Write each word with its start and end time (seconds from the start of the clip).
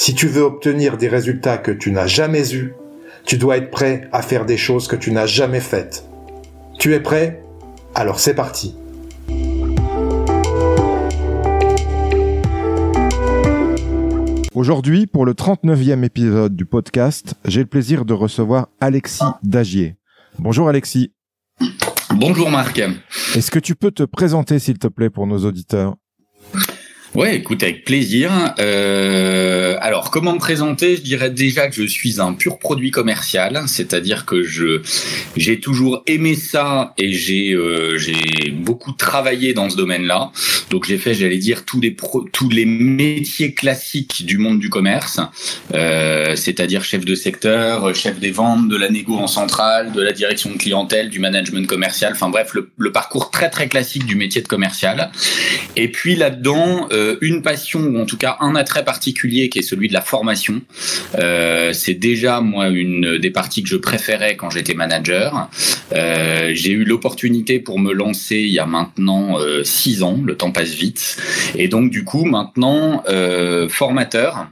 Si 0.00 0.14
tu 0.14 0.28
veux 0.28 0.42
obtenir 0.42 0.96
des 0.96 1.08
résultats 1.08 1.58
que 1.58 1.72
tu 1.72 1.90
n'as 1.90 2.06
jamais 2.06 2.54
eus, 2.54 2.72
tu 3.24 3.36
dois 3.36 3.56
être 3.56 3.72
prêt 3.72 4.08
à 4.12 4.22
faire 4.22 4.46
des 4.46 4.56
choses 4.56 4.86
que 4.86 4.94
tu 4.94 5.10
n'as 5.10 5.26
jamais 5.26 5.58
faites. 5.58 6.04
Tu 6.78 6.94
es 6.94 7.00
prêt? 7.00 7.42
Alors 7.96 8.20
c'est 8.20 8.34
parti. 8.34 8.76
Aujourd'hui, 14.54 15.08
pour 15.08 15.26
le 15.26 15.32
39e 15.32 16.04
épisode 16.04 16.54
du 16.54 16.64
podcast, 16.64 17.34
j'ai 17.44 17.62
le 17.62 17.66
plaisir 17.66 18.04
de 18.04 18.14
recevoir 18.14 18.68
Alexis 18.80 19.24
Dagier. 19.42 19.96
Bonjour 20.38 20.68
Alexis. 20.68 21.12
Bonjour 22.14 22.52
Marc. 22.52 22.80
Est-ce 23.34 23.50
que 23.50 23.58
tu 23.58 23.74
peux 23.74 23.90
te 23.90 24.04
présenter 24.04 24.60
s'il 24.60 24.78
te 24.78 24.86
plaît 24.86 25.10
pour 25.10 25.26
nos 25.26 25.44
auditeurs? 25.44 25.96
Ouais, 27.14 27.36
écoute, 27.36 27.62
avec 27.62 27.86
plaisir. 27.86 28.30
Euh, 28.58 29.76
alors, 29.80 30.10
comment 30.10 30.34
me 30.34 30.38
présenter? 30.38 30.94
Je 30.96 31.00
dirais 31.00 31.30
déjà 31.30 31.68
que 31.68 31.74
je 31.74 31.86
suis 31.86 32.20
un 32.20 32.34
pur 32.34 32.58
produit 32.58 32.90
commercial, 32.90 33.62
c'est-à-dire 33.66 34.26
que 34.26 34.42
je 34.42 34.82
j'ai 35.34 35.58
toujours 35.58 36.02
aimé 36.06 36.34
ça 36.34 36.92
et 36.98 37.14
j'ai 37.14 37.52
euh, 37.54 37.96
j'ai 37.96 38.50
beaucoup 38.50 38.92
travaillé 38.92 39.54
dans 39.54 39.70
ce 39.70 39.76
domaine-là. 39.76 40.32
Donc, 40.68 40.84
j'ai 40.86 40.98
fait, 40.98 41.14
j'allais 41.14 41.38
dire, 41.38 41.64
tous 41.64 41.80
les 41.80 41.96
tous 42.32 42.50
les 42.50 42.66
métiers 42.66 43.54
classiques 43.54 44.26
du 44.26 44.36
monde 44.36 44.58
du 44.58 44.68
commerce, 44.68 45.18
euh, 45.72 46.36
c'est-à-dire 46.36 46.84
chef 46.84 47.06
de 47.06 47.14
secteur, 47.14 47.94
chef 47.94 48.20
des 48.20 48.32
ventes, 48.32 48.68
de 48.68 48.76
la 48.76 48.90
négo 48.90 49.16
en 49.16 49.28
centrale, 49.28 49.92
de 49.92 50.02
la 50.02 50.12
direction 50.12 50.50
de 50.52 50.58
clientèle, 50.58 51.08
du 51.08 51.20
management 51.20 51.66
commercial. 51.66 52.12
Enfin 52.12 52.28
bref, 52.28 52.52
le, 52.52 52.70
le 52.76 52.92
parcours 52.92 53.30
très 53.30 53.48
très 53.48 53.66
classique 53.66 54.04
du 54.04 54.14
métier 54.14 54.42
de 54.42 54.48
commercial. 54.48 55.10
Et 55.74 55.88
puis 55.90 56.14
là-dedans 56.14 56.86
euh, 56.98 57.16
une 57.20 57.42
passion 57.42 57.80
ou 57.80 57.98
en 57.98 58.06
tout 58.06 58.16
cas 58.16 58.36
un 58.40 58.54
attrait 58.56 58.84
particulier 58.84 59.48
qui 59.48 59.60
est 59.60 59.62
celui 59.62 59.88
de 59.88 59.92
la 59.92 60.00
formation. 60.00 60.60
Euh, 61.18 61.72
c'est 61.72 61.94
déjà 61.94 62.40
moi 62.40 62.68
une 62.68 63.18
des 63.18 63.30
parties 63.30 63.62
que 63.62 63.68
je 63.68 63.76
préférais 63.76 64.36
quand 64.36 64.50
j'étais 64.50 64.74
manager. 64.74 65.48
Euh, 65.92 66.50
j'ai 66.54 66.72
eu 66.72 66.84
l'opportunité 66.84 67.60
pour 67.60 67.78
me 67.78 67.92
lancer 67.92 68.36
il 68.36 68.50
y 68.50 68.58
a 68.58 68.66
maintenant 68.66 69.36
six 69.62 70.02
ans. 70.02 70.18
Le 70.24 70.36
temps 70.36 70.50
passe 70.50 70.72
vite 70.72 71.16
et 71.54 71.68
donc 71.68 71.90
du 71.90 72.04
coup 72.04 72.24
maintenant 72.24 73.02
formateur 73.68 74.48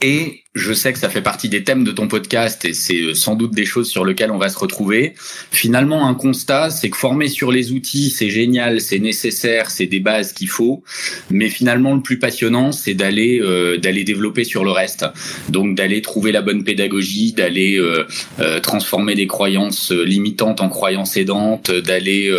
et 0.00 0.41
je 0.54 0.74
sais 0.74 0.92
que 0.92 0.98
ça 0.98 1.08
fait 1.08 1.22
partie 1.22 1.48
des 1.48 1.64
thèmes 1.64 1.82
de 1.82 1.92
ton 1.92 2.08
podcast 2.08 2.66
et 2.66 2.74
c'est 2.74 3.00
euh, 3.00 3.14
sans 3.14 3.36
doute 3.36 3.54
des 3.54 3.64
choses 3.64 3.88
sur 3.88 4.04
lesquelles 4.04 4.30
on 4.30 4.36
va 4.36 4.50
se 4.50 4.58
retrouver. 4.58 5.14
Finalement, 5.50 6.06
un 6.06 6.12
constat, 6.12 6.68
c'est 6.68 6.90
que 6.90 6.96
former 6.96 7.28
sur 7.28 7.50
les 7.50 7.72
outils, 7.72 8.10
c'est 8.10 8.28
génial, 8.28 8.82
c'est 8.82 8.98
nécessaire, 8.98 9.70
c'est 9.70 9.86
des 9.86 10.00
bases 10.00 10.34
qu'il 10.34 10.50
faut. 10.50 10.84
Mais 11.30 11.48
finalement, 11.48 11.94
le 11.94 12.02
plus 12.02 12.18
passionnant, 12.18 12.70
c'est 12.70 12.92
d'aller 12.92 13.40
euh, 13.40 13.78
d'aller 13.78 14.04
développer 14.04 14.44
sur 14.44 14.62
le 14.62 14.72
reste. 14.72 15.06
Donc 15.48 15.74
d'aller 15.74 16.02
trouver 16.02 16.32
la 16.32 16.42
bonne 16.42 16.64
pédagogie, 16.64 17.32
d'aller 17.32 17.78
euh, 17.78 18.60
transformer 18.60 19.14
des 19.14 19.26
croyances 19.26 19.90
limitantes 19.90 20.60
en 20.60 20.68
croyances 20.68 21.16
aidantes, 21.16 21.70
d'aller, 21.70 22.30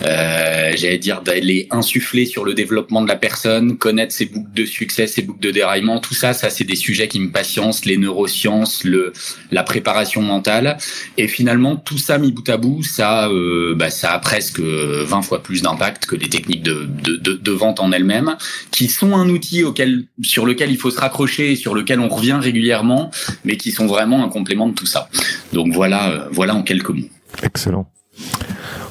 j'allais 0.00 0.98
dire, 0.98 1.22
d'aller 1.22 1.68
insuffler 1.70 2.26
sur 2.26 2.44
le 2.44 2.54
développement 2.54 3.02
de 3.02 3.08
la 3.08 3.16
personne, 3.16 3.78
connaître 3.78 4.12
ses 4.12 4.26
boucles 4.26 4.52
de 4.52 4.64
succès, 4.64 5.06
ses 5.06 5.22
boucles 5.22 5.40
de 5.40 5.50
déraillement. 5.52 6.00
Tout 6.00 6.14
ça, 6.14 6.32
ça 6.32 6.50
c'est 6.50 6.64
des 6.64 6.76
sujets 6.76 7.06
qui 7.06 7.20
me 7.20 7.30
passionnent 7.30 7.51
les 7.84 7.96
neurosciences, 7.96 8.84
le, 8.84 9.12
la 9.50 9.62
préparation 9.62 10.22
mentale. 10.22 10.78
Et 11.16 11.28
finalement, 11.28 11.76
tout 11.76 11.98
ça 11.98 12.18
mis 12.18 12.32
bout 12.32 12.48
à 12.48 12.56
bout, 12.56 12.82
ça, 12.82 13.28
euh, 13.28 13.74
bah, 13.74 13.90
ça 13.90 14.12
a 14.12 14.18
presque 14.18 14.60
20 14.60 15.22
fois 15.22 15.42
plus 15.42 15.62
d'impact 15.62 16.06
que 16.06 16.16
les 16.16 16.28
techniques 16.28 16.62
de, 16.62 16.86
de, 16.86 17.34
de, 17.34 17.52
vente 17.52 17.80
en 17.80 17.92
elles-mêmes, 17.92 18.36
qui 18.70 18.88
sont 18.88 19.14
un 19.14 19.28
outil 19.28 19.64
auquel, 19.64 20.04
sur 20.22 20.46
lequel 20.46 20.70
il 20.70 20.78
faut 20.78 20.90
se 20.90 21.00
raccrocher 21.00 21.52
et 21.52 21.56
sur 21.56 21.74
lequel 21.74 22.00
on 22.00 22.08
revient 22.08 22.38
régulièrement, 22.40 23.10
mais 23.44 23.56
qui 23.56 23.72
sont 23.72 23.86
vraiment 23.86 24.24
un 24.24 24.28
complément 24.28 24.68
de 24.68 24.74
tout 24.74 24.86
ça. 24.86 25.08
Donc 25.52 25.72
voilà, 25.72 26.10
euh, 26.10 26.28
voilà 26.32 26.54
en 26.54 26.62
quelques 26.62 26.90
mots. 26.90 27.08
Excellent. 27.42 27.88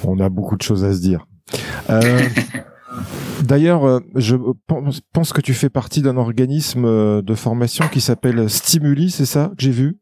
On 0.04 0.20
a 0.20 0.30
beaucoup 0.30 0.58
de 0.58 0.62
choses 0.62 0.84
à 0.84 0.94
se 0.94 1.00
dire. 1.00 1.26
Euh, 1.90 2.22
D'ailleurs, 3.44 3.86
euh, 3.86 4.00
je 4.16 4.36
pense 5.14 5.34
que 5.34 5.42
tu 5.42 5.54
fais 5.54 5.70
partie 5.70 6.02
d'un 6.02 6.18
organisme 6.18 6.86
euh, 6.86 7.22
de 7.22 7.34
formation 7.36 7.88
qui 7.88 8.02
s'appelle 8.02 8.50
Stimuli, 8.50 9.12
c'est 9.12 9.26
ça 9.26 9.52
que 9.58 9.64
j'ai 9.64 9.72
vu? 9.72 10.00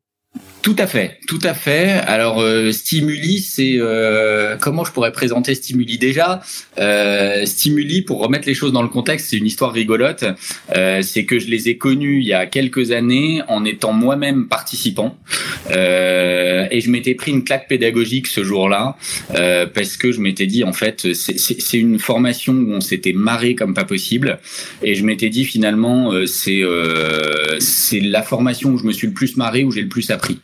Tout 0.62 0.76
à 0.78 0.88
fait, 0.88 1.20
tout 1.28 1.40
à 1.44 1.54
fait. 1.54 1.90
Alors 2.06 2.42
euh, 2.42 2.72
Stimuli, 2.72 3.40
c'est 3.40 3.76
euh, 3.78 4.58
comment 4.58 4.84
je 4.84 4.92
pourrais 4.92 5.12
présenter 5.12 5.56
Stimuli 5.56 5.98
déjà? 5.98 6.42
Euh, 6.78 7.46
Stimuli, 7.46 8.02
pour 8.02 8.20
remettre 8.20 8.48
les 8.48 8.54
choses 8.54 8.74
dans 8.74 8.82
le 8.82 8.90
contexte, 8.90 9.30
c'est 9.30 9.38
une 9.38 9.46
histoire 9.46 9.72
rigolote. 9.72 10.26
Euh, 10.76 11.02
c'est 11.02 11.26
que 11.26 11.40
je 11.40 11.48
les 11.48 11.70
ai 11.70 11.78
connus 11.78 12.20
il 12.20 12.28
y 12.28 12.34
a 12.34 12.46
quelques 12.46 12.92
années 12.92 13.42
en 13.48 13.64
étant 13.66 13.94
moi-même 13.94 14.48
participant, 14.48 15.18
et 15.70 16.82
je 16.82 16.90
m'étais 16.90 17.16
pris 17.16 17.32
une 17.32 17.44
claque 17.44 17.68
pédagogique 17.68 18.28
ce 18.28 18.44
jour-là 18.44 18.96
parce 19.74 19.98
que 19.98 20.12
je 20.12 20.20
m'étais 20.20 20.46
dit 20.46 20.64
en 20.64 20.74
fait 20.74 21.14
c'est 21.14 21.78
une 21.78 22.00
formation 22.00 22.54
où 22.54 22.72
on 22.72 22.82
s'était 22.82 23.14
marré 23.14 23.56
comme 23.56 23.74
pas 23.74 23.86
possible, 23.86 24.40
et 24.84 24.96
je 24.96 25.04
m'étais 25.04 25.30
dit 25.30 25.46
finalement 25.46 26.12
c'est 26.26 26.62
c'est 27.60 28.00
la 28.02 28.24
formation 28.24 28.72
où 28.72 28.78
je 28.78 28.84
me 28.84 28.92
suis 28.92 29.08
le 29.08 29.14
plus 29.14 29.38
marré, 29.38 29.64
où 29.64 29.72
j'ai 29.72 29.82
le 29.82 29.88
plus 29.88 30.12
appris. 30.12 30.40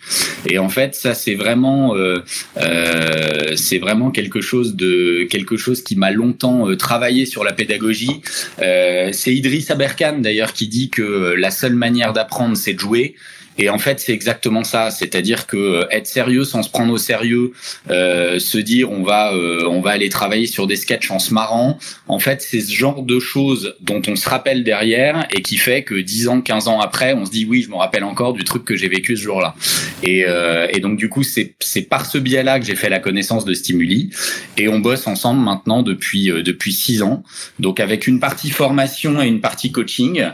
Et 0.48 0.60
en 0.60 0.70
fait, 0.70 0.96
ça 0.96 1.14
c'est 1.14 1.36
vraiment 1.36 1.96
euh, 1.96 2.20
euh, 2.58 3.56
c'est 3.56 3.80
vraiment 3.80 4.12
quelque 4.12 4.42
chose 4.42 4.76
de 4.76 5.24
quelque 5.30 5.58
chose 5.58 5.84
qui 5.84 5.96
m'a 5.96 6.12
longtemps 6.12 6.70
euh, 6.70 6.76
travaillé 6.76 7.26
sur 7.26 7.44
la 7.44 7.54
pédagogie. 7.54 8.22
Euh, 8.62 9.10
c'est 9.12 9.34
Idriss 9.34 9.72
Aberkan 9.72 10.20
d'ailleurs 10.20 10.54
qui 10.54 10.68
dit 10.68 10.90
que 10.90 11.34
la 11.38 11.52
seule 11.52 11.76
manière 11.76 12.14
d'apprendre 12.14 12.56
c'est 12.56 12.74
de 12.74 12.80
jouer. 12.80 13.16
Et 13.58 13.70
en 13.70 13.78
fait, 13.78 14.00
c'est 14.00 14.12
exactement 14.12 14.64
ça, 14.64 14.92
c'est-à-dire 14.92 15.48
que 15.48 15.58
euh, 15.58 15.88
être 15.92 16.08
sérieux 16.08 16.44
sans 16.44 16.62
se 16.64 16.70
prendre 16.70 16.92
au 16.92 16.98
sérieux, 16.98 17.54
euh, 17.90 18.38
se 18.40 18.58
dire 18.58 18.92
on 18.92 19.04
va 19.04 19.34
euh, 19.34 19.64
on 19.70 19.82
va 19.82 19.92
aller 19.92 20.10
travailler 20.10 20.48
sur 20.48 20.68
des 20.68 20.76
sketchs 20.76 21.10
en 21.12 21.20
se 21.20 21.34
marrant, 21.34 21.78
en 22.08 22.20
fait, 22.20 22.42
c'est 22.42 22.60
ce 22.60 22.74
genre 22.74 23.04
de 23.04 23.20
choses 23.20 23.76
dont 23.82 24.02
on 24.08 24.16
se 24.16 24.28
rappelle 24.28 24.64
derrière 24.64 25.28
et 25.34 25.42
qui 25.42 25.58
fait 25.58 25.84
que 25.84 25.96
10 25.96 26.28
ans, 26.28 26.42
15 26.42 26.68
ans 26.68 26.82
après, 26.82 27.14
on 27.14 27.26
se 27.26 27.32
dit 27.32 27.46
oui, 27.50 27.62
je 27.62 27.70
me 27.70 27.76
rappelle 27.76 28.04
encore 28.04 28.34
du 28.34 28.44
truc 28.44 28.66
que 28.66 28.76
j'ai 28.76 28.90
vécu 28.90 29.16
ce 29.16 29.24
jour-là. 29.24 29.56
Et, 30.04 30.26
euh, 30.28 30.68
et 30.74 30.80
donc 30.80 30.98
du 30.98 31.08
coup, 31.08 31.24
c'est 31.24 31.56
c'est 31.60 31.84
par 31.84 32.06
ce 32.06 32.18
biais-là 32.18 32.60
que 32.60 32.66
j'ai 32.66 32.76
fait 32.76 32.90
la 32.90 33.00
connaissance 33.00 33.46
de 33.46 33.54
Stimuli 33.54 34.10
et 34.58 34.68
on 34.68 34.80
bosse 34.80 35.08
ensemble 35.08 35.42
maintenant 35.42 35.82
depuis 35.82 36.30
euh, 36.30 36.44
depuis 36.44 36.74
6 36.74 37.04
ans. 37.04 37.24
Donc 37.60 37.80
avec 37.80 38.08
une 38.08 38.20
partie 38.20 38.50
formation 38.50 39.22
et 39.22 39.28
une 39.28 39.42
partie 39.42 39.72
coaching 39.72 40.26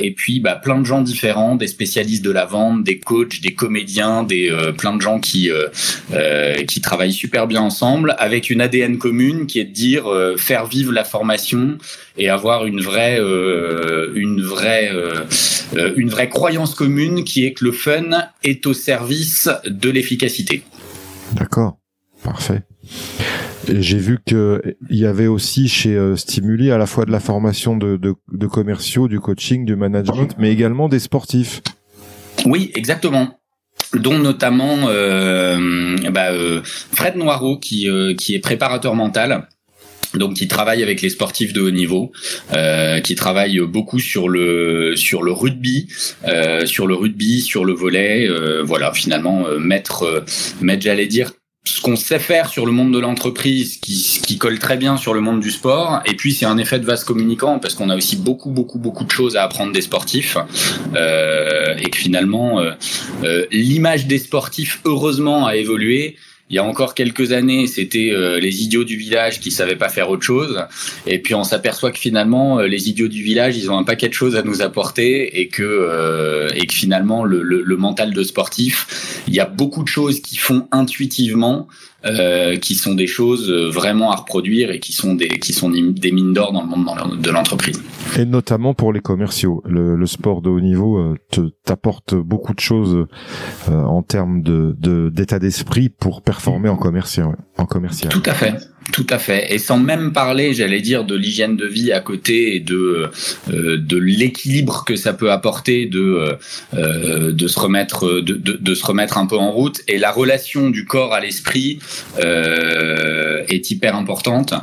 et 0.00 0.10
puis 0.10 0.40
bah 0.40 0.56
plein 0.56 0.78
de 0.78 0.84
gens 0.84 1.03
différents, 1.04 1.54
des 1.54 1.68
spécialistes 1.68 2.24
de 2.24 2.32
la 2.32 2.44
vente, 2.44 2.82
des 2.82 2.98
coachs, 2.98 3.40
des 3.40 3.54
comédiens, 3.54 4.24
des 4.24 4.50
euh, 4.50 4.72
plein 4.72 4.96
de 4.96 5.00
gens 5.00 5.20
qui 5.20 5.50
euh, 5.50 5.68
euh, 6.12 6.64
qui 6.64 6.80
travaillent 6.80 7.12
super 7.12 7.46
bien 7.46 7.60
ensemble, 7.60 8.16
avec 8.18 8.50
une 8.50 8.60
ADN 8.60 8.98
commune 8.98 9.46
qui 9.46 9.60
est 9.60 9.64
de 9.64 9.72
dire 9.72 10.04
faire 10.36 10.66
vivre 10.66 10.92
la 10.92 11.04
formation 11.04 11.78
et 12.18 12.28
avoir 12.28 12.66
une 12.66 12.80
vraie 12.80 13.18
une 13.18 14.42
vraie 14.42 14.90
une 15.96 16.10
vraie 16.10 16.28
croyance 16.28 16.74
commune 16.74 17.24
qui 17.24 17.44
est 17.44 17.52
que 17.52 17.64
le 17.64 17.72
fun 17.72 18.28
est 18.42 18.66
au 18.66 18.74
service 18.74 19.48
de 19.66 19.90
l'efficacité. 19.90 20.62
D'accord, 21.32 21.78
parfait. 22.22 22.62
J'ai 23.68 23.98
vu 23.98 24.18
qu'il 24.24 24.76
y 24.90 25.06
avait 25.06 25.26
aussi 25.26 25.68
chez 25.68 25.98
Stimuli 26.16 26.70
à 26.70 26.78
la 26.78 26.86
fois 26.86 27.04
de 27.04 27.10
la 27.10 27.20
formation 27.20 27.76
de, 27.76 27.96
de, 27.96 28.14
de 28.32 28.46
commerciaux, 28.46 29.08
du 29.08 29.20
coaching, 29.20 29.64
du 29.64 29.76
management, 29.76 30.34
mais 30.38 30.50
également 30.50 30.88
des 30.88 30.98
sportifs. 30.98 31.62
Oui, 32.46 32.70
exactement 32.74 33.38
dont 33.92 34.18
notamment 34.18 34.88
euh, 34.88 35.96
bah, 36.10 36.32
euh, 36.32 36.60
Fred 36.64 37.16
Noireau 37.16 37.58
qui, 37.58 37.88
euh, 37.88 38.14
qui 38.14 38.34
est 38.34 38.40
préparateur 38.40 38.94
mental 38.94 39.48
donc 40.14 40.34
qui 40.34 40.46
travaille 40.46 40.80
avec 40.84 41.02
les 41.02 41.08
sportifs 41.08 41.52
de 41.52 41.60
haut 41.60 41.72
niveau, 41.72 42.12
euh, 42.52 43.00
qui 43.00 43.16
travaille 43.16 43.58
beaucoup 43.58 43.98
sur 43.98 44.28
le 44.28 44.94
sur 44.94 45.24
le 45.24 45.32
rugby, 45.32 45.88
euh, 46.28 46.66
sur 46.66 46.86
le 46.86 46.94
rugby, 46.94 47.40
sur 47.40 47.64
le 47.64 47.72
volet, 47.72 48.28
euh, 48.28 48.62
voilà 48.62 48.92
finalement 48.92 49.44
mettre 49.58 50.24
mettre 50.60 50.82
j'allais 50.82 51.08
dire 51.08 51.32
ce 51.66 51.80
qu'on 51.80 51.96
sait 51.96 52.18
faire 52.18 52.50
sur 52.50 52.66
le 52.66 52.72
monde 52.72 52.92
de 52.92 52.98
l'entreprise 52.98 53.78
qui, 53.78 54.20
qui 54.22 54.36
colle 54.36 54.58
très 54.58 54.76
bien 54.76 54.98
sur 54.98 55.14
le 55.14 55.20
monde 55.20 55.40
du 55.40 55.50
sport. 55.50 56.00
Et 56.04 56.14
puis 56.14 56.34
c'est 56.34 56.44
un 56.44 56.58
effet 56.58 56.78
de 56.78 56.84
vase 56.84 57.04
communicant 57.04 57.58
parce 57.58 57.74
qu'on 57.74 57.88
a 57.88 57.96
aussi 57.96 58.16
beaucoup 58.16 58.50
beaucoup 58.50 58.78
beaucoup 58.78 59.04
de 59.04 59.10
choses 59.10 59.36
à 59.36 59.44
apprendre 59.44 59.72
des 59.72 59.80
sportifs. 59.80 60.36
Euh, 60.94 61.74
et 61.78 61.88
que 61.88 61.96
finalement 61.96 62.60
euh, 62.60 62.72
euh, 63.24 63.46
l'image 63.50 64.06
des 64.06 64.18
sportifs 64.18 64.80
heureusement 64.84 65.46
a 65.46 65.56
évolué 65.56 66.16
il 66.54 66.58
y 66.58 66.60
a 66.60 66.64
encore 66.64 66.94
quelques 66.94 67.32
années, 67.32 67.66
c'était 67.66 68.10
euh, 68.12 68.38
les 68.38 68.62
idiots 68.62 68.84
du 68.84 68.96
village 68.96 69.40
qui 69.40 69.50
savaient 69.50 69.74
pas 69.74 69.88
faire 69.88 70.08
autre 70.08 70.22
chose. 70.22 70.64
Et 71.04 71.18
puis 71.18 71.34
on 71.34 71.42
s'aperçoit 71.42 71.90
que 71.90 71.98
finalement, 71.98 72.60
euh, 72.60 72.68
les 72.68 72.88
idiots 72.88 73.08
du 73.08 73.24
village, 73.24 73.56
ils 73.56 73.72
ont 73.72 73.76
un 73.76 73.82
paquet 73.82 74.06
de 74.06 74.14
choses 74.14 74.36
à 74.36 74.42
nous 74.42 74.62
apporter 74.62 75.40
et 75.40 75.48
que 75.48 75.64
euh, 75.64 76.48
et 76.54 76.68
que 76.68 76.72
finalement, 76.72 77.24
le, 77.24 77.42
le, 77.42 77.60
le, 77.60 77.76
mental 77.76 78.14
de 78.14 78.22
sportif, 78.22 79.24
il 79.26 79.34
y 79.34 79.40
a 79.40 79.46
beaucoup 79.46 79.82
de 79.82 79.88
choses 79.88 80.20
qui 80.20 80.36
font 80.36 80.68
intuitivement 80.70 81.66
euh, 82.04 82.56
qui 82.56 82.74
sont 82.74 82.94
des 82.94 83.06
choses 83.06 83.50
euh, 83.50 83.70
vraiment 83.70 84.12
à 84.12 84.16
reproduire 84.16 84.70
et 84.70 84.78
qui 84.78 84.92
sont 84.92 85.14
des, 85.14 85.28
qui 85.28 85.52
sont 85.52 85.70
des 85.70 86.12
mines 86.12 86.34
d'or 86.34 86.52
dans 86.52 86.62
le 86.62 86.68
monde 86.68 87.20
de 87.20 87.30
l'entreprise. 87.30 87.82
Et 88.18 88.26
notamment 88.26 88.74
pour 88.74 88.92
les 88.92 89.00
commerciaux. 89.00 89.62
Le, 89.64 89.96
le 89.96 90.06
sport 90.06 90.42
de 90.42 90.50
haut 90.50 90.60
niveau 90.60 90.98
euh, 90.98 91.16
te, 91.30 91.40
t'apporte 91.64 92.14
beaucoup 92.14 92.52
de 92.52 92.60
choses 92.60 93.06
en 93.68 94.02
termes 94.02 94.42
de, 94.42 94.76
d'état 95.10 95.38
d'esprit 95.38 95.88
pour 95.88 96.22
performer 96.22 96.68
en 96.68 96.76
commercial, 96.76 97.36
en 97.56 97.64
commercial. 97.64 98.12
Tout 98.12 98.22
à 98.26 98.34
fait. 98.34 98.54
Tout 98.92 99.06
à 99.08 99.18
fait. 99.18 99.52
Et 99.52 99.58
sans 99.58 99.78
même 99.78 100.12
parler, 100.12 100.52
j'allais 100.52 100.80
dire, 100.80 101.04
de 101.04 101.14
l'hygiène 101.14 101.56
de 101.56 101.66
vie 101.66 101.90
à 101.90 102.00
côté 102.00 102.56
et 102.56 102.60
de 102.60 103.10
euh, 103.50 103.78
de 103.78 103.96
l'équilibre 103.96 104.84
que 104.84 104.94
ça 104.94 105.14
peut 105.14 105.32
apporter 105.32 105.86
de 105.86 106.36
euh, 106.74 107.32
de 107.32 107.48
se 107.48 107.58
remettre 107.58 108.20
de, 108.20 108.34
de, 108.34 108.74
se 108.74 108.84
remettre 108.84 109.18
un 109.18 109.26
peu 109.26 109.36
en 109.36 109.50
route. 109.50 109.80
Et 109.88 109.98
la 109.98 110.12
relation 110.12 110.70
du 110.70 110.84
corps 110.84 111.14
à 111.14 111.20
l'esprit 111.20 111.78
euh, 112.22 113.42
est 113.48 113.70
hyper 113.70 113.96
importante. 113.96 114.54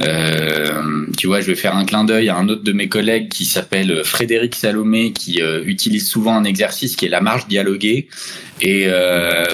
Euh, 0.00 1.06
tu 1.16 1.26
vois, 1.26 1.40
je 1.40 1.46
vais 1.46 1.54
faire 1.54 1.74
un 1.74 1.84
clin 1.84 2.04
d'œil 2.04 2.28
à 2.28 2.36
un 2.36 2.48
autre 2.48 2.62
de 2.62 2.72
mes 2.72 2.88
collègues 2.88 3.28
qui 3.28 3.46
s'appelle 3.46 4.04
Frédéric 4.04 4.54
Salomé, 4.54 5.12
qui 5.12 5.40
euh, 5.40 5.62
utilise 5.64 6.06
souvent 6.06 6.36
un 6.36 6.44
exercice 6.44 6.96
qui 6.96 7.06
est 7.06 7.10
la 7.10 7.20
marche 7.20 7.48
dialoguée 7.48 8.08
et 8.62 8.88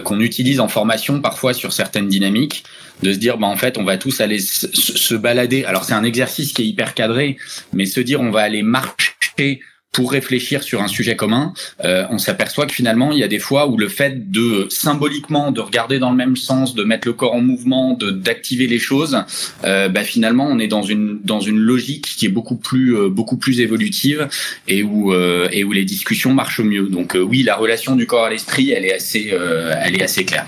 qu'on 0.03 0.19
utilise 0.19 0.59
en 0.59 0.67
formation 0.67 1.21
parfois 1.21 1.55
sur 1.55 1.73
certaines 1.73 2.09
dynamiques 2.09 2.65
de 3.03 3.13
se 3.13 3.19
dire 3.19 3.39
bah 3.39 3.47
en 3.47 3.57
fait 3.57 3.79
on 3.79 3.85
va 3.85 3.99
tous 3.99 4.21
aller 4.21 4.39
se, 4.39 5.15
balader. 5.15 5.65
Alors 5.65 5.85
c'est 5.85 5.95
un 5.95 6.05
exercice 6.05 6.53
qui 6.53 6.63
est 6.63 6.67
hyper 6.67 6.95
cadré, 6.95 7.37
mais 7.73 7.87
se 7.87 8.01
dire 8.01 8.21
on 8.21 8.31
va 8.31 8.41
aller 8.41 8.63
marcher 8.63 9.61
pour 9.97 10.13
réfléchir 10.13 10.63
sur 10.63 10.83
un 10.83 10.89
sujet 10.89 11.17
commun, 11.17 11.55
euh, 11.83 12.05
on 12.11 12.19
s'aperçoit 12.19 12.67
que 12.67 12.75
finalement 12.75 13.13
il 13.13 13.19
y 13.19 13.23
a 13.23 13.29
des 13.29 13.39
fois 13.39 13.67
où 13.67 13.79
le 13.79 13.89
fait 13.89 14.31
de 14.31 14.67
symboliquement 14.69 15.53
de 15.53 15.61
regarder 15.63 15.99
dans 15.99 16.11
le 16.11 16.17
même 16.17 16.37
sens, 16.37 16.75
de 16.75 16.85
mettre 16.85 17.09
le 17.09 17.15
corps 17.15 17.33
en 17.33 17.41
mouvement, 17.41 17.95
de 17.95 18.11
d'activer 18.11 18.67
les 18.67 18.79
choses, 18.79 19.17
euh, 19.65 19.89
bah, 19.89 20.05
finalement 20.05 20.47
on 20.51 20.59
est 20.59 20.69
dans 20.69 20.83
une 20.83 21.19
dans 21.25 21.41
une 21.41 21.57
logique 21.57 22.05
qui 22.05 22.27
est 22.27 22.31
beaucoup 22.31 22.57
plus 22.57 22.95
euh, 22.95 23.09
beaucoup 23.09 23.39
plus 23.39 23.61
évolutive 23.61 24.29
et 24.69 24.83
où 24.83 25.15
euh, 25.15 25.49
et 25.51 25.65
où 25.65 25.73
les 25.73 25.87
discussions 25.87 26.35
marchent 26.35 26.61
mieux. 26.61 26.89
Donc 26.89 27.17
euh, 27.17 27.21
oui, 27.21 27.43
la 27.43 27.57
relation 27.57 27.97
du 27.97 28.07
corps 28.07 28.27
à 28.27 28.31
l'esprit, 28.31 28.73
elle 28.73 28.85
est 28.85 28.93
assez 28.93 29.33
elle 29.81 29.97
est 29.97 30.03
assez 30.03 30.27
claire. 30.27 30.47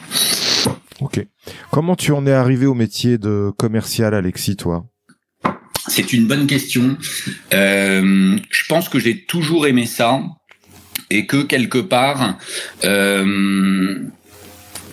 Ok. 1.00 1.25
Comment 1.70 1.96
tu 1.96 2.12
en 2.12 2.26
es 2.26 2.32
arrivé 2.32 2.66
au 2.66 2.75
métier 2.75 3.19
de 3.19 3.52
commercial, 3.56 4.14
Alexis, 4.14 4.56
toi? 4.56 4.87
C'est 5.87 6.12
une 6.12 6.26
bonne 6.26 6.46
question. 6.46 6.96
Euh, 7.55 8.37
je 8.50 8.62
pense 8.69 8.88
que 8.88 8.99
j'ai 8.99 9.25
toujours 9.25 9.66
aimé 9.66 9.87
ça 9.87 10.20
et 11.10 11.26
que 11.26 11.43
quelque 11.43 11.78
part, 11.78 12.38
euh, 12.84 13.25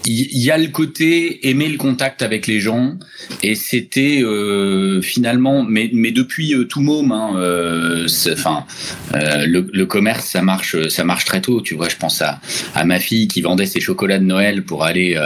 il 0.07 0.43
y, 0.43 0.51
a 0.51 0.57
le 0.57 0.67
côté 0.67 1.49
aimer 1.49 1.67
le 1.67 1.77
contact 1.77 2.21
avec 2.21 2.45
les 2.47 2.59
gens. 2.59 2.95
Et 3.41 3.55
c'était 3.55 4.21
euh, 4.21 5.01
finalement 5.01 5.63
mais 5.63 5.89
mais 5.93 6.11
depuis 6.11 6.53
euh, 6.53 6.65
tout 6.65 6.81
môme 6.81 7.11
hein, 7.11 7.33
euh, 7.37 8.07
euh, 8.35 9.45
le, 9.45 9.67
le, 9.71 9.85
commerce 9.85 10.25
ça 10.25 10.41
marche 10.41 10.87
ça 10.89 11.03
marche 11.03 11.25
très 11.25 11.41
tôt. 11.41 11.61
Tu 11.61 11.75
vois 11.75 11.89
je 11.89 11.95
pense 11.95 12.21
à 12.21 12.39
à 12.75 12.85
ma 12.85 12.99
fille 12.99 13.27
qui 13.27 13.41
vendait 13.41 13.65
ses 13.65 13.79
chocolats 13.79 14.19
de 14.19 14.25
Noël 14.25 14.63
pour 14.63 14.83
aller 14.83 15.19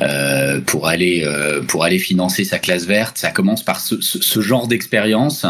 euh, 0.00 0.60
pour 0.60 0.88
aller 0.88 1.26
pour 1.68 1.84
aller 1.84 1.98
financer 1.98 2.44
sa 2.44 2.58
classe 2.58 2.86
verte. 2.86 3.18
Ça 3.18 3.30
commence 3.30 3.62
par 3.62 3.80
ce, 3.80 4.00
ce, 4.00 4.20
ce 4.20 4.40
genre 4.40 4.66
d'expérience. 4.66 5.44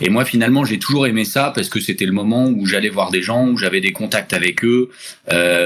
Et 0.00 0.10
moi 0.10 0.24
finalement 0.24 0.64
j'ai 0.64 0.78
toujours 0.78 1.06
aimé 1.06 1.24
ça 1.24 1.52
parce 1.54 1.68
que 1.68 1.80
c'était 1.80 2.06
le 2.06 2.12
moment 2.12 2.46
où 2.46 2.66
j'allais 2.66 2.90
voir 2.90 3.10
des 3.10 3.22
gens 3.22 3.48
où 3.48 3.56
j'avais 3.56 3.80
des 3.80 3.92
contacts 3.92 4.32
avec 4.32 4.64
eux 4.64 4.90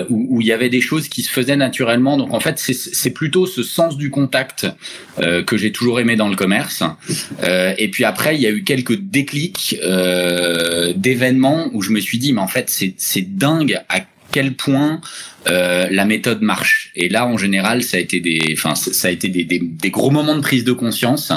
où, 0.09 0.37
où 0.37 0.41
il 0.41 0.47
y 0.47 0.53
avait 0.53 0.71
des 0.71 0.81
choses 0.81 1.09
qui 1.09 1.23
se 1.23 1.31
faisaient 1.31 1.57
naturellement. 1.57 2.17
Donc 2.17 2.33
en 2.33 2.41
fait 2.41 2.62
c'est 2.63 3.11
plutôt 3.11 3.47
ce 3.47 3.63
sens 3.63 3.97
du 3.97 4.11
contact 4.11 4.67
euh, 5.19 5.43
que 5.43 5.57
j'ai 5.57 5.73
toujours 5.73 6.01
aimé 6.01 6.17
dans 6.17 6.29
le 6.29 6.37
commerce. 6.37 6.83
Euh, 7.43 7.75
et 7.79 7.89
puis 7.89 8.05
après, 8.05 8.37
il 8.37 8.43
y 8.43 8.47
a 8.47 8.51
eu 8.51 8.63
quelques 8.63 8.97
déclics 8.97 9.77
euh, 9.83 10.93
d'événements 10.95 11.69
où 11.73 11.83
je 11.83 11.91
me 11.91 12.01
suis 12.01 12.19
dit, 12.19 12.33
mais 12.33 12.41
en 12.41 12.49
fait, 12.49 12.71
c'est 12.97 13.37
dingue 13.37 13.81
à 13.89 14.01
quel 14.33 14.55
point 14.55 15.01
euh, 15.47 15.87
la 15.91 16.05
méthode 16.05 16.43
marche. 16.43 16.91
Et 16.97 17.09
là, 17.09 17.27
en 17.27 17.37
général, 17.37 17.83
ça 17.83 17.99
a 17.99 18.01
été 18.01 18.19
des, 18.19 18.41
enfin, 18.55 18.75
ça 18.75 19.09
a 19.09 19.11
été 19.11 19.29
des, 19.29 19.45
des, 19.45 19.61
des, 19.61 19.91
gros 19.91 20.11
moments 20.11 20.35
de 20.35 20.41
prise 20.41 20.65
de 20.65 20.73
conscience 20.73 21.33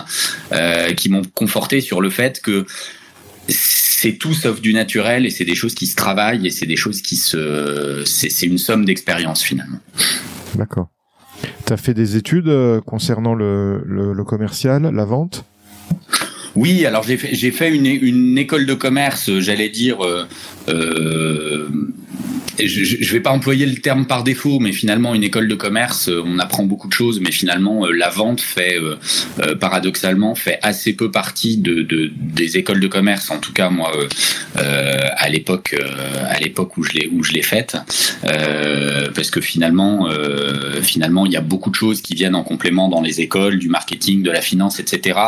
euh, 0.51 0.94
qui 0.94 1.10
m'ont 1.10 1.24
conforté 1.33 1.81
sur 1.81 2.01
le 2.01 2.10
fait 2.10 2.42
que 2.42 2.66
c'est 3.48 4.13
tout 4.13 4.33
sauf 4.33 4.62
du 4.62 4.74
naturel 4.74 5.25
et 5.25 5.30
c'est 5.30 5.45
des 5.45 5.56
choses 5.56 5.75
qui 5.75 5.88
se 5.88 5.95
travaillent 5.95 6.48
et 6.48 6.51
c'est 6.51 6.66
des 6.66 6.75
choses 6.75 7.01
qui 7.01 7.16
se, 7.16 8.04
c'est 8.06 8.45
une 8.45 8.57
somme 8.57 8.86
d'expérience 8.86 9.44
finalement. 9.44 9.80
D'accord. 10.56 10.89
Tu 11.66 11.74
as 11.74 11.78
fait 11.78 11.94
des 11.94 12.16
études 12.16 12.48
euh, 12.48 12.82
concernant 12.82 13.33
le, 13.33 14.24
commercial, 14.26 14.83
la 14.94 15.06
vente? 15.06 15.45
Oui, 16.56 16.86
alors 16.86 17.04
j'ai 17.04 17.18
fait, 17.18 17.76
une 17.76 18.38
école 18.38 18.66
de 18.66 18.74
commerce, 18.74 19.40
j'allais 19.40 19.69
dire, 19.69 20.06
euh, 20.06 20.26
euh, 20.69 21.68
je 22.64 22.97
ne 22.97 23.12
vais 23.12 23.19
pas 23.19 23.31
employer 23.31 23.66
le 23.66 23.76
terme 23.76 24.06
par 24.06 24.24
défaut, 24.24 24.59
mais 24.59 24.71
finalement 24.71 25.14
une 25.14 25.24
école 25.24 25.47
de 25.47 25.56
commerce, 25.56 26.09
euh, 26.09 26.24
on 26.26 26.40
apprend 26.40 26.64
beaucoup 26.64 26.88
de 26.88 26.94
choses, 26.94 27.19
mais 27.19 27.31
finalement 27.31 27.85
euh, 27.85 27.92
la 27.92 28.09
vente 28.09 28.42
fait 28.42 28.78
euh, 28.80 29.56
paradoxalement 29.56 30.35
fait 30.35 30.59
assez 30.62 30.94
peu 30.94 31.12
partie 31.12 31.57
de, 31.57 31.81
de, 31.81 32.12
des 32.16 32.57
écoles 32.57 32.80
de 32.80 32.88
commerce. 32.88 33.30
En 33.31 33.40
tout 33.40 33.54
cas 33.54 33.69
moi 33.69 33.92
euh, 34.57 34.97
à 35.16 35.30
l'époque 35.30 35.76
à 36.30 36.40
l'époque 36.40 36.78
où 36.78 36.83
je 36.83 36.94
l'ai 36.94 37.09
où 37.12 37.24
je 37.24 37.33
l'ai 37.33 37.42
faite, 37.42 37.78
euh, 38.26 39.09
parce 39.14 39.30
que 39.30 39.42
finalement 39.42 40.09
finalement 40.81 41.26
il 41.26 41.31
y 41.31 41.38
a 41.38 41.42
beaucoup 41.42 41.69
de 41.69 41.76
choses 41.76 42.02
qui 42.02 42.16
viennent 42.16 42.35
en 42.35 42.44
complément 42.44 42.90
dans 42.90 43.02
les 43.02 43.21
écoles, 43.21 43.59
du 43.59 43.69
marketing, 43.69 44.24
de 44.24 44.31
la 44.31 44.42
finance, 44.42 44.80
etc 44.80 45.19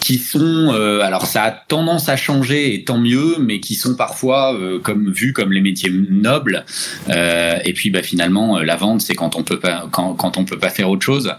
qui 0.00 0.18
sont 0.18 0.72
euh, 0.72 1.00
alors 1.00 1.26
ça 1.26 1.42
a 1.42 1.50
tendance 1.50 2.08
à 2.08 2.16
changer 2.16 2.74
et 2.74 2.84
tant 2.84 2.98
mieux 2.98 3.36
mais 3.38 3.60
qui 3.60 3.74
sont 3.74 3.94
parfois 3.96 4.54
euh, 4.54 4.78
comme 4.78 5.10
vus 5.10 5.32
comme 5.32 5.52
les 5.52 5.60
métiers 5.60 5.90
nobles. 5.90 6.64
Euh, 7.08 7.58
et 7.64 7.72
puis 7.72 7.90
bah 7.90 8.02
finalement 8.02 8.60
la 8.60 8.76
vente 8.76 9.00
c'est 9.00 9.14
quand 9.14 9.36
on 9.36 9.42
peut 9.42 9.58
pas 9.58 9.88
quand, 9.90 10.14
quand 10.14 10.38
on 10.38 10.44
peut 10.44 10.58
pas 10.58 10.70
faire 10.70 10.90
autre 10.90 11.04
chose. 11.04 11.34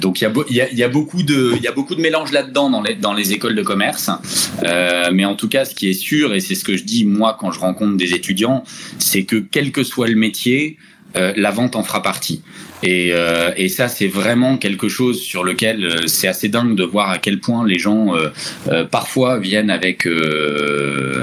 Donc 0.00 0.20
il 0.20 0.24
y 0.24 0.26
a, 0.26 0.32
y, 0.50 0.60
a, 0.60 0.72
y 0.72 0.82
a 0.82 0.88
beaucoup 0.88 1.22
de 1.22 1.54
il 1.56 1.62
y 1.62 1.68
a 1.68 1.72
beaucoup 1.72 1.94
de 1.94 2.00
mélange 2.00 2.32
là-dedans 2.32 2.70
dans 2.70 2.82
les 2.82 2.94
dans 2.94 3.12
les 3.12 3.32
écoles 3.32 3.54
de 3.54 3.62
commerce. 3.62 4.10
Mais 5.12 5.24
en 5.24 5.34
tout 5.34 5.48
cas 5.48 5.64
ce 5.64 5.74
qui 5.74 5.88
est 5.88 5.94
sûr 5.94 6.34
et 6.34 6.40
c'est 6.40 6.54
ce 6.54 6.64
que 6.64 6.76
je 6.76 6.84
dis 6.84 7.04
moi 7.04 7.36
quand 7.38 7.50
je 7.50 7.60
rencontre 7.60 7.96
des 7.96 8.14
étudiants 8.14 8.64
c'est 8.98 9.24
que 9.24 9.36
quel 9.36 9.72
que 9.72 9.82
soit 9.82 10.08
le 10.08 10.16
métier 10.16 10.78
la 11.14 11.50
vente 11.50 11.76
en 11.76 11.82
fera 11.82 12.02
partie. 12.02 12.42
Et, 12.84 13.12
euh, 13.14 13.50
et 13.56 13.70
ça, 13.70 13.88
c'est 13.88 14.08
vraiment 14.08 14.58
quelque 14.58 14.88
chose 14.88 15.18
sur 15.18 15.42
lequel 15.42 15.84
euh, 15.84 16.06
c'est 16.06 16.28
assez 16.28 16.50
dingue 16.50 16.76
de 16.76 16.84
voir 16.84 17.08
à 17.08 17.16
quel 17.16 17.40
point 17.40 17.66
les 17.66 17.78
gens 17.78 18.14
euh, 18.14 18.84
parfois 18.84 19.38
viennent 19.38 19.70
avec 19.70 20.06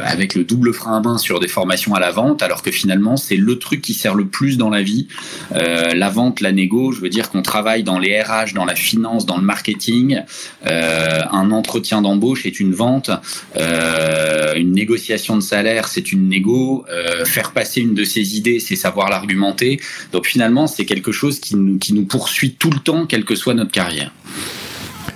avec 0.04 0.34
le 0.34 0.44
double 0.44 0.74
frein 0.74 0.98
à 0.98 1.02
main 1.02 1.18
sur 1.18 1.40
des 1.40 1.48
formations 1.48 1.94
à 1.94 2.00
la 2.00 2.12
vente, 2.12 2.42
alors 2.42 2.64
que 2.64 2.72
finalement 2.72 3.16
c'est 3.16 3.36
le 3.36 3.60
truc 3.60 3.82
qui 3.82 3.94
sert 3.94 4.16
le 4.16 4.26
plus 4.26 4.58
dans 4.58 4.70
la 4.70 4.82
vie. 4.82 5.08
la 5.52 6.10
vente, 6.10 6.42
la 6.42 6.52
négo, 6.52 6.92
je 6.92 7.00
veux 7.00 7.10
dire 7.10 7.30
qu'on 7.30 7.42
travaille 7.42 7.84
dans 7.84 8.00
les 8.00 8.20
RH, 8.20 8.54
dans 8.56 8.66
la 8.66 8.76
finance, 8.76 9.26
dans 9.26 9.38
le 9.38 9.44
marketing. 9.44 10.22
un 10.66 11.52
entretien 11.52 12.02
d'embauche 12.02 12.46
est 12.46 12.60
une 12.60 12.74
vente, 12.74 13.12
une 13.58 14.72
négociation 14.72 15.36
de 15.36 15.42
salaire, 15.42 15.88
c'est 15.88 16.12
une 16.12 16.28
négo. 16.28 16.86
faire 17.26 17.52
passer 17.52 17.82
une 17.82 17.94
de 17.94 18.04
ses 18.04 18.38
idées, 18.38 18.60
c'est 18.60 18.76
savoir 18.76 19.10
l'argumenter. 19.10 19.80
Donc 20.12 20.26
finalement, 20.26 20.66
c'est 20.68 20.86
quelque 20.86 21.12
chose 21.12 21.40
qui 21.40 21.51
qui 21.80 21.94
nous, 21.94 22.06
poursuit 22.06 22.56
tout 22.56 22.70
le 22.70 22.80
temps, 22.80 23.06
quelle 23.06 23.26
que 23.26 23.36
soit 23.36 23.54
notre 23.54 23.72
carrière. 23.72 24.12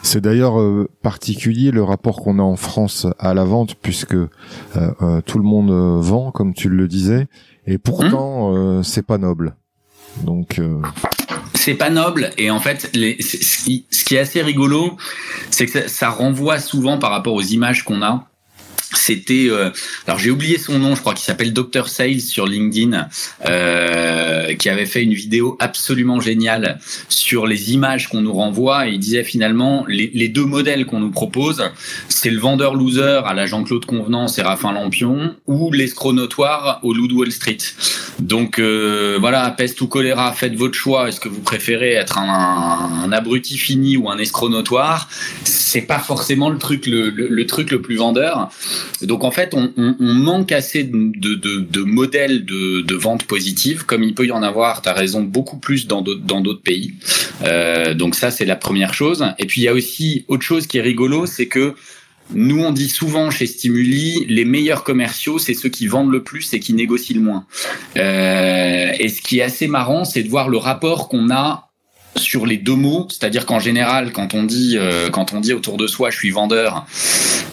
C'est 0.02 0.22
d'ailleurs 0.22 0.60
euh, 0.60 0.90
particulier 1.02 1.72
le 1.72 1.84
rapport 1.84 2.22
qu'on 2.22 2.40
a 2.40 2.44
en 2.44 2.56
France 2.56 3.08
à 3.18 3.34
la 3.34 3.44
vente, 3.44 3.76
puisque 3.76 4.14
euh, 4.14 4.28
euh, 4.76 5.22
tout 5.26 5.40
le 5.40 5.44
monde 5.44 5.72
vend, 6.02 6.32
comme 6.32 6.54
tu 6.54 6.70
le 6.70 6.88
disais, 6.88 7.28
et 7.66 7.78
pourtant 7.78 8.52
hum. 8.52 8.84
c'est 8.84 9.06
pas 9.06 9.18
noble. 9.18 9.56
Donc 10.24 10.62
c'est 11.56 11.74
pas 11.74 11.90
noble 11.90 12.30
et 12.38 12.52
en 12.52 12.60
fait 12.60 12.90
les, 12.94 13.18
ce 13.22 14.06
qui 14.06 14.16
est 14.16 14.20
assez 14.20 14.42
rigolo 14.42 14.96
c'est 15.50 15.66
que 15.66 15.88
ça 15.90 16.10
renvoie 16.10 16.60
souvent 16.60 17.00
par 17.00 17.12
rapport 17.12 17.34
aux 17.34 17.42
images 17.42 17.84
qu'on 17.84 18.02
a 18.02 18.30
c'était 18.94 19.48
euh, 19.50 19.70
alors 20.08 20.20
j'ai 20.20 20.32
oublié 20.32 20.58
son 20.58 20.80
nom 20.80 20.96
je 20.96 21.02
crois 21.02 21.14
qu'il 21.14 21.24
s'appelle 21.24 21.54
Dr 21.54 21.88
Sales 21.88 22.22
sur 22.22 22.46
LinkedIn 22.46 23.08
euh, 23.48 24.54
qui 24.56 24.70
avait 24.70 24.86
fait 24.86 25.04
une 25.04 25.14
vidéo 25.14 25.58
absolument 25.60 26.20
géniale 26.20 26.80
sur 27.10 27.48
les 27.48 27.74
images 27.74 28.10
qu'on 28.10 28.22
nous 28.22 28.34
renvoie. 28.34 28.88
Et 28.88 28.92
il 28.92 29.00
disait 29.00 29.24
finalement 29.24 29.86
les, 29.88 30.28
deux 30.30 30.46
modèles 30.46 30.86
qu'on 30.86 31.00
nous 31.00 31.12
propose 31.12 31.64
c'est 32.10 32.30
le 32.30 32.40
vendeur 32.40 32.76
loser 32.76 33.22
à 33.26 33.34
la 33.34 33.46
Jean-Claude 33.46 33.86
Convenance 33.86 34.38
et 34.38 34.42
Raphaël 34.42 34.76
Lampion 34.76 35.36
ou 35.48 35.72
l'escroc 35.72 36.14
notoire 36.14 36.80
au 36.84 36.94
Loup 36.94 37.08
Wall 37.12 37.32
Street. 37.32 37.58
Donc 38.20 38.60
euh, 38.60 39.18
voilà 39.20 39.50
peste 39.52 39.80
ou 39.82 39.88
choléra 39.88 40.32
faites 40.34 40.56
votre 40.56 40.76
choix. 40.76 41.10
Est-ce 41.10 41.20
que 41.20 41.30
vous 41.30 41.42
préférez 41.42 41.94
être 41.94 42.18
un, 42.18 43.12
abruti 43.12 43.58
fini 43.58 43.98
ou 43.98 44.10
un 44.10 44.18
escroc 44.18 44.50
notoire? 44.50 45.10
C'est 45.44 45.82
pas 45.82 46.00
forcément 46.00 46.50
le 46.50 46.58
truc 46.58 46.86
le 46.88 47.46
truc 47.46 47.72
le 47.72 47.82
plus 47.82 47.96
vendeur 47.96 48.50
donc 49.02 49.24
en 49.24 49.32
fait, 49.32 49.54
on, 49.54 49.72
manque 50.00 50.52
assez 50.52 50.84
de, 50.84 51.84
modèles 51.84 52.46
de, 52.46 52.96
vente 52.96 53.26
positive, 53.26 53.86
comme 53.86 54.04
il 54.04 54.14
peut 54.14 54.26
y 54.26 54.32
en 54.32 54.44
avoir, 54.44 54.82
tu 54.82 54.90
as 54.90 54.94
raison, 54.94 55.22
beaucoup 55.22 55.58
plus 55.58 55.88
dans 55.88 56.02
d'autres 56.02 56.62
pays. 56.62 56.94
Euh, 57.44 57.94
donc 57.94 58.16
ça, 58.16 58.32
c'est 58.32 58.46
la 58.46 58.56
première 58.56 58.94
chose. 58.94 59.26
Et 59.40 59.46
puis 59.46 59.62
il 59.62 59.64
y 59.66 59.68
a 59.68 59.74
aussi 59.74 60.26
autre 60.28 60.44
chose 60.44 60.68
qui 60.68 60.78
est 60.78 60.82
rigolo, 60.82 61.26
c'est 61.26 61.48
que 61.48 61.76
nous, 62.34 62.64
on 62.64 62.72
dit 62.72 62.90
souvent 62.90 63.30
chez 63.30 63.46
Stimuli, 63.46 64.26
les 64.28 64.46
meilleurs 64.46 64.84
commerciaux, 64.84 65.38
c'est 65.38 65.54
ceux 65.54 65.70
qui 65.70 65.86
vendent 65.86 66.12
le 66.12 66.24
plus 66.24 66.54
et 66.54 66.60
qui 66.60 66.74
négocient 66.74 67.16
le 67.16 67.22
moins. 67.22 67.46
Euh, 67.98 68.92
et 68.98 69.10
ce 69.10 69.22
qui 69.22 69.40
est 69.40 69.44
assez 69.44 69.68
marrant, 69.68 70.06
c'est 70.06 70.24
de 70.24 70.30
voir 70.30 70.50
le 70.50 70.58
rapport 70.58 71.08
qu'on 71.08 71.30
a 71.30 71.65
sur 72.18 72.46
les 72.46 72.58
deux 72.58 72.76
mots, 72.76 73.08
c'est-à-dire 73.10 73.46
qu'en 73.46 73.60
général, 73.60 74.12
quand 74.12 74.34
on 74.34 74.44
dit 74.44 74.78
euh, 74.78 75.10
quand 75.10 75.34
on 75.34 75.40
dit 75.40 75.54
autour 75.54 75.78
de 75.78 75.88
soi, 75.88 76.10
je 76.10 76.18
suis 76.18 76.32
vendeur, 76.32 76.86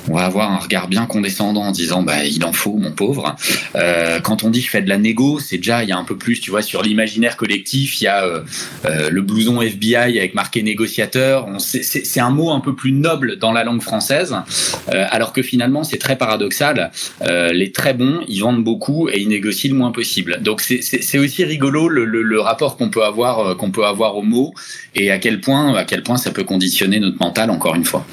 on 0.09 0.15
va 0.15 0.25
avoir 0.25 0.51
un 0.51 0.59
regard 0.59 0.89
bien 0.89 1.07
condescendant 1.07 1.63
en 1.63 1.71
disant 1.71 2.03
bah 2.03 2.25
il 2.25 2.45
en 2.45 2.53
faut 2.53 2.77
mon 2.77 2.93
pauvre. 2.93 3.37
Euh, 3.77 4.21
quand 4.21 4.43
on 4.43 4.51
dit 4.51 4.61
je 4.61 4.69
fais 4.69 4.83
de 4.83 4.89
la 4.89 4.99
négo, 4.99 5.39
c'est 5.39 5.59
déjà 5.59 5.83
il 5.83 5.89
y 5.89 5.93
a 5.93 5.97
un 5.97 6.05
peu 6.05 6.17
plus, 6.17 6.41
tu 6.41 6.51
vois, 6.51 6.63
sur 6.63 6.83
l'imaginaire 6.83 7.37
collectif, 7.37 8.01
il 8.01 8.05
y 8.05 8.09
a 8.09 8.25
euh, 8.25 8.43
euh 8.85 9.11
le 9.11 9.23
blouson 9.23 9.61
FBI 9.61 10.19
avec 10.19 10.35
marqué 10.35 10.63
négociateur. 10.63 11.49
C'est 11.59 12.21
un 12.21 12.31
mot 12.31 12.51
un 12.51 12.61
peu 12.61 12.75
plus 12.75 12.93
noble 12.93 13.37
dans 13.37 13.53
la 13.53 13.65
langue 13.65 13.83
française, 13.83 14.37
euh, 14.93 15.07
alors 15.11 15.33
que 15.33 15.43
finalement 15.43 15.85
c'est 15.85 15.99
très 15.99 16.17
paradoxal. 16.17 16.91
les 17.53 17.73
très 17.73 17.95
bons, 17.95 18.21
ils 18.29 18.41
vendent 18.41 18.65
beaucoup 18.65 19.09
et 19.09 19.21
ils 19.21 19.29
négocient 19.29 19.71
le 19.71 19.79
moins 19.79 19.93
possible. 19.93 20.41
Donc 20.43 20.61
c'est 20.61 21.19
aussi 21.19 21.45
rigolo 21.45 21.89
le, 21.89 22.05
le, 22.05 22.23
le 22.23 22.41
rapport 22.41 22.77
qu'on 22.77 22.91
peut 22.91 23.05
avoir 23.05 23.57
qu'on 23.57 23.71
peut 23.71 23.85
avoir 23.85 24.17
au 24.17 24.23
et 24.95 25.11
à 25.11 25.19
quel 25.19 25.41
point, 25.41 25.75
ça 26.17 26.31
peut 26.31 26.45
conditionner 26.45 27.01
notre 27.01 27.19
mental, 27.19 27.51
encore 27.51 27.75
une 27.75 27.85
fois. 27.85 28.05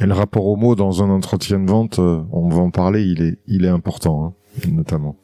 Et 0.00 0.06
le 0.06 0.14
rapport 0.14 0.46
au 0.46 0.56
mot 0.56 0.74
dans 0.74 1.02
un 1.02 1.10
entretien 1.10 1.58
de 1.58 1.68
vente, 1.68 1.98
euh, 1.98 2.20
on 2.32 2.48
va 2.48 2.60
en 2.60 2.70
parler, 2.70 3.02
il 3.02 3.22
est, 3.22 3.38
il 3.48 3.64
est 3.64 3.68
important, 3.68 4.24
hein, 4.24 4.68
notamment. 4.70 5.16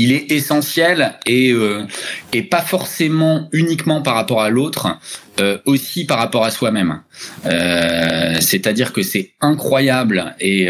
Il 0.00 0.12
est, 0.12 0.30
essentiel 0.30 1.14
et, 1.26 1.52
euh, 1.52 1.84
et 2.32 2.42
pas 2.42 2.60
forcément 2.60 3.48
uniquement 3.52 4.02
par 4.02 4.14
rapport 4.14 4.42
à 4.42 4.48
l'autre, 4.48 4.98
euh, 5.40 5.58
aussi 5.66 6.04
par 6.04 6.18
rapport 6.18 6.44
à 6.44 6.50
soi-même. 6.50 7.00
Euh, 7.46 8.36
C'est-à-dire 8.40 8.92
que 8.92 9.02
c'est 9.02 9.32
incroyable 9.40 10.34
et 10.40 10.68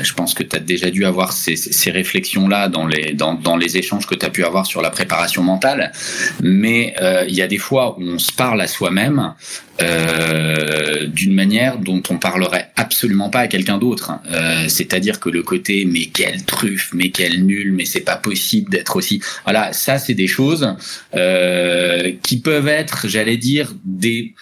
je 0.00 0.14
pense 0.14 0.34
que 0.34 0.42
tu 0.42 0.54
as 0.56 0.60
déjà 0.60 0.90
dû 0.90 1.04
avoir 1.04 1.32
ces, 1.32 1.90
réflexions-là 1.90 2.68
dans 2.68 2.86
les, 2.86 3.14
dans, 3.14 3.56
les 3.56 3.76
échanges 3.76 4.06
que 4.06 4.14
tu 4.14 4.24
as 4.24 4.30
pu 4.30 4.44
avoir 4.44 4.66
sur 4.66 4.82
la 4.82 4.90
préparation 4.90 5.42
mentale, 5.42 5.92
mais 6.42 6.94
il 7.28 7.34
y 7.34 7.42
a 7.42 7.48
des 7.48 7.58
fois 7.58 7.98
où 7.98 8.02
on 8.02 8.18
se 8.18 8.32
parle 8.32 8.60
à 8.60 8.66
soi-même 8.66 9.34
d'une 11.08 11.34
manière 11.34 11.78
dont 11.78 12.02
on 12.10 12.18
parlerait 12.18 12.70
absolument 12.76 13.30
pas 13.30 13.40
à 13.40 13.48
quelqu'un 13.48 13.78
d'autre. 13.78 14.12
C'est-à-dire 14.68 15.20
que 15.20 15.30
le 15.30 15.42
côté 15.42 15.84
mais 15.84 16.06
quelle 16.06 16.44
truffe, 16.44 16.90
mais 16.94 17.10
quelle 17.10 17.44
nulle, 17.48 17.72
mais 17.72 17.84
c'est 17.84 18.00
pas 18.00 18.16
possible 18.16 18.70
d'être 18.70 18.96
aussi. 18.96 19.20
Voilà, 19.44 19.72
ça 19.72 19.98
c'est 19.98 20.14
des 20.14 20.28
choses 20.28 20.76
euh, 21.16 22.12
qui 22.22 22.40
peuvent 22.40 22.68
être, 22.68 23.08
j'allais 23.08 23.36
dire 23.36 23.74
des 23.84 24.34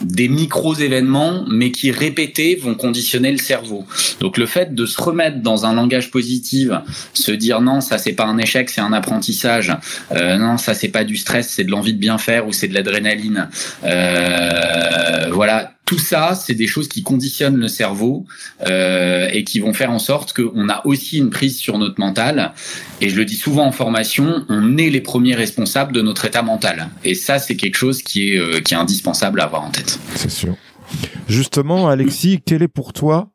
des 0.00 0.28
micros 0.28 0.74
événements, 0.74 1.44
mais 1.50 1.70
qui 1.70 1.90
répétés 1.90 2.56
vont 2.56 2.74
conditionner 2.74 3.32
le 3.32 3.38
cerveau. 3.38 3.84
Donc 4.20 4.36
le 4.38 4.46
fait 4.46 4.74
de 4.74 4.86
se 4.86 5.00
remettre 5.00 5.38
dans 5.40 5.66
un 5.66 5.74
langage 5.74 6.10
positif, 6.10 6.70
se 7.14 7.32
dire 7.32 7.60
non, 7.60 7.80
ça 7.80 7.98
c'est 7.98 8.12
pas 8.12 8.24
un 8.24 8.38
échec, 8.38 8.70
c'est 8.70 8.80
un 8.80 8.92
apprentissage. 8.92 9.74
Euh, 10.12 10.36
non, 10.36 10.58
ça 10.58 10.74
c'est 10.74 10.88
pas 10.88 11.04
du 11.04 11.16
stress, 11.16 11.48
c'est 11.48 11.64
de 11.64 11.70
l'envie 11.70 11.94
de 11.94 11.98
bien 11.98 12.18
faire 12.18 12.46
ou 12.46 12.52
c'est 12.52 12.68
de 12.68 12.74
l'adrénaline. 12.74 13.48
Euh, 13.84 15.30
voilà, 15.30 15.73
tout 15.84 15.98
ça, 15.98 16.34
c'est 16.34 16.54
des 16.54 16.66
choses 16.66 16.88
qui 16.88 17.02
conditionnent 17.02 17.56
le 17.56 17.68
cerveau 17.68 18.24
euh, 18.66 19.28
et 19.30 19.44
qui 19.44 19.60
vont 19.60 19.74
faire 19.74 19.90
en 19.90 19.98
sorte 19.98 20.32
qu'on 20.32 20.68
a 20.68 20.80
aussi 20.86 21.18
une 21.18 21.30
prise 21.30 21.58
sur 21.58 21.78
notre 21.78 22.00
mental. 22.00 22.52
Et 23.00 23.10
je 23.10 23.16
le 23.16 23.24
dis 23.24 23.36
souvent 23.36 23.66
en 23.66 23.72
formation, 23.72 24.44
on 24.48 24.78
est 24.78 24.88
les 24.88 25.00
premiers 25.00 25.34
responsables 25.34 25.92
de 25.92 26.00
notre 26.00 26.24
état 26.24 26.42
mental. 26.42 26.88
Et 27.04 27.14
ça, 27.14 27.38
c'est 27.38 27.56
quelque 27.56 27.76
chose 27.76 28.02
qui 28.02 28.30
est, 28.30 28.38
euh, 28.38 28.60
qui 28.60 28.74
est 28.74 28.76
indispensable 28.76 29.40
à 29.40 29.44
avoir 29.44 29.62
en 29.62 29.70
tête. 29.70 29.98
C'est 30.14 30.30
sûr. 30.30 30.56
Justement, 31.28 31.88
Alexis, 31.88 32.40
quelle 32.44 32.62
est 32.62 32.68
pour 32.68 32.92
toi 32.92 33.30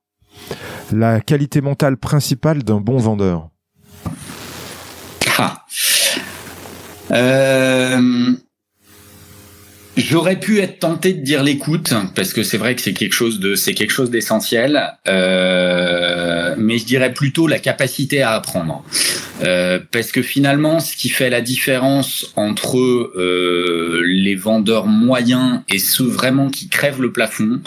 la 0.91 1.21
qualité 1.21 1.61
mentale 1.61 1.97
principale 1.97 2.63
d'un 2.63 2.79
bon 2.79 2.97
vendeur? 2.97 3.49
Ah. 5.37 5.65
Euh 7.11 8.33
J'aurais 9.99 10.39
pu 10.39 10.59
être 10.59 10.79
tenté 10.79 11.13
de 11.13 11.21
dire 11.21 11.43
l'écoute 11.43 11.93
parce 12.15 12.31
que 12.31 12.41
c'est 12.41 12.57
vrai 12.57 12.73
que 12.73 12.81
c'est 12.81 12.93
quelque 12.93 13.13
chose 13.13 13.39
de 13.41 13.55
c'est 13.55 13.73
quelque 13.73 13.91
chose 13.91 14.09
d'essentiel, 14.09 14.93
euh, 15.09 16.55
mais 16.57 16.77
je 16.77 16.85
dirais 16.85 17.13
plutôt 17.13 17.47
la 17.47 17.59
capacité 17.59 18.21
à 18.21 18.31
apprendre 18.31 18.85
euh, 19.43 19.79
parce 19.91 20.13
que 20.13 20.21
finalement 20.21 20.79
ce 20.79 20.95
qui 20.95 21.09
fait 21.09 21.29
la 21.29 21.41
différence 21.41 22.31
entre 22.37 22.77
euh, 22.77 24.01
les 24.05 24.35
vendeurs 24.35 24.85
moyens 24.85 25.59
et 25.67 25.79
ceux 25.79 26.07
vraiment 26.07 26.49
qui 26.49 26.69
crèvent 26.69 27.01
le 27.01 27.11
plafond, 27.11 27.59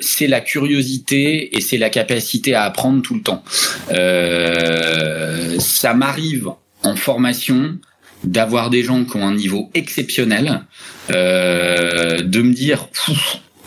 c'est 0.00 0.26
la 0.26 0.40
curiosité 0.40 1.56
et 1.56 1.60
c'est 1.60 1.78
la 1.78 1.90
capacité 1.90 2.54
à 2.54 2.64
apprendre 2.64 3.00
tout 3.00 3.14
le 3.14 3.22
temps. 3.22 3.44
Ça 5.60 5.94
m'arrive 5.94 6.48
en 6.82 6.96
formation 6.96 7.78
d'avoir 8.24 8.70
des 8.70 8.82
gens 8.82 9.04
qui 9.04 9.16
ont 9.16 9.26
un 9.26 9.34
niveau 9.34 9.70
exceptionnel, 9.74 10.62
euh, 11.10 12.22
de 12.22 12.42
me 12.42 12.52
dire 12.52 12.88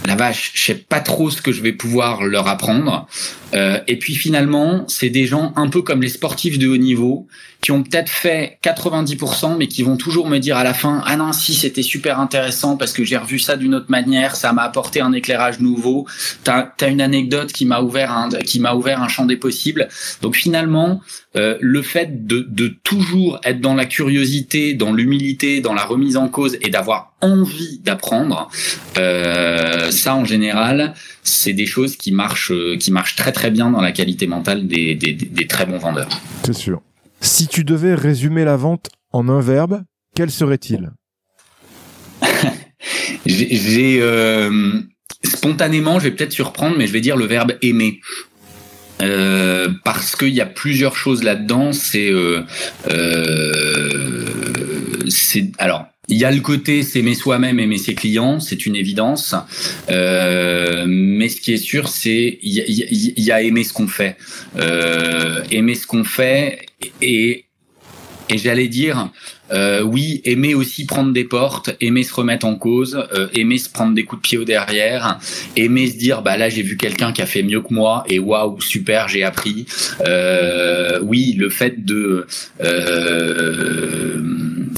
la 0.06 0.16
vache, 0.16 0.52
je 0.54 0.64
sais 0.64 0.76
pas 0.76 1.02
trop 1.02 1.30
ce 1.30 1.42
que 1.42 1.52
je 1.52 1.62
vais 1.62 1.74
pouvoir 1.74 2.24
leur 2.24 2.48
apprendre. 2.48 3.08
Euh, 3.54 3.80
et 3.88 3.98
puis 3.98 4.16
finalement, 4.16 4.86
c'est 4.88 5.10
des 5.10 5.26
gens 5.26 5.52
un 5.56 5.68
peu 5.68 5.82
comme 5.82 6.02
les 6.02 6.10
sportifs 6.10 6.60
de 6.60 6.68
haut 6.68 6.78
niveau 6.78 7.28
qui 7.62 7.72
ont 7.72 7.84
peut-être 7.84 8.10
fait 8.10 8.58
90%, 8.64 9.58
mais 9.58 9.68
qui 9.68 9.84
vont 9.84 9.98
toujours 9.98 10.30
me 10.30 10.38
dire 10.38 10.56
à 10.58 10.64
la 10.64 10.74
fin, 10.74 11.02
ah 11.06 11.18
non, 11.18 11.34
si 11.34 11.54
c'était 11.54 11.82
super 11.82 12.20
intéressant 12.20 12.78
parce 12.78 12.94
que 12.94 13.04
j'ai 13.04 13.18
revu 13.18 13.40
ça 13.40 13.58
d'une 13.58 13.76
autre 13.76 13.90
manière, 13.90 14.36
ça 14.36 14.54
m'a 14.54 14.64
apporté 14.64 15.02
un 15.02 15.12
éclairage 15.12 15.60
nouveau. 15.60 16.06
T'as 16.44 16.70
as 16.80 16.88
une 16.88 17.02
anecdote 17.02 17.52
qui 17.52 17.66
m'a 17.66 17.82
ouvert 17.82 18.12
un, 18.12 18.30
qui 18.30 18.60
m'a 18.60 18.76
ouvert 18.76 19.02
un 19.02 19.10
champ 19.10 19.26
des 19.26 19.38
possibles. 19.38 19.90
Donc 20.22 20.36
finalement, 20.36 21.02
euh, 21.38 21.58
le 21.62 21.82
fait 21.82 22.26
de, 22.26 22.46
de 22.50 22.68
toujours 22.84 23.40
être 23.44 23.62
dans 23.62 23.76
la 23.76 23.86
curiosité, 23.86 24.74
dans 24.74 24.94
l'humilité, 24.94 25.62
dans 25.62 25.74
la 25.74 25.86
remise 25.86 26.18
en 26.18 26.28
cause 26.28 26.58
et 26.62 26.70
d'avoir 26.70 27.14
envie 27.22 27.80
d'apprendre, 27.80 28.50
euh, 28.98 29.92
ça 29.92 30.16
en 30.16 30.26
général, 30.26 30.94
c'est 31.24 31.54
des 31.54 31.66
choses 31.66 31.96
qui 31.96 32.12
marchent, 32.12 32.54
qui 32.80 32.92
marchent 32.92 33.16
très 33.16 33.32
très 33.32 33.52
bien 33.52 33.72
dans 33.72 33.82
la 33.82 33.92
qualité 33.92 34.28
mentale 34.28 34.68
des, 34.68 34.96
des, 34.96 35.14
des 35.14 35.48
très 35.48 35.66
bons 35.66 35.78
vendeurs. 35.78 36.10
C'est 36.44 36.54
sûr. 36.54 36.82
Si 37.22 37.48
tu 37.48 37.64
devais 37.64 37.96
résumer 37.96 38.44
la 38.44 38.58
vente 38.58 38.90
en 39.12 39.30
un 39.30 39.42
verbe, 39.42 39.84
quel 40.16 40.32
serait-il? 40.32 40.92
J'ai 43.26 44.00
euh, 44.02 44.82
spontanément, 45.24 46.00
je 46.00 46.06
vais 46.06 46.12
peut-être 46.12 46.32
surprendre, 46.32 46.76
mais 46.78 46.88
je 46.88 46.94
vais 46.94 47.02
dire 47.02 47.18
le 47.18 47.26
verbe 47.26 47.54
aimer. 47.62 48.00
Euh, 49.02 49.70
parce 49.84 50.16
qu'il 50.16 50.30
y 50.30 50.42
a 50.42 50.46
plusieurs 50.46 50.96
choses 50.96 51.24
là-dedans. 51.24 51.74
C'est, 51.74 52.10
euh, 52.12 52.44
c'est 55.10 55.52
alors. 55.58 55.86
Il 56.10 56.18
y 56.18 56.24
a 56.24 56.32
le 56.32 56.40
côté 56.40 56.84
s'aimer 56.84 57.16
soi-même, 57.16 57.60
aimer 57.60 57.78
ses 57.78 57.94
clients, 57.94 58.40
c'est 58.40 58.66
une 58.66 58.78
évidence. 58.78 59.36
mais 59.90 61.28
ce 61.28 61.42
qui 61.42 61.54
est 61.54 61.58
sûr, 61.58 61.90
c'est 61.90 62.40
il 62.42 62.54
y, 62.54 63.22
y, 63.22 63.32
a 63.32 63.42
aimer 63.42 63.66
ce 63.66 63.74
qu'on 63.74 63.90
fait, 63.90 64.16
aimer 65.52 65.76
ce 65.76 65.86
qu'on 65.86 66.06
fait 66.06 66.66
et 67.02 67.47
et 68.30 68.38
j'allais 68.38 68.68
dire, 68.68 69.10
euh, 69.52 69.82
oui, 69.82 70.22
aimer 70.26 70.54
aussi 70.54 70.86
prendre 70.86 71.14
des 71.14 71.24
portes, 71.24 71.76
aimer 71.80 72.04
se 72.04 72.14
remettre 72.14 72.46
en 72.46 72.56
cause, 72.56 73.08
euh, 73.14 73.28
aimer 73.34 73.58
se 73.58 73.70
prendre 73.70 73.94
des 73.94 74.04
coups 74.04 74.22
de 74.22 74.28
pied 74.28 74.38
au 74.38 74.44
derrière, 74.44 75.20
aimer 75.56 75.88
se 75.88 75.98
dire, 75.98 76.22
bah 76.22 76.36
là 76.38 76.50
j'ai 76.50 76.62
vu 76.62 76.76
quelqu'un 76.78 77.14
qui 77.14 77.22
a 77.22 77.26
fait 77.26 77.44
mieux 77.44 77.62
que 77.62 77.74
moi 77.74 78.04
et 78.08 78.20
waouh 78.20 78.60
super 78.60 79.08
j'ai 79.08 79.24
appris. 79.24 79.66
Euh, 80.06 81.00
oui, 81.02 81.34
le 81.38 81.50
fait 81.50 81.86
de, 81.86 82.28
euh, 82.62 84.22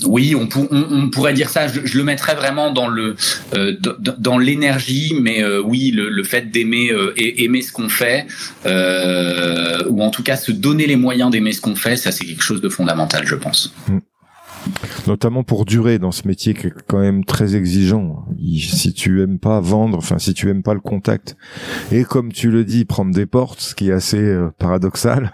oui, 0.05 0.35
on, 0.35 0.47
on, 0.71 1.09
pourrait 1.09 1.33
dire 1.33 1.49
ça. 1.49 1.67
Je, 1.67 1.97
le 1.97 2.03
mettrais 2.03 2.35
vraiment 2.35 2.71
dans 2.71 2.87
le 2.87 3.15
euh, 3.53 3.75
dans 4.17 4.37
l'énergie, 4.37 5.15
mais 5.21 5.43
euh, 5.43 5.61
oui, 5.61 5.91
le, 5.91 6.09
le 6.09 6.23
fait 6.23 6.51
d'aimer 6.51 6.91
aimer 7.17 7.61
ce 7.61 7.71
qu'on 7.71 7.89
fait, 7.89 8.27
ou 8.65 10.03
en 10.03 10.09
tout 10.09 10.23
cas 10.23 10.37
se 10.37 10.51
donner 10.51 10.87
les 10.87 10.95
moyens 10.95 11.31
d'aimer 11.31 11.51
ce 11.51 11.61
qu'on 11.61 11.75
fait, 11.75 11.97
ça 11.97 12.11
c'est 12.11 12.25
quelque 12.25 12.43
chose 12.43 12.61
de 12.61 12.69
fondamental, 12.69 13.25
je 13.25 13.35
pense. 13.35 13.73
Mm. 13.87 13.99
Notamment 15.07 15.43
pour 15.43 15.65
durer 15.65 15.99
dans 15.99 16.11
ce 16.11 16.27
métier 16.27 16.53
qui 16.53 16.67
est 16.67 16.73
quand 16.87 16.99
même 16.99 17.23
très 17.23 17.55
exigeant. 17.55 18.25
Si 18.57 18.93
tu 18.93 19.21
aimes 19.21 19.39
pas 19.39 19.59
vendre, 19.59 19.97
enfin 19.97 20.19
si 20.19 20.33
tu 20.33 20.49
aimes 20.49 20.63
pas 20.63 20.73
le 20.73 20.79
contact, 20.79 21.37
et 21.91 22.03
comme 22.03 22.31
tu 22.31 22.51
le 22.51 22.65
dis, 22.65 22.85
prendre 22.85 23.13
des 23.13 23.25
portes, 23.25 23.61
ce 23.61 23.75
qui 23.75 23.89
est 23.89 23.93
assez 23.93 24.19
euh, 24.19 24.49
paradoxal. 24.57 25.31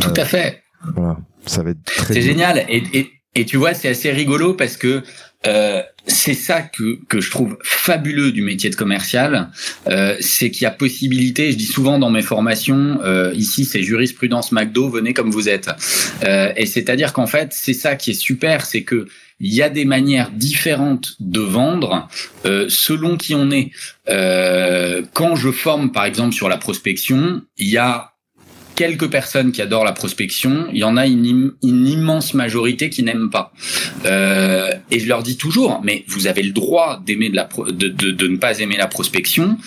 Tout 0.00 0.14
à 0.16 0.24
fait. 0.24 0.62
Voilà, 0.94 1.18
ça 1.46 1.62
va 1.62 1.70
être 1.70 1.82
très. 1.84 2.14
C'est 2.14 2.22
génial. 2.22 2.64
Et, 2.68 2.82
et, 2.92 3.10
et 3.34 3.44
tu 3.44 3.56
vois, 3.56 3.74
c'est 3.74 3.88
assez 3.88 4.10
rigolo 4.10 4.54
parce 4.54 4.76
que 4.76 5.02
euh, 5.46 5.82
c'est 6.06 6.34
ça 6.34 6.62
que, 6.62 6.98
que 7.08 7.20
je 7.20 7.30
trouve 7.30 7.58
fabuleux 7.62 8.32
du 8.32 8.42
métier 8.42 8.70
de 8.70 8.74
commercial, 8.74 9.50
euh, 9.86 10.16
c'est 10.20 10.50
qu'il 10.50 10.62
y 10.62 10.66
a 10.66 10.72
possibilité, 10.72 11.52
je 11.52 11.56
dis 11.56 11.66
souvent 11.66 11.98
dans 11.98 12.10
mes 12.10 12.22
formations, 12.22 12.98
euh, 13.04 13.32
ici 13.34 13.64
c'est 13.64 13.82
jurisprudence 13.82 14.50
McDo, 14.50 14.88
venez 14.88 15.14
comme 15.14 15.30
vous 15.30 15.48
êtes. 15.48 15.70
Euh, 16.24 16.52
et 16.56 16.66
c'est-à-dire 16.66 17.12
qu'en 17.12 17.26
fait, 17.26 17.52
c'est 17.52 17.74
ça 17.74 17.94
qui 17.94 18.10
est 18.10 18.20
super, 18.20 18.66
c'est 18.66 18.82
que 18.82 19.06
il 19.40 19.54
y 19.54 19.62
a 19.62 19.70
des 19.70 19.84
manières 19.84 20.32
différentes 20.32 21.14
de 21.20 21.40
vendre 21.40 22.08
euh, 22.44 22.66
selon 22.68 23.16
qui 23.16 23.36
on 23.36 23.52
est. 23.52 23.70
Euh, 24.08 25.02
quand 25.12 25.36
je 25.36 25.52
forme 25.52 25.92
par 25.92 26.06
exemple 26.06 26.34
sur 26.34 26.48
la 26.48 26.56
prospection, 26.56 27.42
il 27.56 27.68
y 27.68 27.76
a 27.76 28.14
quelques 28.78 29.10
personnes 29.10 29.50
qui 29.50 29.60
adorent 29.60 29.84
la 29.84 29.92
prospection, 29.92 30.68
il 30.70 30.78
y 30.78 30.84
en 30.84 30.96
a 30.96 31.08
une, 31.08 31.52
immense 31.62 32.32
majorité 32.32 32.90
qui 32.90 33.02
n'aiment 33.02 33.28
pas. 33.28 33.52
Euh, 34.04 34.70
et 34.92 35.00
je 35.00 35.08
leur 35.08 35.24
dis 35.24 35.36
toujours, 35.36 35.80
mais 35.82 36.04
vous 36.06 36.28
avez 36.28 36.44
le 36.44 36.52
droit 36.52 37.02
d'aimer 37.04 37.28
de, 37.28 37.72
de, 37.72 37.88
de, 37.88 38.10
de, 38.12 38.28
ne 38.28 38.36
pas 38.36 38.60
aimer 38.60 38.76
la 38.76 38.86
prospection, 38.86 39.58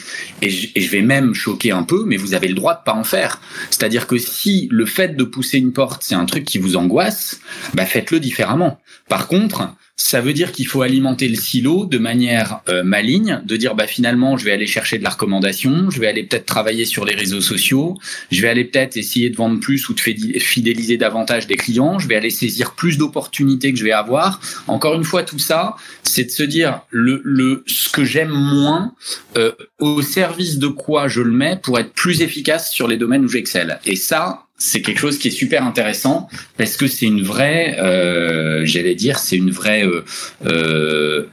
et 0.42 0.50
je, 0.50 0.70
et 0.76 0.80
je, 0.80 0.90
vais 0.90 1.02
même 1.02 1.34
choquer 1.34 1.72
un 1.72 1.84
peu, 1.84 2.06
mais 2.06 2.16
vous 2.16 2.34
avez 2.34 2.48
le 2.48 2.54
droit 2.54 2.74
de 2.74 2.84
pas 2.86 2.94
en 2.94 3.04
faire. 3.04 3.42
C'est-à-dire 3.70 4.08
que 4.08 4.18
si 4.18 4.70
le 4.72 4.86
fait 4.86 5.18
de 5.18 5.26
pousser 5.26 5.58
une 5.58 5.74
porte, 5.74 6.04
c'est 6.04 6.16
un 6.16 6.26
truc 6.26 6.46
qui 6.46 6.58
vous 6.58 6.78
angoisse, 6.78 7.42
bah 7.74 7.86
faites-le 7.86 8.22
différemment. 8.22 8.80
Par 9.10 9.28
contre, 9.28 9.76
ça 10.04 10.20
veut 10.20 10.34
dire 10.34 10.52
qu'il 10.52 10.66
faut 10.66 10.82
alimenter 10.82 11.28
le 11.28 11.36
silo 11.36 11.86
de 11.86 12.00
manière 12.00 12.62
euh, 12.70 12.84
maligne, 12.84 13.40
de 13.46 13.56
dire 13.56 13.76
bah 13.76 13.86
finalement 13.86 14.36
je 14.36 14.46
vais 14.46 14.52
aller 14.52 14.66
chercher 14.66 14.98
de 14.98 15.04
la 15.04 15.12
recommandation, 15.12 15.92
je 15.92 16.00
vais 16.00 16.08
aller 16.08 16.24
peut-être 16.24 16.48
travailler 16.48 16.86
sur 16.86 17.06
les 17.06 17.14
réseaux 17.14 17.40
sociaux, 17.40 17.98
je 18.32 18.42
vais 18.42 18.50
aller 18.50 18.66
peut-être 18.66 18.98
essayer 18.98 19.30
de 19.30 19.36
vendre 19.36 19.60
plus 19.60 19.88
ou 19.90 19.94
de 19.94 20.00
fidéliser 20.02 20.98
davantage 20.98 21.46
des 21.46 21.56
clients, 21.56 22.00
je 22.00 22.08
vais 22.08 22.16
aller 22.16 22.32
saisir 22.32 22.74
plus 22.74 22.98
d'opportunités 22.98 23.72
que 23.72 23.78
je 23.78 23.84
vais 23.84 23.92
avoir. 23.92 24.42
Encore 24.68 24.96
une 24.96 25.04
fois, 25.04 25.22
tout 25.22 25.40
ça, 25.40 25.76
c'est 26.02 26.24
de 26.24 26.32
se 26.32 26.44
dire 26.44 26.82
le, 26.90 27.22
le 27.24 27.64
ce 27.68 27.90
que 27.90 28.04
j'aime 28.04 28.32
moins 28.32 28.94
euh, 29.38 29.52
au 29.80 30.02
service 30.02 30.58
de 30.58 30.68
quoi 30.68 31.10
je 31.10 31.22
le 31.22 31.32
mets 31.32 31.60
pour 31.62 31.78
être 31.78 31.94
plus 31.94 32.24
efficace 32.24 32.72
sur 32.72 32.88
les 32.88 32.98
domaines 32.98 33.24
où 33.24 33.30
j'excelle. 33.30 33.80
Et 33.86 33.96
ça, 33.96 34.48
c'est 34.64 34.84
quelque 34.84 35.00
chose 35.00 35.18
qui 35.18 35.30
est 35.30 35.32
super 35.32 35.66
intéressant 35.66 36.28
parce 36.56 36.78
que 36.78 36.86
c'est 36.86 37.08
une 37.08 37.24
vraie, 37.24 37.80
euh, 37.80 38.64
j'allais 38.64 38.94
dire, 38.94 39.18
c'est 39.18 39.36
une 39.36 39.50
vraie, 39.50 39.84
euh, 39.84 40.06
euh, 40.46 41.26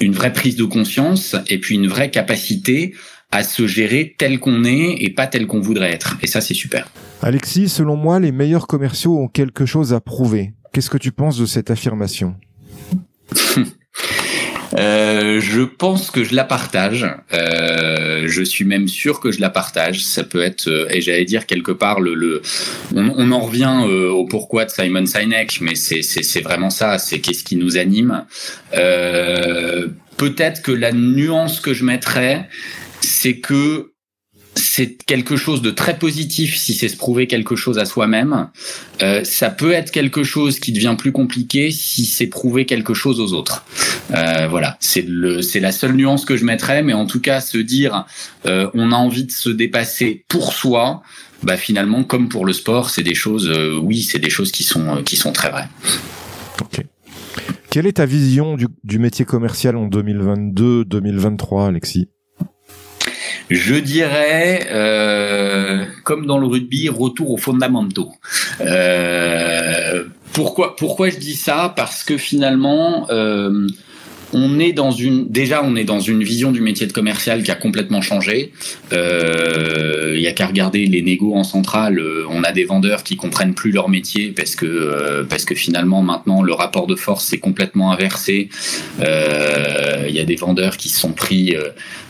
une 0.00 0.14
vraie 0.14 0.32
prise 0.32 0.56
de 0.56 0.64
conscience 0.64 1.36
et 1.48 1.58
puis 1.58 1.74
une 1.74 1.86
vraie 1.86 2.10
capacité 2.10 2.94
à 3.30 3.42
se 3.42 3.66
gérer 3.66 4.14
tel 4.16 4.38
qu'on 4.38 4.64
est 4.64 4.96
et 5.00 5.10
pas 5.10 5.26
tel 5.26 5.46
qu'on 5.46 5.60
voudrait 5.60 5.92
être. 5.92 6.16
Et 6.22 6.26
ça, 6.26 6.40
c'est 6.40 6.54
super. 6.54 6.88
Alexis, 7.20 7.68
selon 7.68 7.96
moi, 7.96 8.20
les 8.20 8.32
meilleurs 8.32 8.66
commerciaux 8.66 9.18
ont 9.18 9.28
quelque 9.28 9.66
chose 9.66 9.92
à 9.92 10.00
prouver. 10.00 10.54
Qu'est-ce 10.72 10.88
que 10.88 10.98
tu 10.98 11.12
penses 11.12 11.36
de 11.36 11.44
cette 11.44 11.70
affirmation? 11.70 12.36
Euh, 14.74 15.40
je 15.40 15.62
pense 15.62 16.10
que 16.10 16.24
je 16.24 16.34
la 16.34 16.44
partage. 16.44 17.06
Euh, 17.32 18.24
je 18.26 18.42
suis 18.42 18.64
même 18.64 18.88
sûr 18.88 19.20
que 19.20 19.30
je 19.30 19.40
la 19.40 19.50
partage. 19.50 20.04
Ça 20.04 20.24
peut 20.24 20.42
être, 20.42 20.68
euh, 20.68 20.86
et 20.90 21.00
j'allais 21.00 21.24
dire 21.24 21.46
quelque 21.46 21.72
part, 21.72 22.00
le, 22.00 22.14
le 22.14 22.42
on, 22.94 23.12
on, 23.16 23.32
en 23.32 23.40
revient 23.40 23.82
euh, 23.86 24.10
au 24.10 24.26
pourquoi 24.26 24.64
de 24.64 24.70
Simon 24.70 25.06
Sinek, 25.06 25.60
mais 25.60 25.74
c'est 25.74 26.40
vraiment 26.40 26.70
ça. 26.70 26.98
C'est 26.98 27.20
qu'est-ce 27.20 27.44
qui 27.44 27.56
nous 27.56 27.76
anime. 27.76 28.24
Euh, 28.74 29.88
Peut-être 30.16 30.62
que 30.62 30.72
la 30.72 30.92
nuance 30.92 31.60
que 31.60 31.74
je 31.74 31.84
mettrais, 31.84 32.48
c'est 33.02 33.38
que 33.38 33.92
c'est 34.56 34.96
quelque 35.04 35.36
chose 35.36 35.62
de 35.62 35.70
très 35.70 35.98
positif 35.98 36.56
si 36.56 36.74
c'est 36.74 36.88
se 36.88 36.96
prouver 36.96 37.26
quelque 37.26 37.56
chose 37.56 37.78
à 37.78 37.84
soi-même. 37.84 38.48
Euh, 39.02 39.22
ça 39.22 39.50
peut 39.50 39.72
être 39.72 39.90
quelque 39.90 40.24
chose 40.24 40.58
qui 40.58 40.72
devient 40.72 40.96
plus 40.98 41.12
compliqué 41.12 41.70
si 41.70 42.04
c'est 42.06 42.26
prouver 42.26 42.64
quelque 42.64 42.94
chose 42.94 43.20
aux 43.20 43.32
autres. 43.32 43.64
Euh, 44.14 44.48
voilà, 44.48 44.76
c'est 44.80 45.04
le, 45.06 45.42
c'est 45.42 45.60
la 45.60 45.72
seule 45.72 45.94
nuance 45.94 46.24
que 46.24 46.36
je 46.36 46.44
mettrais, 46.44 46.82
mais 46.82 46.94
en 46.94 47.06
tout 47.06 47.20
cas, 47.20 47.40
se 47.40 47.58
dire, 47.58 48.06
euh, 48.46 48.70
on 48.74 48.92
a 48.92 48.96
envie 48.96 49.24
de 49.24 49.32
se 49.32 49.50
dépasser 49.50 50.24
pour 50.28 50.52
soi. 50.52 51.02
Bah 51.42 51.58
finalement, 51.58 52.02
comme 52.02 52.30
pour 52.30 52.46
le 52.46 52.54
sport, 52.54 52.88
c'est 52.88 53.02
des 53.02 53.14
choses, 53.14 53.48
euh, 53.50 53.78
oui, 53.78 54.02
c'est 54.02 54.18
des 54.18 54.30
choses 54.30 54.52
qui 54.52 54.64
sont 54.64 55.02
qui 55.02 55.16
sont 55.16 55.32
très 55.32 55.50
vraies. 55.50 55.68
Ok. 56.62 56.82
Quelle 57.70 57.86
est 57.86 57.98
ta 57.98 58.06
vision 58.06 58.56
du, 58.56 58.68
du 58.84 58.98
métier 58.98 59.26
commercial 59.26 59.76
en 59.76 59.86
2022-2023, 59.88 61.68
Alexis? 61.68 62.08
Je 63.50 63.74
dirais, 63.74 64.66
euh, 64.70 65.84
comme 66.04 66.26
dans 66.26 66.38
le 66.38 66.46
rugby, 66.46 66.88
retour 66.88 67.30
aux 67.30 67.36
fondamentaux. 67.36 68.12
Euh, 68.60 70.04
pourquoi, 70.32 70.76
pourquoi 70.76 71.10
je 71.10 71.18
dis 71.18 71.34
ça? 71.34 71.72
Parce 71.74 72.04
que 72.04 72.16
finalement, 72.16 73.06
euh, 73.10 73.66
on 74.32 74.58
est 74.58 74.72
dans 74.72 74.90
une 74.90 75.28
déjà 75.28 75.62
on 75.64 75.76
est 75.76 75.84
dans 75.84 76.00
une 76.00 76.22
vision 76.22 76.50
du 76.50 76.60
métier 76.60 76.86
de 76.86 76.92
commercial 76.92 77.42
qui 77.42 77.50
a 77.50 77.54
complètement 77.54 78.02
changé. 78.02 78.52
Euh, 78.92 80.14
il 80.16 80.22
y 80.22 80.26
a 80.26 80.32
qu'à 80.32 80.46
regarder 80.46 80.86
les 80.86 81.02
négos 81.02 81.34
en 81.34 81.44
centrale. 81.44 81.98
Euh, 81.98 82.24
on 82.30 82.42
a 82.42 82.52
des 82.52 82.64
vendeurs 82.64 83.02
qui 83.02 83.16
comprennent 83.16 83.54
plus 83.54 83.70
leur 83.70 83.88
métier 83.88 84.32
parce 84.32 84.56
que 84.56 84.66
euh, 84.66 85.24
parce 85.24 85.44
que 85.44 85.54
finalement 85.54 86.02
maintenant 86.02 86.42
le 86.42 86.52
rapport 86.52 86.86
de 86.86 86.96
force 86.96 87.24
s'est 87.24 87.38
complètement 87.38 87.92
inversé. 87.92 88.48
Il 88.98 90.14
y 90.14 90.20
a 90.20 90.24
des 90.24 90.36
vendeurs 90.36 90.76
qui 90.76 90.88
sont 90.88 91.12
pris 91.12 91.54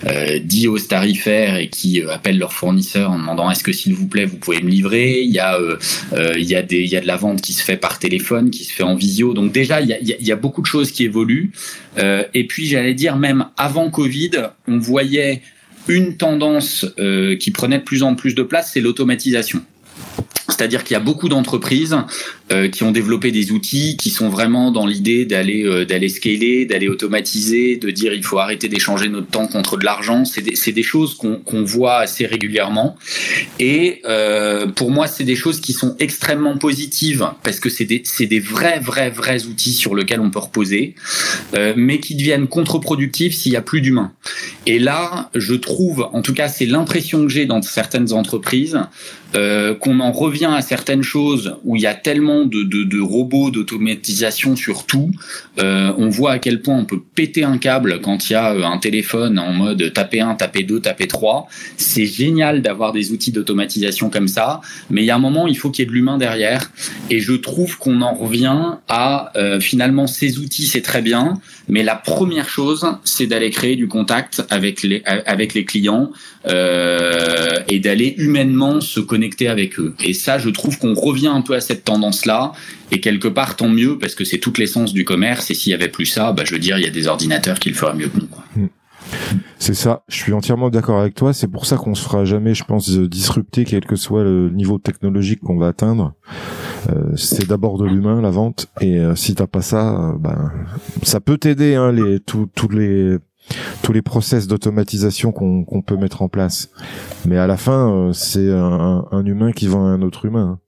euh, 0.07 0.39
10 0.43 0.69
hausses 0.69 0.89
tarifaires 0.89 1.57
et 1.57 1.69
qui 1.69 2.03
appellent 2.03 2.39
leurs 2.39 2.53
fournisseurs 2.53 3.11
en 3.11 3.19
demandant 3.19 3.51
est-ce 3.51 3.65
que 3.65 3.73
s'il 3.73 3.95
vous 3.95 4.07
plaît 4.07 4.27
vous 4.27 4.37
pouvez 4.37 4.63
me 4.63 4.69
livrer? 4.69 5.23
Il 5.23 5.33
y 5.33 5.39
a 5.39 5.59
il 6.37 6.45
y 6.45 6.55
a 6.55 6.63
des 6.63 6.81
il 6.81 6.89
y 6.89 6.97
a 6.97 7.01
de 7.01 7.07
la 7.07 7.17
vente 7.17 7.41
qui 7.43 7.53
se 7.53 7.63
fait 7.63 7.77
par 7.77 7.99
téléphone, 7.99 8.51
qui 8.51 8.65
se 8.65 8.73
fait 8.73 8.85
en 8.85 8.95
visio. 8.95 9.35
Donc 9.35 9.53
déjà 9.53 9.81
il 9.81 9.89
y 9.89 9.93
a, 9.93 9.99
il 10.01 10.27
y 10.27 10.33
a 10.33 10.37
beaucoup 10.37 10.63
de 10.63 10.67
choses 10.67 10.91
qui 10.91 11.05
évoluent. 11.05 11.51
Euh, 11.99 12.06
et 12.35 12.47
puis 12.47 12.67
j'allais 12.67 12.95
dire 12.95 13.17
même 13.17 13.47
avant 13.57 13.91
Covid, 13.91 14.31
on 14.69 14.79
voyait 14.79 15.43
une 15.89 16.17
tendance 16.17 16.87
euh, 16.99 17.37
qui 17.37 17.51
prenait 17.51 17.79
de 17.79 17.85
plus 17.85 18.03
en 18.03 18.15
plus 18.15 18.35
de 18.35 18.43
place, 18.43 18.73
c'est 18.73 18.81
l'automatisation. 18.81 19.63
C'est-à-dire 20.49 20.85
qu'il 20.85 20.95
y 20.95 20.97
a 20.97 21.01
beaucoup 21.01 21.29
d'entreprises 21.29 21.97
euh, 22.53 22.69
qui 22.69 22.85
ont 22.85 22.93
développé 22.93 23.33
des 23.33 23.51
outils 23.51 23.97
qui 23.97 24.09
sont 24.09 24.29
vraiment 24.29 24.71
dans 24.71 24.87
l'idée 24.87 25.25
d'aller 25.25 25.65
euh, 25.65 25.85
d'aller 25.85 26.09
scaler, 26.09 26.65
d'aller 26.65 26.87
automatiser, 26.87 27.77
de 27.77 27.91
dire 27.91 28.15
il 28.15 28.23
faut 28.23 28.39
arrêter 28.39 28.69
d'échanger 28.69 29.09
notre 29.09 29.27
temps 29.27 29.49
contre 29.49 29.77
de 29.77 29.85
l'argent. 29.85 30.25
C'est 30.25 30.43
des, 30.43 30.73
des, 30.73 30.83
choses 30.85 31.17
qu'on 31.17 31.39
qu'on 31.39 31.65
voit 31.65 31.97
assez 31.97 32.25
régulièrement. 32.25 32.95
Et 33.59 34.01
euh, 34.05 34.69
pour 34.69 34.93
moi, 34.93 35.09
c'est 35.09 35.25
des 35.25 35.35
choses 35.35 35.61
qui 35.61 35.73
sont 35.73 35.97
extrêmement 35.99 36.57
positives 36.57 37.29
parce 37.43 37.59
que 37.59 37.69
c'est 37.69 37.85
des, 37.85 38.05
des 38.21 38.39
vrais, 38.39 38.79
vrais, 38.79 39.11
vrais 39.11 39.47
outils 39.47 39.73
sur 39.73 39.97
lesquels 39.97 40.21
on 40.21 40.31
peut 40.31 40.39
reposer, 40.39 40.95
mais 41.75 41.99
qui 41.99 42.15
deviennent 42.15 42.47
contre-productifs 42.47 43.35
s'il 43.35 43.53
y 43.53 43.57
a 43.57 43.63
plus 43.63 43.81
d'humains. 43.81 44.13
Et 44.67 44.79
là, 44.79 45.31
je 45.35 45.55
trouve, 45.55 46.09
en 46.13 46.23
tout 46.23 46.33
cas, 46.33 46.49
c'est 46.49 46.67
l'impression 46.67 47.23
que 47.23 47.29
j'ai 47.29 47.47
dans 47.47 47.61
certaines 47.63 48.13
entreprises, 48.13 48.79
qu'on 49.33 50.01
en 50.01 50.13
revient 50.13 50.53
à 50.55 50.63
certaines 50.63 51.03
choses 51.03 51.57
où 51.65 51.77
il 51.77 51.83
y 51.83 51.87
a 51.87 51.95
tellement 51.95 52.36
de, 52.45 53.01
robots 53.01 53.51
d'automatisation 53.51 54.57
sur 54.57 54.87
tout. 54.87 55.11
Euh, 55.59 55.93
on 55.97 56.09
voit 56.09 56.33
à 56.33 56.39
quel 56.39 56.61
point 56.61 56.77
on 56.77 56.85
peut 56.85 57.01
péter 57.15 57.45
un 57.45 57.59
câble 57.59 58.01
quand 58.01 58.29
il 58.29 58.35
y 58.35 58.37
a 58.37 58.53
euh, 58.53 58.63
un 58.65 58.79
téléphone 58.79 59.39
en 59.39 59.53
mode 59.53 59.93
taper 59.93 60.21
1, 60.21 60.35
taper 60.35 60.63
2, 60.65 60.81
taper 60.81 61.07
3. 61.07 61.49
C'est 61.77 62.07
génial 62.07 62.63
d'avoir 62.63 62.93
des 62.93 63.13
outils 63.13 63.33
d'automatisation 63.33 64.11
comme 64.11 64.29
ça, 64.29 64.61
mais 64.91 65.03
il 65.03 65.07
y 65.07 65.11
a 65.11 65.17
un 65.17 65.21
moment, 65.21 65.47
il 65.47 65.57
faut 65.57 65.71
qu'il 65.71 65.85
y 65.85 65.87
ait 65.87 65.89
de 65.89 65.95
l'humain 65.95 66.19
derrière. 66.19 66.71
Et 67.11 67.21
je 67.21 67.33
trouve 67.33 67.79
qu'on 67.79 68.03
en 68.03 68.15
revient 68.15 68.77
à 68.89 69.33
euh, 69.37 69.61
finalement 69.61 70.07
ces 70.07 70.39
outils, 70.39 70.67
c'est 70.67 70.83
très 70.83 71.03
bien, 71.03 71.35
mais 71.69 71.83
la 71.83 71.97
première 71.97 72.49
chose, 72.49 72.87
c'est 73.05 73.27
d'aller 73.27 73.51
créer 73.51 73.77
du 73.77 73.89
contact 73.89 74.45
avec 74.51 74.83
les, 74.83 75.03
clients 75.65 76.11
et 76.47 77.79
d'aller 77.81 78.15
humainement 78.19 78.81
se 78.81 79.01
connecter 79.01 79.49
avec 79.49 79.79
eux. 79.79 79.95
Et 80.05 80.13
ça, 80.13 80.39
je 80.39 80.51
trouve 80.51 80.79
qu'on 80.79 80.95
revient 80.95 81.29
un 81.29 81.43
peu 81.43 81.55
à 81.55 81.61
cette 81.61 81.85
tendance 81.85 82.26
Et 82.91 83.01
quelque 83.01 83.29
part, 83.29 83.57
tant 83.57 83.69
mieux, 83.69 83.99
parce 83.99 84.15
que 84.15 84.25
c'est 84.25 84.39
toute 84.39 84.59
l'essence 84.59 84.93
du 84.93 85.05
commerce. 85.05 85.51
Et 85.51 85.55
s'il 85.55 85.71
y 85.73 85.75
avait 85.75 85.89
plus 85.89 86.07
ça, 86.07 86.33
bah, 86.33 86.45
je 86.45 86.53
veux 86.53 86.61
dire, 86.61 86.79
il 86.79 86.85
y 86.85 86.89
a 86.89 86.91
des 86.91 87.07
ordinateurs 87.07 87.59
qui 87.59 87.69
le 87.69 87.75
feraient 87.75 87.95
mieux 87.95 88.09
que 88.09 88.19
nous. 88.21 88.27
Quoi. 88.27 88.45
Mm. 88.57 88.67
C'est 89.59 89.75
ça, 89.75 90.03
je 90.09 90.17
suis 90.17 90.33
entièrement 90.33 90.71
d'accord 90.71 91.01
avec 91.01 91.15
toi. 91.15 91.33
C'est 91.33 91.49
pour 91.49 91.67
ça 91.67 91.77
qu'on 91.77 91.95
se 91.95 92.03
fera 92.03 92.25
jamais, 92.25 92.55
je 92.55 92.65
pense, 92.65 92.91
disrupter 92.91 93.65
quel 93.65 93.85
que 93.85 93.97
soit 93.97 94.23
le 94.23 94.51
niveau 94.51 94.79
technologique 94.79 95.41
qu'on 95.41 95.59
va 95.59 95.69
atteindre. 95.69 96.15
Euh, 96.91 97.17
c'est 97.17 97.49
d'abord 97.49 97.79
de 97.79 97.87
l'humain 97.87 98.21
la 98.21 98.31
vente, 98.31 98.69
et 98.81 98.99
euh, 98.99 99.17
si 99.17 99.35
t'as 99.35 99.47
pas 99.47 99.63
ça, 99.63 100.11
euh, 100.11 100.13
ben 100.19 100.53
ça 101.03 101.21
peut 101.21 101.39
t'aider, 101.39 101.75
hein, 101.75 101.93
tous 102.27 102.69
les 102.69 103.19
tous 103.83 104.03
process 104.03 104.47
d'automatisation 104.47 105.33
qu'on 105.33 105.83
peut 105.83 105.97
mettre 105.97 106.23
en 106.23 106.29
place. 106.29 106.71
Mais 107.25 107.39
à 107.39 107.47
la 107.47 107.57
fin, 107.57 108.11
c'est 108.13 108.51
un, 108.51 109.05
un, 109.11 109.25
humain 109.25 109.53
qui 109.53 109.69
vend 109.69 109.87
à 109.87 109.91
un 109.91 110.03
autre 110.03 110.25
humain. 110.25 110.59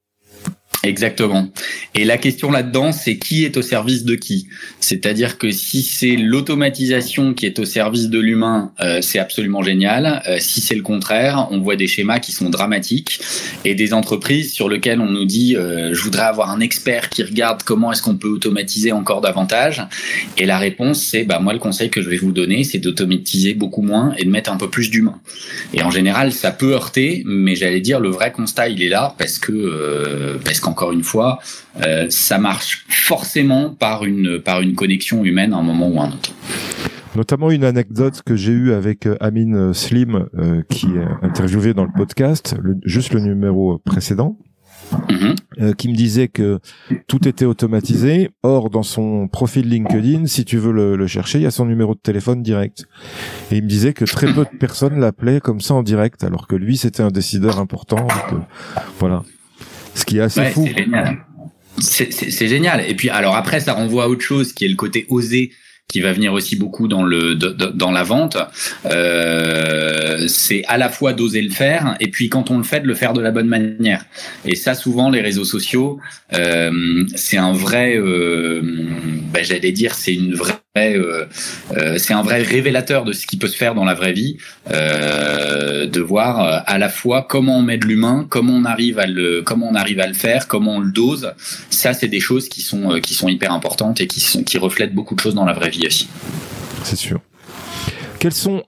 Exactement. 0.85 1.49
Et 1.97 2.05
la 2.05 2.19
question 2.19 2.53
là-dedans, 2.53 2.93
c'est 2.93 3.19
qui 3.19 3.45
est 3.45 3.57
au 3.57 3.63
service 3.63 4.05
de 4.05 4.15
qui? 4.15 4.47
C'est-à-dire 4.79 5.37
que 5.37 5.51
si 5.51 5.83
c'est 5.83 6.15
l'automatisation 6.15 7.35
qui 7.35 7.47
est 7.47 7.59
au 7.59 7.65
service 7.65 8.09
de 8.09 8.21
l'humain, 8.21 8.71
euh, 8.81 9.01
c'est 9.03 9.19
absolument 9.19 9.63
génial. 9.63 10.23
Euh, 10.29 10.37
si 10.39 10.61
c'est 10.61 10.77
le 10.77 10.83
contraire, 10.83 11.49
on 11.51 11.59
voit 11.59 11.75
des 11.75 11.89
schémas 11.89 12.21
qui 12.21 12.31
sont 12.31 12.49
dramatiques 12.49 13.21
et 13.65 13.75
des 13.75 13.93
entreprises 13.93 14.53
sur 14.53 14.69
lesquelles 14.69 15.01
on 15.01 15.11
nous 15.11 15.25
dit 15.25 15.57
euh, 15.57 15.93
je 15.93 16.01
voudrais 16.01 16.23
avoir 16.23 16.51
un 16.51 16.61
expert 16.61 17.09
qui 17.09 17.25
regarde 17.25 17.65
comment 17.65 17.91
est-ce 17.91 18.03
qu'on 18.03 18.17
peut 18.17 18.29
automatiser 18.29 18.93
encore 18.93 19.21
davantage. 19.21 19.83
Et 20.37 20.47
la 20.47 20.59
réponse, 20.59 21.03
c'est 21.03 21.25
bah 21.25 21.41
moi 21.41 21.55
le 21.55 21.59
conseil 21.59 21.91
que 21.91 22.03
je 22.03 22.09
vais 22.09 22.19
vous 22.19 22.33
donner, 22.33 22.63
c'est 22.63 22.79
d'automatiser 22.79 23.55
beaucoup 23.55 23.83
moins 23.83 24.15
et 24.17 24.25
de 24.25 24.31
mettre 24.31 24.53
un 24.53 24.57
peu 24.57 24.71
plus 24.71 24.91
d'humain. 24.91 25.21
Et 25.75 25.83
en 25.83 25.91
général, 25.91 26.33
ça 26.33 26.53
peut 26.53 26.73
heurter, 26.73 27.25
mais 27.27 27.57
j'allais 27.57 27.81
dire 27.81 27.99
le 27.99 28.11
vrai 28.11 28.31
constat, 28.31 28.69
il 28.69 28.81
est 28.81 28.89
là 28.89 29.17
parce 29.19 29.41
que 29.41 30.39
parce 30.45 30.61
encore 30.79 30.93
une 30.93 31.03
fois, 31.03 31.41
euh, 31.85 32.07
ça 32.09 32.39
marche 32.39 32.85
forcément 32.89 33.71
par 33.71 34.05
une, 34.05 34.41
par 34.41 34.61
une 34.61 34.77
connexion 34.77 35.25
humaine 35.25 35.53
à 35.53 35.57
un 35.57 35.63
moment 35.63 35.89
ou 35.89 36.01
à 36.01 36.05
un 36.05 36.11
autre. 36.11 36.31
Notamment 37.17 37.51
une 37.51 37.65
anecdote 37.65 38.23
que 38.25 38.37
j'ai 38.37 38.53
eue 38.53 38.73
avec 38.73 39.07
euh, 39.07 39.17
Amine 39.19 39.75
Slim, 39.75 40.29
euh, 40.39 40.63
qui 40.69 40.87
est 40.87 41.27
interviewé 41.27 41.75
dans 41.75 41.83
le 41.83 41.91
podcast, 41.93 42.55
juste 42.85 43.13
le 43.13 43.21
numéro 43.21 43.79
précédent. 43.79 44.39
Mhm. 45.11 45.75
qui 45.75 45.89
me 45.89 45.95
disait 45.95 46.29
que 46.29 46.61
tout 47.09 47.29
était 47.29 47.45
automatisé. 47.45 48.31
Or, 48.43 48.71
dans 48.71 48.83
son 48.83 49.29
profil 49.29 49.69
LinkedIn, 49.69 50.25
si 50.25 50.47
tu 50.47 50.57
veux 50.57 50.73
le, 50.73 51.07
chercher, 51.07 51.41
il 51.41 51.43
y 51.43 51.47
a 51.47 51.51
son 51.51 51.67
numéro 51.67 51.95
de 51.95 52.01
téléphone 52.01 52.43
direct. 52.43 52.87
Et 53.51 53.57
il 53.57 53.65
me 53.65 53.69
disait 53.69 53.93
que 53.93 54.07
très 54.07 54.33
peu 54.33 54.45
de 54.45 54.57
personnes 54.59 54.99
l'appelaient 54.99 55.41
comme 55.41 55.61
ça 55.61 55.75
en 55.75 55.83
direct, 55.83 56.25
alors 56.25 56.47
que 56.47 56.57
lui, 56.57 56.79
c'était 56.79 57.03
un 57.03 57.11
décideur 57.11 57.59
important. 57.59 58.09
voilà. 58.99 59.25
Ce 59.99 60.05
qui 60.05 60.19
est 60.19 60.23
assez 60.23 60.45
fou. 60.47 60.69
C'est 61.81 62.49
génial. 62.49 62.85
Et 62.89 62.95
puis, 62.95 63.11
alors 63.11 63.37
après, 63.37 63.61
ça 63.61 63.73
renvoie 63.73 64.05
à 64.05 64.09
autre 64.09 64.23
chose 64.23 64.53
qui 64.53 64.65
est 64.65 64.69
le 64.69 64.77
côté 64.77 65.07
osé 65.09 65.53
qui 65.89 66.01
va 66.01 66.13
venir 66.13 66.35
aussi 66.35 66.55
beaucoup 66.55 66.87
dans 66.87 67.03
le 67.03 67.35
dans 67.35 67.91
la 67.91 68.03
vente, 68.03 68.37
euh, 68.85 70.29
c'est 70.29 70.63
à 70.67 70.77
la 70.77 70.91
fois 70.91 71.15
d'oser 71.15 71.41
le 71.41 71.51
faire 71.51 71.97
et 71.99 72.09
puis 72.09 72.29
quand 72.29 72.51
on 72.51 72.59
le 72.59 72.63
fait 72.63 72.81
de 72.81 72.87
le 72.87 72.95
faire 72.95 73.15
de 73.15 73.23
la 73.23 73.31
bonne 73.31 73.47
manière. 73.47 74.05
Et 74.45 74.55
ça, 74.55 74.75
souvent, 74.75 75.09
les 75.09 75.23
réseaux 75.23 75.47
sociaux, 75.47 75.99
euh, 76.35 77.05
c'est 77.17 77.39
un 77.39 77.55
vrai, 77.55 77.97
euh, 77.97 78.61
ben, 79.33 79.43
j'allais 79.43 79.73
dire, 79.73 79.95
c'est 79.95 80.13
une 80.13 80.35
vraie 80.35 80.59
c'est 81.97 82.15
un 82.15 82.23
vrai 82.23 82.43
révélateur 82.43 83.05
de 83.05 83.13
ce 83.13 83.27
qui 83.27 83.37
peut 83.37 83.49
se 83.49 83.57
faire 83.57 83.75
dans 83.75 83.85
la 83.85 83.95
vraie 83.95 84.13
vie, 84.13 84.39
euh, 84.71 85.87
de 85.87 86.01
voir 86.01 86.63
à 86.67 86.79
la 86.79 86.89
fois 86.89 87.27
comment 87.29 87.59
on 87.59 87.63
met 87.63 87.79
de 87.79 87.87
l'humain, 87.87 88.27
comment 88.29 88.55
on 88.55 88.65
arrive 88.65 88.99
à 88.99 89.07
le, 89.07 89.43
comment 89.43 89.69
on 89.69 89.75
arrive 89.75 90.01
à 90.01 90.07
le 90.07 90.15
faire, 90.15 90.49
comment 90.49 90.77
on 90.77 90.81
le 90.81 90.93
dose. 90.93 91.33
Ça, 91.71 91.93
c'est 91.93 92.09
des 92.09 92.21
choses 92.21 92.49
qui 92.49 92.63
sont 92.63 93.01
qui 93.01 93.15
sont 93.15 93.29
hyper 93.29 93.53
importantes 93.53 94.01
et 94.01 94.07
qui 94.07 94.21
sont 94.21 94.43
qui 94.43 94.59
reflètent 94.59 94.95
beaucoup 94.95 95.15
de 95.15 95.21
choses 95.21 95.35
dans 95.35 95.45
la 95.45 95.53
vraie 95.53 95.71
vie 95.71 95.87
aussi. 95.87 96.09
C'est 96.85 96.97
sûr. 96.97 97.21
Quels 98.19 98.35
sont, 98.35 98.63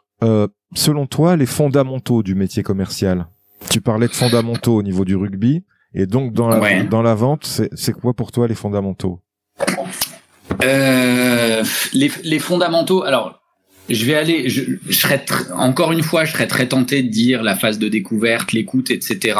selon 0.75 1.07
toi, 1.07 1.37
les 1.37 1.47
fondamentaux 1.47 2.23
du 2.23 2.35
métier 2.35 2.63
commercial? 2.63 3.27
Tu 3.71 3.81
parlais 3.81 4.09
de 4.09 4.13
fondamentaux 4.13 4.77
au 4.77 4.83
niveau 4.83 5.05
du 5.05 5.17
rugby. 5.17 5.65
Et 5.93 6.07
donc 6.07 6.33
dans 6.33 6.49
la, 6.49 6.83
dans 6.85 7.03
la 7.03 7.15
vente, 7.15 7.45
c'est 7.73 7.93
quoi 7.93 8.15
pour 8.15 8.31
toi 8.31 8.47
les 8.47 8.55
fondamentaux? 8.55 9.21
Euh, 10.65 11.63
les, 11.93 12.11
les, 12.23 12.39
fondamentaux. 12.39 13.03
Alors, 13.03 13.40
je 13.91 14.05
vais 14.05 14.15
aller, 14.15 14.49
je, 14.49 14.63
je 14.89 14.97
serais 14.97 15.25
encore 15.55 15.93
une 15.93 16.03
fois, 16.03 16.25
je 16.25 16.33
serais 16.33 16.47
très 16.47 16.69
tenté 16.69 17.03
de 17.03 17.09
dire 17.09 17.43
la 17.43 17.57
phase 17.57 17.79
de 17.79 17.89
découverte, 17.89 18.53
l'écoute, 18.53 18.91
etc. 18.91 19.39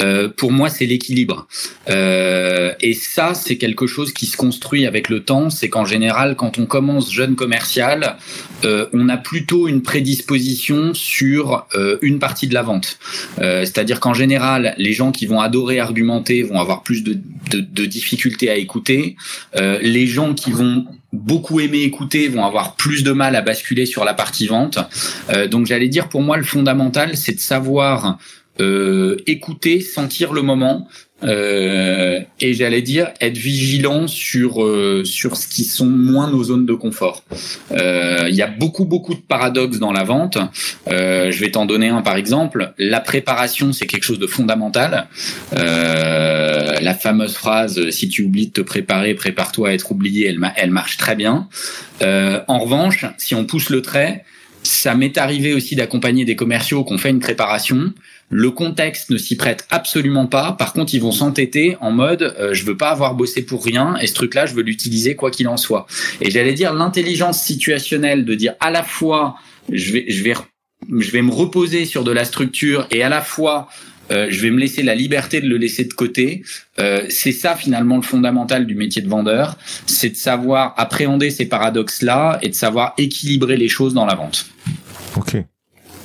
Euh, 0.00 0.28
pour 0.28 0.52
moi, 0.52 0.68
c'est 0.68 0.86
l'équilibre. 0.86 1.46
Euh, 1.88 2.72
et 2.80 2.92
ça, 2.94 3.34
c'est 3.34 3.56
quelque 3.56 3.86
chose 3.86 4.12
qui 4.12 4.26
se 4.26 4.36
construit 4.36 4.86
avec 4.86 5.08
le 5.08 5.20
temps. 5.20 5.50
C'est 5.50 5.68
qu'en 5.68 5.84
général, 5.84 6.36
quand 6.36 6.58
on 6.58 6.66
commence 6.66 7.12
jeune 7.12 7.36
commercial, 7.36 8.16
euh, 8.64 8.86
on 8.92 9.08
a 9.08 9.16
plutôt 9.16 9.68
une 9.68 9.82
prédisposition 9.82 10.94
sur 10.94 11.66
euh, 11.74 11.96
une 12.02 12.18
partie 12.18 12.46
de 12.46 12.54
la 12.54 12.62
vente. 12.62 12.98
Euh, 13.40 13.60
c'est-à-dire 13.62 14.00
qu'en 14.00 14.14
général, 14.14 14.74
les 14.78 14.92
gens 14.92 15.12
qui 15.12 15.26
vont 15.26 15.40
adorer 15.40 15.80
argumenter 15.80 16.42
vont 16.42 16.60
avoir 16.60 16.82
plus 16.82 17.02
de, 17.02 17.18
de, 17.50 17.60
de 17.60 17.86
difficultés 17.86 18.50
à 18.50 18.56
écouter. 18.56 19.16
Euh, 19.56 19.78
les 19.82 20.06
gens 20.06 20.34
qui 20.34 20.50
vont 20.50 20.86
beaucoup 21.12 21.60
aimé 21.60 21.82
écouter 21.82 22.28
vont 22.28 22.44
avoir 22.44 22.76
plus 22.76 23.02
de 23.02 23.12
mal 23.12 23.34
à 23.36 23.42
basculer 23.42 23.86
sur 23.86 24.04
la 24.04 24.14
partie 24.14 24.46
vente. 24.46 24.78
Euh, 25.30 25.46
donc 25.48 25.66
j'allais 25.66 25.88
dire 25.88 26.08
pour 26.08 26.22
moi 26.22 26.36
le 26.36 26.44
fondamental 26.44 27.16
c'est 27.16 27.34
de 27.34 27.40
savoir 27.40 28.18
euh, 28.60 29.16
écouter, 29.26 29.80
sentir 29.80 30.32
le 30.32 30.42
moment, 30.42 30.86
euh, 31.22 32.20
et 32.40 32.54
j'allais 32.54 32.82
dire 32.82 33.10
être 33.20 33.36
vigilant 33.36 34.06
sur 34.06 34.64
euh, 34.64 35.04
sur 35.04 35.36
ce 35.36 35.46
qui 35.48 35.64
sont 35.64 35.86
moins 35.86 36.30
nos 36.30 36.44
zones 36.44 36.66
de 36.66 36.72
confort. 36.72 37.24
Euh, 37.72 38.26
il 38.28 38.34
y 38.34 38.42
a 38.42 38.46
beaucoup 38.46 38.84
beaucoup 38.84 39.14
de 39.14 39.20
paradoxes 39.20 39.78
dans 39.78 39.92
la 39.92 40.04
vente. 40.04 40.38
je 40.86 41.38
vais 41.38 41.50
t'en 41.50 41.66
donner 41.66 41.88
un 41.88 42.02
par 42.02 42.16
exemple. 42.16 42.72
La 42.78 43.00
préparation 43.00 43.72
c'est 43.72 43.86
quelque 43.86 44.04
chose 44.04 44.18
de 44.18 44.26
fondamental. 44.26 45.08
la 45.52 46.94
fameuse 46.94 47.34
phrase 47.34 47.90
si 47.90 48.08
tu 48.08 48.22
oublies 48.22 48.48
de 48.48 48.52
te 48.52 48.60
préparer, 48.60 49.14
prépare-toi 49.14 49.70
à 49.70 49.72
être 49.72 49.92
oublié, 49.92 50.26
elle, 50.28 50.38
elle 50.56 50.70
marche 50.70 50.96
très 50.96 51.16
bien. 51.16 51.48
en 52.02 52.58
revanche, 52.58 53.04
si 53.18 53.34
on 53.34 53.44
pousse 53.44 53.70
le 53.70 53.82
trait, 53.82 54.24
ça 54.62 54.94
m'est 54.94 55.16
arrivé 55.18 55.54
aussi 55.54 55.74
d'accompagner 55.76 56.24
des 56.24 56.36
commerciaux 56.36 56.84
qui 56.84 56.92
ont 56.92 56.98
fait 56.98 57.10
une 57.10 57.20
préparation. 57.20 57.92
Le 58.30 58.52
contexte 58.52 59.10
ne 59.10 59.18
s'y 59.18 59.36
prête 59.36 59.66
absolument 59.70 60.26
pas. 60.26 60.52
Par 60.52 60.72
contre, 60.72 60.94
ils 60.94 61.00
vont 61.00 61.12
s'entêter 61.12 61.76
en 61.80 61.90
mode 61.90 62.34
euh, 62.38 62.54
je 62.54 62.64
veux 62.64 62.76
pas 62.76 62.90
avoir 62.90 63.14
bossé 63.14 63.42
pour 63.42 63.64
rien 63.64 63.96
et 64.00 64.06
ce 64.06 64.14
truc-là, 64.14 64.46
je 64.46 64.54
veux 64.54 64.62
l'utiliser 64.62 65.16
quoi 65.16 65.30
qu'il 65.32 65.48
en 65.48 65.56
soit. 65.56 65.86
Et 66.20 66.30
j'allais 66.30 66.54
dire 66.54 66.72
l'intelligence 66.72 67.42
situationnelle 67.42 68.24
de 68.24 68.34
dire 68.34 68.54
à 68.60 68.70
la 68.70 68.84
fois 68.84 69.36
je 69.72 69.92
vais 69.92 70.04
je 70.08 70.22
vais 70.22 70.34
je 70.98 71.10
vais 71.10 71.22
me 71.22 71.32
reposer 71.32 71.84
sur 71.84 72.04
de 72.04 72.12
la 72.12 72.24
structure 72.24 72.86
et 72.90 73.02
à 73.02 73.08
la 73.08 73.20
fois 73.20 73.68
euh, 74.10 74.26
je 74.30 74.40
vais 74.40 74.50
me 74.50 74.58
laisser 74.58 74.82
la 74.82 74.94
liberté 74.94 75.40
de 75.40 75.48
le 75.48 75.56
laisser 75.56 75.84
de 75.84 75.92
côté. 75.92 76.42
Euh, 76.78 77.04
c'est 77.08 77.32
ça 77.32 77.54
finalement 77.56 77.96
le 77.96 78.02
fondamental 78.02 78.66
du 78.66 78.74
métier 78.74 79.02
de 79.02 79.08
vendeur, 79.08 79.56
c'est 79.86 80.10
de 80.10 80.16
savoir 80.16 80.74
appréhender 80.76 81.30
ces 81.30 81.46
paradoxes-là 81.46 82.38
et 82.42 82.48
de 82.48 82.54
savoir 82.54 82.94
équilibrer 82.98 83.56
les 83.56 83.68
choses 83.68 83.94
dans 83.94 84.06
la 84.06 84.14
vente. 84.14 84.46
Ok, 85.16 85.36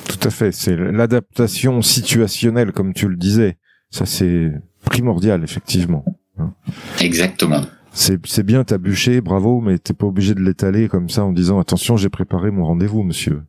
tout 0.08 0.28
à 0.28 0.30
fait. 0.30 0.52
C'est 0.52 0.76
l'adaptation 0.76 1.82
situationnelle, 1.82 2.72
comme 2.72 2.94
tu 2.94 3.08
le 3.08 3.16
disais. 3.16 3.58
Ça, 3.92 4.06
c'est 4.06 4.52
primordial, 4.84 5.44
effectivement. 5.44 6.06
Hein. 6.38 6.54
Exactement. 7.00 7.62
C'est 7.94 8.44
bien, 8.44 8.66
t'as 8.66 8.78
bûché, 8.78 9.22
bravo, 9.22 9.62
mais 9.62 9.78
t'es 9.78 9.94
pas 9.94 10.06
obligé 10.06 10.34
de 10.34 10.42
l'étaler 10.42 10.90
comme 10.90 11.10
ça 11.10 11.24
en 11.24 11.32
disant 11.32 11.60
attention, 11.60 11.96
j'ai 11.96 12.10
préparé 12.10 12.52
mon 12.52 12.66
rendez-vous, 12.66 13.04
monsieur. 13.04 13.42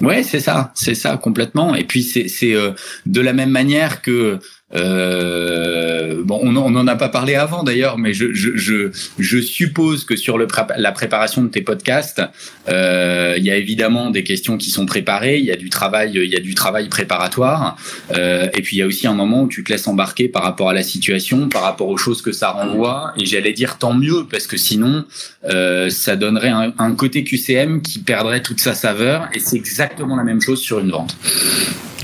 Ouais, 0.00 0.22
c'est 0.22 0.38
ça, 0.38 0.72
c'est 0.74 0.94
ça 0.94 1.16
complètement. 1.16 1.74
Et 1.74 1.84
puis 1.84 2.02
c'est 2.02 2.28
c'est 2.28 2.54
euh, 2.54 2.72
de 3.06 3.20
la 3.20 3.32
même 3.32 3.50
manière 3.50 4.02
que 4.02 4.38
euh, 4.74 6.22
bon, 6.24 6.40
on 6.42 6.70
n'en 6.70 6.86
a 6.86 6.96
pas 6.96 7.08
parlé 7.08 7.34
avant 7.34 7.62
d'ailleurs, 7.62 7.98
mais 7.98 8.14
je, 8.14 8.32
je, 8.32 8.56
je, 8.56 8.90
je, 9.18 9.38
suppose 9.38 10.04
que 10.04 10.16
sur 10.16 10.38
le 10.38 10.46
la 10.76 10.92
préparation 10.92 11.42
de 11.42 11.48
tes 11.48 11.62
podcasts, 11.62 12.22
euh, 12.68 13.34
il 13.36 13.44
y 13.44 13.50
a 13.50 13.56
évidemment 13.56 14.10
des 14.10 14.24
questions 14.24 14.56
qui 14.56 14.70
sont 14.70 14.86
préparées, 14.86 15.38
il 15.38 15.44
y 15.44 15.50
a 15.50 15.56
du 15.56 15.68
travail, 15.68 16.12
il 16.14 16.30
y 16.30 16.36
a 16.36 16.40
du 16.40 16.54
travail 16.54 16.88
préparatoire, 16.88 17.76
euh, 18.16 18.48
et 18.54 18.62
puis 18.62 18.76
il 18.76 18.78
y 18.80 18.82
a 18.82 18.86
aussi 18.86 19.06
un 19.06 19.14
moment 19.14 19.42
où 19.42 19.48
tu 19.48 19.64
te 19.64 19.72
laisses 19.72 19.86
embarquer 19.86 20.28
par 20.28 20.42
rapport 20.42 20.70
à 20.70 20.74
la 20.74 20.82
situation, 20.82 21.48
par 21.48 21.62
rapport 21.62 21.88
aux 21.88 21.98
choses 21.98 22.22
que 22.22 22.32
ça 22.32 22.50
renvoie, 22.50 23.12
et 23.16 23.26
j'allais 23.26 23.52
dire 23.52 23.78
tant 23.78 23.94
mieux 23.94 24.26
parce 24.30 24.46
que 24.46 24.56
sinon 24.56 25.04
euh, 25.44 25.90
ça 25.90 26.16
donnerait 26.16 26.48
un, 26.48 26.72
un 26.78 26.94
côté 26.94 27.24
QCM 27.24 27.82
qui 27.82 27.98
perdrait 27.98 28.42
toute 28.42 28.60
sa 28.60 28.74
saveur, 28.74 29.28
et 29.34 29.40
c'est 29.40 29.56
exactement 29.56 30.16
la 30.16 30.24
même 30.24 30.40
chose 30.40 30.60
sur 30.60 30.80
une 30.80 30.90
vente. 30.90 31.16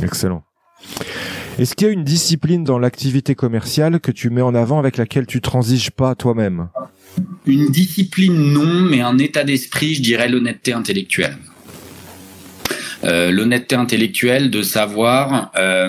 Excellent. 0.03 0.43
Est-ce 1.59 1.75
qu'il 1.75 1.89
y 1.89 1.91
a 1.91 1.93
une 1.93 2.05
discipline 2.05 2.63
dans 2.63 2.79
l'activité 2.79 3.35
commerciale 3.35 3.99
que 3.99 4.13
tu 4.13 4.31
mets 4.31 4.43
en 4.43 4.55
avant 4.55 4.79
avec 4.79 4.97
laquelle 4.97 5.27
tu 5.27 5.41
transiges 5.41 5.91
pas 5.91 6.15
toi-même? 6.15 6.69
Une 7.47 7.71
discipline 7.71 8.53
non, 8.53 8.83
mais 8.89 9.01
un 9.01 9.19
état 9.19 9.43
d'esprit, 9.43 9.95
je 9.97 10.03
dirais 10.03 10.29
l'honnêteté 10.29 10.73
intellectuelle. 10.73 11.37
Euh, 13.03 13.33
l'honnêteté 13.33 13.75
intellectuelle 13.75 14.51
de 14.51 14.63
savoir 14.63 15.51
euh, 15.57 15.89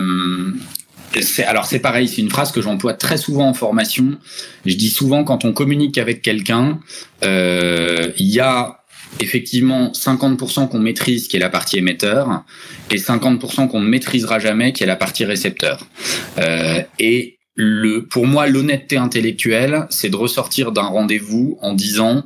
alors 1.48 1.66
c'est 1.66 1.80
pareil, 1.80 2.08
c'est 2.08 2.22
une 2.22 2.30
phrase 2.30 2.52
que 2.52 2.62
j'emploie 2.62 2.94
très 2.94 3.18
souvent 3.18 3.50
en 3.50 3.54
formation. 3.54 4.18
Je 4.66 4.76
dis 4.76 4.90
souvent 4.90 5.24
quand 5.24 5.46
on 5.46 5.54
communique 5.54 5.98
avec 5.98 6.22
quelqu'un, 6.22 6.80
euh, 7.24 8.12
il 8.18 8.28
y 8.28 8.40
a 8.40 8.79
effectivement 9.20 9.92
50% 9.92 10.70
qu'on 10.70 10.80
maîtrise 10.80 11.28
qui 11.28 11.38
est 11.38 11.40
la 11.40 11.50
partie 11.50 11.78
émetteur 11.78 12.44
et 12.92 12.98
50% 12.98 13.68
qu'on 13.68 13.82
ne 13.82 13.88
maîtrisera 13.88 14.40
jamais 14.40 14.74
qui 14.74 14.84
est 14.84 14.88
la 14.88 14.96
partie 14.96 15.26
récepteur. 15.26 15.88
Euh, 16.38 16.82
et 17.00 17.40
le, 17.56 18.06
pour 18.06 18.26
moi, 18.26 18.48
l'honnêteté 18.48 18.98
intellectuelle, 18.98 19.86
c'est 19.90 20.10
de 20.10 20.16
ressortir 20.16 20.72
d'un 20.72 20.84
rendez-vous 20.84 21.58
en 21.62 21.74
disant 21.74 22.24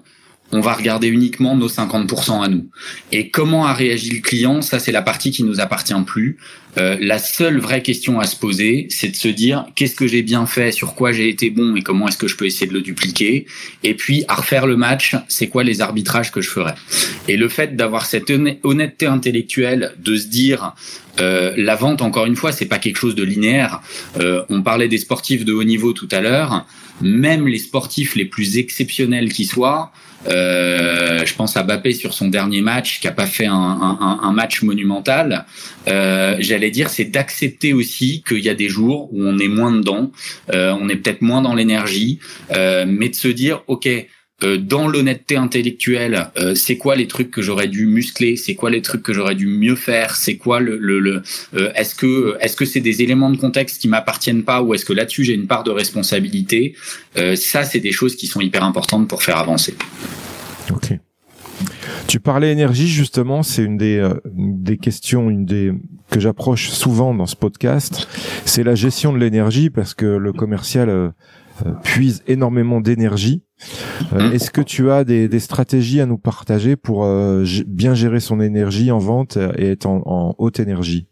on 0.52 0.60
va 0.60 0.74
regarder 0.74 1.08
uniquement 1.08 1.56
nos 1.56 1.68
50% 1.68 2.44
à 2.44 2.48
nous. 2.48 2.68
Et 3.12 3.30
comment 3.30 3.66
a 3.66 3.74
réagi 3.74 4.12
le 4.12 4.22
client, 4.22 4.62
ça 4.62 4.80
c'est 4.80 4.92
la 4.92 5.02
partie 5.02 5.32
qui 5.32 5.44
nous 5.44 5.60
appartient 5.60 5.94
plus. 6.06 6.38
Euh, 6.78 6.98
la 7.00 7.20
seule 7.20 7.60
vraie 7.60 7.84
question 7.84 8.20
à 8.20 8.26
se 8.26 8.36
poser, 8.36 8.88
c'est 8.90 9.10
de 9.10 9.16
se 9.16 9.28
dire 9.28 9.66
qu'est-ce 9.76 9.96
que 9.96 10.08
j'ai 10.08 10.24
bien 10.24 10.46
fait, 10.46 10.72
sur 10.72 10.96
quoi 10.96 11.12
j'ai 11.12 11.30
été 11.30 11.50
bon 11.50 11.76
et 11.76 11.82
comment 11.82 12.08
est-ce 12.08 12.18
que 12.18 12.28
je 12.28 12.36
peux 12.36 12.46
essayer 12.46 12.68
de 12.68 12.74
le 12.74 12.82
dupliquer. 12.82 13.46
Et 13.84 13.94
puis 13.94 14.26
à 14.28 14.36
refaire 14.36 14.66
le 14.66 14.76
match, 14.76 15.16
c'est 15.28 15.48
quoi 15.48 15.64
les 15.64 15.82
arbitrages 15.82 16.32
que 16.32 16.42
je 16.42 16.50
ferai. 16.50 16.74
Et 17.28 17.38
le 17.38 17.48
fait 17.48 17.76
d'avoir 17.76 18.06
cette 18.06 18.32
honnêteté 18.64 19.06
intellectuelle, 19.06 19.94
de 20.00 20.16
se 20.16 20.28
dire 20.28 20.74
euh, 21.20 21.54
la 21.58 21.76
vente, 21.76 22.02
encore 22.02 22.26
une 22.26 22.36
fois, 22.36 22.52
c'est 22.52 22.66
pas 22.66 22.80
quelque 22.80 22.98
chose 22.98 23.16
de 23.16 23.24
linéaire. 23.24 23.82
Euh, 24.20 24.44
on 24.50 24.62
parlait 24.62 24.88
des 24.88 24.98
sportifs 24.98 25.46
de 25.46 25.54
haut 25.54 25.64
niveau 25.64 25.94
tout 25.94 26.10
à 26.12 26.22
l'heure. 26.22 26.66
Même 27.02 27.48
les 27.48 27.58
sportifs 27.60 28.16
les 28.16 28.26
plus 28.26 28.58
exceptionnels 28.58 29.32
qui 29.32 29.46
soient, 29.46 29.92
euh, 30.28 31.26
je 31.26 31.34
pense 31.36 31.58
à 31.58 31.64
Bappé 31.64 31.94
sur 31.94 32.14
son 32.14 32.28
dernier 32.28 32.62
match, 32.62 33.00
qui 33.00 33.08
a 33.08 33.12
pas 33.12 33.26
fait 33.26 33.46
un, 33.46 33.54
un, 33.54 34.20
un 34.22 34.32
match 34.32 34.62
monumental. 34.62 35.46
Euh, 35.88 36.36
J'allais 36.40 36.72
dire, 36.72 36.90
c'est 36.90 37.06
d'accepter 37.06 37.74
aussi 37.74 38.24
qu'il 38.28 38.40
y 38.40 38.50
a 38.50 38.56
des 38.56 38.70
jours 38.70 39.10
où 39.14 39.24
on 39.24 39.38
est 39.40 39.48
moins 39.48 39.72
dedans, 39.72 40.12
euh, 40.54 40.76
on 40.80 40.90
est 40.90 40.96
peut-être 40.96 41.22
moins 41.22 41.42
dans 41.42 41.56
l'énergie, 41.56 42.20
euh, 42.52 42.86
mais 42.88 43.10
de 43.10 43.16
se 43.16 43.28
dire, 43.28 43.64
ok, 43.68 43.90
dans 44.58 44.88
l'honnêteté 44.88 45.36
intellectuelle, 45.36 46.30
euh, 46.38 46.56
c'est 46.56 46.78
quoi 46.78 46.96
les 46.96 47.08
trucs 47.08 47.32
que 47.32 47.42
j'aurais 47.42 47.68
dû 47.68 47.86
muscler, 47.86 48.36
c'est 48.36 48.56
quoi 48.56 48.70
les 48.70 48.82
trucs 48.82 49.04
que 49.04 49.14
j'aurais 49.14 49.36
dû 49.36 49.48
mieux 49.48 49.76
faire, 49.76 50.16
c'est 50.16 50.36
quoi 50.36 50.60
le, 50.60 50.78
le, 50.78 51.00
le 51.00 51.22
euh, 51.54 51.72
est-ce 51.76 51.96
que 51.96 52.36
est-ce 52.40 52.56
que 52.56 52.66
c'est 52.66 52.82
des 52.82 53.02
éléments 53.02 53.30
de 53.30 53.38
contexte 53.38 53.82
qui 53.82 53.88
m'appartiennent 53.88 54.44
pas 54.44 54.62
ou 54.62 54.74
est-ce 54.74 54.86
que 54.86 54.94
là-dessus 54.94 55.24
j'ai 55.24 55.34
une 55.34 55.48
part 55.48 55.64
de 55.64 55.72
responsabilité? 55.72 56.76
Ça, 57.36 57.64
c'est 57.64 57.80
des 57.80 57.92
choses 57.92 58.16
qui 58.16 58.26
sont 58.28 58.42
hyper 58.42 58.64
importantes 58.64 59.08
pour 59.08 59.22
faire 59.22 59.38
avancer. 59.38 59.76
Ok. 60.72 60.98
Tu 62.08 62.20
parlais 62.20 62.52
énergie 62.52 62.88
justement, 62.88 63.44
c'est 63.44 63.64
une 63.64 63.78
des 63.78 64.08
des 64.34 64.78
questions, 64.78 65.30
une 65.30 65.46
des 65.46 65.72
que 66.10 66.20
j'approche 66.20 66.70
souvent 66.70 67.14
dans 67.14 67.28
ce 67.28 67.36
podcast, 67.36 68.08
c'est 68.46 68.64
la 68.64 68.76
gestion 68.76 69.14
de 69.14 69.20
l'énergie 69.20 69.70
parce 69.70 69.94
que 69.94 70.06
le 70.06 70.34
commercial 70.34 71.14
puise 71.84 72.24
énormément 72.28 72.82
d'énergie 72.82 73.44
euh, 74.14 74.30
mm. 74.30 74.34
Est-ce 74.34 74.52
que 74.52 74.62
tu 74.62 74.92
as 74.92 75.04
des, 75.04 75.40
stratégies 75.40 76.02
à 76.02 76.06
nous 76.06 76.18
partager 76.18 76.76
pour 76.76 77.06
euh, 77.06 77.46
bien 77.68 77.94
gérer 77.94 78.20
son 78.20 78.40
énergie 78.40 78.92
en 78.92 79.00
vente 79.00 79.38
et 79.58 79.72
être 79.72 79.86
en, 79.86 80.36
haute 80.38 80.60
énergie? 80.60 81.08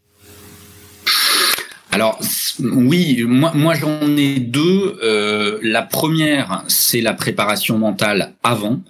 Alors 1.91 2.19
oui, 2.59 3.23
moi, 3.27 3.51
moi 3.53 3.73
j'en 3.75 4.15
ai 4.15 4.39
deux. 4.39 4.97
Euh, 5.03 5.59
la 5.61 5.81
première, 5.81 6.63
c'est 6.67 7.01
la 7.01 7.13
préparation 7.13 7.77
mentale 7.77 8.33
avant. 8.43 8.81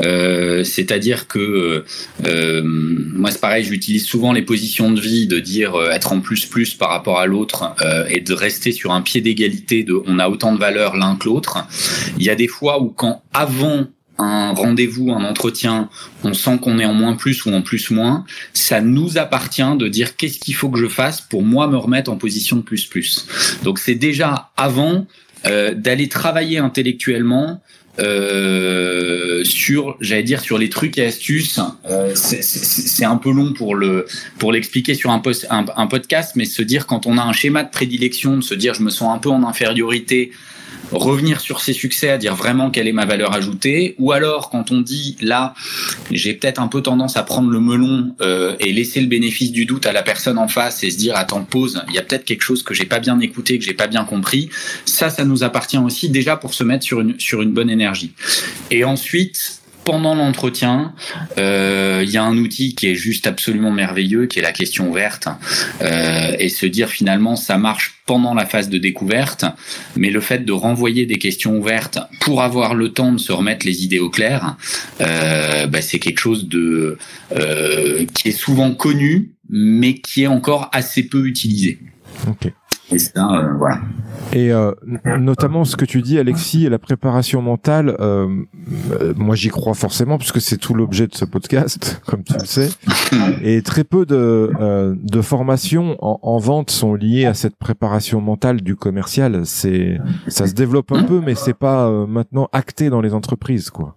Euh, 0.00 0.64
c'est-à-dire 0.64 1.26
que 1.26 1.84
euh, 2.24 2.62
moi 2.64 3.30
c'est 3.30 3.40
pareil, 3.40 3.64
j'utilise 3.64 4.06
souvent 4.06 4.32
les 4.32 4.42
positions 4.42 4.90
de 4.90 5.00
vie, 5.00 5.26
de 5.26 5.38
dire 5.38 5.74
euh, 5.74 5.90
être 5.90 6.12
en 6.12 6.20
plus 6.20 6.46
plus 6.46 6.74
par 6.74 6.90
rapport 6.90 7.18
à 7.18 7.26
l'autre 7.26 7.74
et 8.08 8.20
de 8.20 8.32
rester 8.32 8.72
sur 8.72 8.92
un 8.92 9.02
pied 9.02 9.20
d'égalité. 9.20 9.84
De 9.84 10.00
on 10.06 10.18
a 10.18 10.28
autant 10.28 10.54
de 10.54 10.58
valeur 10.58 10.96
l'un 10.96 11.16
que 11.16 11.26
l'autre. 11.26 11.58
Il 12.18 12.24
y 12.24 12.30
a 12.30 12.34
des 12.34 12.48
fois 12.48 12.80
où 12.80 12.88
quand 12.88 13.22
avant 13.34 13.86
un 14.18 14.52
rendez-vous, 14.52 15.12
un 15.12 15.24
entretien, 15.24 15.88
on 16.24 16.34
sent 16.34 16.58
qu'on 16.62 16.78
est 16.78 16.84
en 16.84 16.94
moins 16.94 17.14
plus 17.14 17.44
ou 17.44 17.52
en 17.52 17.62
plus 17.62 17.90
moins, 17.90 18.24
ça 18.52 18.80
nous 18.80 19.18
appartient 19.18 19.76
de 19.76 19.88
dire 19.88 20.16
qu'est-ce 20.16 20.38
qu'il 20.38 20.54
faut 20.54 20.70
que 20.70 20.78
je 20.78 20.88
fasse 20.88 21.20
pour 21.20 21.42
moi 21.42 21.68
me 21.68 21.76
remettre 21.76 22.10
en 22.10 22.16
position 22.16 22.56
de 22.56 22.62
plus 22.62 22.86
plus. 22.86 23.26
Donc 23.62 23.78
c'est 23.78 23.94
déjà 23.94 24.50
avant 24.56 25.06
d'aller 25.76 26.08
travailler 26.08 26.58
intellectuellement 26.58 27.60
euh, 27.98 29.42
sur, 29.44 29.96
j'allais 30.00 30.22
dire, 30.22 30.40
sur 30.40 30.58
les 30.58 30.68
trucs 30.68 30.98
et 30.98 31.06
astuces. 31.06 31.60
Euh, 31.88 32.14
c'est 32.14 33.04
un 33.04 33.16
peu 33.16 33.30
long 33.30 33.54
pour 33.54 33.74
le 33.74 34.06
pour 34.38 34.52
l'expliquer 34.52 34.94
sur 34.94 35.10
un, 35.10 35.18
post, 35.18 35.46
un, 35.50 35.64
un, 35.76 35.86
podcast, 35.86 36.32
mais 36.36 36.44
se 36.44 36.62
dire 36.62 36.86
quand 36.86 37.06
on 37.06 37.16
a 37.16 37.22
un 37.22 37.32
schéma 37.32 37.62
de 37.64 37.70
prédilection, 37.70 38.36
de 38.36 38.42
se 38.42 38.54
dire 38.54 38.74
je 38.74 38.82
me 38.82 38.90
sens 38.90 39.14
un 39.14 39.18
peu 39.18 39.30
en 39.30 39.44
infériorité 39.44 40.30
revenir 40.92 41.40
sur 41.40 41.60
ses 41.60 41.72
succès, 41.72 42.10
à 42.10 42.18
dire 42.18 42.34
vraiment 42.34 42.70
quelle 42.70 42.88
est 42.88 42.92
ma 42.92 43.06
valeur 43.06 43.32
ajoutée, 43.32 43.94
ou 43.98 44.12
alors 44.12 44.50
quand 44.50 44.70
on 44.70 44.80
dit 44.80 45.16
là, 45.20 45.54
j'ai 46.10 46.34
peut-être 46.34 46.60
un 46.60 46.68
peu 46.68 46.82
tendance 46.82 47.16
à 47.16 47.22
prendre 47.22 47.50
le 47.50 47.60
melon 47.60 48.14
euh, 48.20 48.56
et 48.60 48.72
laisser 48.72 49.00
le 49.00 49.06
bénéfice 49.06 49.52
du 49.52 49.66
doute 49.66 49.86
à 49.86 49.92
la 49.92 50.02
personne 50.02 50.38
en 50.38 50.48
face 50.48 50.82
et 50.84 50.90
se 50.90 50.98
dire 50.98 51.16
attends 51.16 51.44
pause, 51.44 51.82
il 51.88 51.94
y 51.94 51.98
a 51.98 52.02
peut-être 52.02 52.24
quelque 52.24 52.42
chose 52.42 52.62
que 52.62 52.74
j'ai 52.74 52.86
pas 52.86 53.00
bien 53.00 53.18
écouté, 53.20 53.58
que 53.58 53.64
j'ai 53.64 53.74
pas 53.74 53.86
bien 53.86 54.04
compris. 54.04 54.48
Ça, 54.84 55.10
ça 55.10 55.24
nous 55.24 55.44
appartient 55.44 55.78
aussi 55.78 56.08
déjà 56.08 56.36
pour 56.36 56.54
se 56.54 56.64
mettre 56.64 56.84
sur 56.84 57.00
une 57.00 57.18
sur 57.18 57.42
une 57.42 57.52
bonne 57.52 57.70
énergie. 57.70 58.12
Et 58.70 58.84
ensuite, 58.84 59.60
pendant 59.86 60.16
l'entretien, 60.16 60.92
euh, 61.38 62.02
il 62.04 62.10
y 62.10 62.16
a 62.16 62.24
un 62.24 62.36
outil 62.36 62.74
qui 62.74 62.88
est 62.88 62.96
juste 62.96 63.26
absolument 63.26 63.70
merveilleux, 63.70 64.26
qui 64.26 64.40
est 64.40 64.42
la 64.42 64.52
question 64.52 64.90
ouverte, 64.90 65.28
euh, 65.80 66.34
et 66.38 66.48
se 66.48 66.66
dire 66.66 66.88
finalement 66.88 67.36
ça 67.36 67.56
marche 67.56 67.94
pendant 68.04 68.34
la 68.34 68.46
phase 68.46 68.68
de 68.68 68.78
découverte, 68.78 69.44
mais 69.94 70.10
le 70.10 70.20
fait 70.20 70.44
de 70.44 70.52
renvoyer 70.52 71.06
des 71.06 71.18
questions 71.18 71.56
ouvertes 71.56 71.98
pour 72.20 72.42
avoir 72.42 72.74
le 72.74 72.92
temps 72.92 73.12
de 73.12 73.18
se 73.18 73.32
remettre 73.32 73.64
les 73.64 73.84
idées 73.84 74.00
au 74.00 74.10
clair, 74.10 74.56
euh, 75.00 75.68
bah, 75.68 75.80
c'est 75.80 76.00
quelque 76.00 76.20
chose 76.20 76.48
de 76.48 76.98
qui 78.14 78.28
est 78.28 78.38
souvent 78.38 78.72
connu, 78.74 79.30
mais 79.48 79.94
qui 79.94 80.24
est 80.24 80.26
encore 80.26 80.68
assez 80.72 81.04
peu 81.04 81.26
utilisé. 81.26 81.78
Okay. 82.28 82.52
Et 82.92 82.98
euh, 83.16 83.54
voilà. 83.58 83.80
Et 84.32 84.52
euh, 84.52 84.72
notamment 85.18 85.64
ce 85.64 85.76
que 85.76 85.84
tu 85.84 86.02
dis, 86.02 86.18
Alexis, 86.18 86.68
la 86.68 86.78
préparation 86.78 87.42
mentale, 87.42 87.96
euh, 87.98 88.44
moi 89.16 89.34
j'y 89.34 89.48
crois 89.48 89.74
forcément 89.74 90.18
puisque 90.18 90.40
c'est 90.40 90.56
tout 90.56 90.72
l'objet 90.72 91.08
de 91.08 91.14
ce 91.14 91.24
podcast, 91.24 92.00
comme 92.06 92.22
tu 92.22 92.34
le 92.34 92.46
sais. 92.46 92.68
Et 93.42 93.62
très 93.62 93.82
peu 93.82 94.06
de, 94.06 94.96
de 95.02 95.20
formations 95.20 95.96
en, 96.00 96.20
en, 96.22 96.38
vente 96.38 96.70
sont 96.70 96.94
liées 96.94 97.26
à 97.26 97.34
cette 97.34 97.56
préparation 97.56 98.20
mentale 98.20 98.60
du 98.60 98.76
commercial. 98.76 99.42
C'est, 99.44 99.98
ça 100.28 100.46
se 100.46 100.54
développe 100.54 100.92
un 100.92 101.02
peu, 101.02 101.20
mais 101.20 101.34
c'est 101.34 101.54
pas 101.54 101.90
maintenant 102.06 102.48
acté 102.52 102.88
dans 102.88 103.00
les 103.00 103.14
entreprises, 103.14 103.70
quoi. 103.70 103.96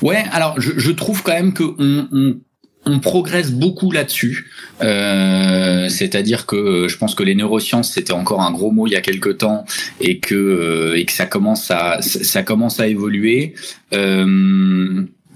Ouais, 0.00 0.24
alors 0.32 0.60
je, 0.60 0.72
je 0.78 0.90
trouve 0.90 1.22
quand 1.22 1.32
même 1.32 1.52
que 1.52 1.62
on, 1.78 2.08
on 2.10 2.36
on 2.84 2.98
progresse 3.00 3.52
beaucoup 3.52 3.90
là-dessus. 3.90 4.50
Euh, 4.82 5.88
c'est-à-dire 5.88 6.46
que 6.46 6.56
euh, 6.56 6.88
je 6.88 6.96
pense 6.98 7.14
que 7.14 7.22
les 7.22 7.34
neurosciences 7.34 7.92
c'était 7.92 8.12
encore 8.12 8.42
un 8.42 8.50
gros 8.50 8.70
mot 8.72 8.86
il 8.86 8.92
y 8.92 8.96
a 8.96 9.00
quelque 9.00 9.28
temps 9.28 9.64
et 10.00 10.18
que 10.18 10.34
euh, 10.34 10.98
et 10.98 11.04
que 11.04 11.12
ça 11.12 11.26
commence 11.26 11.70
à 11.70 12.00
ça 12.02 12.42
commence 12.42 12.80
à 12.80 12.88
évoluer 12.88 13.54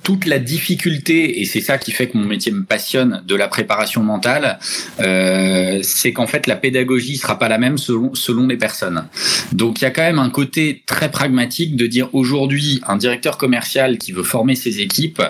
toute 0.07 0.27
la 0.27 0.39
difficulté, 0.39 1.41
et 1.41 1.45
c'est 1.45 1.61
ça 1.61 1.79
qui 1.79 1.91
fait 1.91 2.07
que 2.07 2.17
mon 2.17 2.27
métier 2.27 2.53
me 2.53 2.63
passionne, 2.63 3.25
de 3.27 3.35
la 3.35 3.49
préparation 3.49 4.05
mentale, 4.05 4.61
euh, 5.01 5.81
c'est 5.83 6.13
qu'en 6.13 6.29
fait 6.29 6.47
la 6.47 6.55
pédagogie 6.55 7.17
sera 7.17 7.41
pas 7.41 7.49
la 7.49 7.59
même 7.59 7.77
selon, 7.77 8.15
selon 8.15 8.47
les 8.47 8.57
personnes. 8.57 9.09
Donc 9.51 9.81
il 9.81 9.83
y 9.83 9.87
a 9.89 9.91
quand 9.91 10.05
même 10.05 10.21
un 10.21 10.31
côté 10.31 10.85
très 10.87 11.11
pragmatique 11.11 11.75
de 11.75 11.89
dire 11.89 12.09
aujourd'hui 12.13 12.81
un 12.87 12.97
directeur 12.97 13.37
commercial 13.37 13.99
qui 13.99 14.13
veut 14.13 14.23
former 14.23 14.55
ses 14.55 14.81
équipes, 14.81 15.21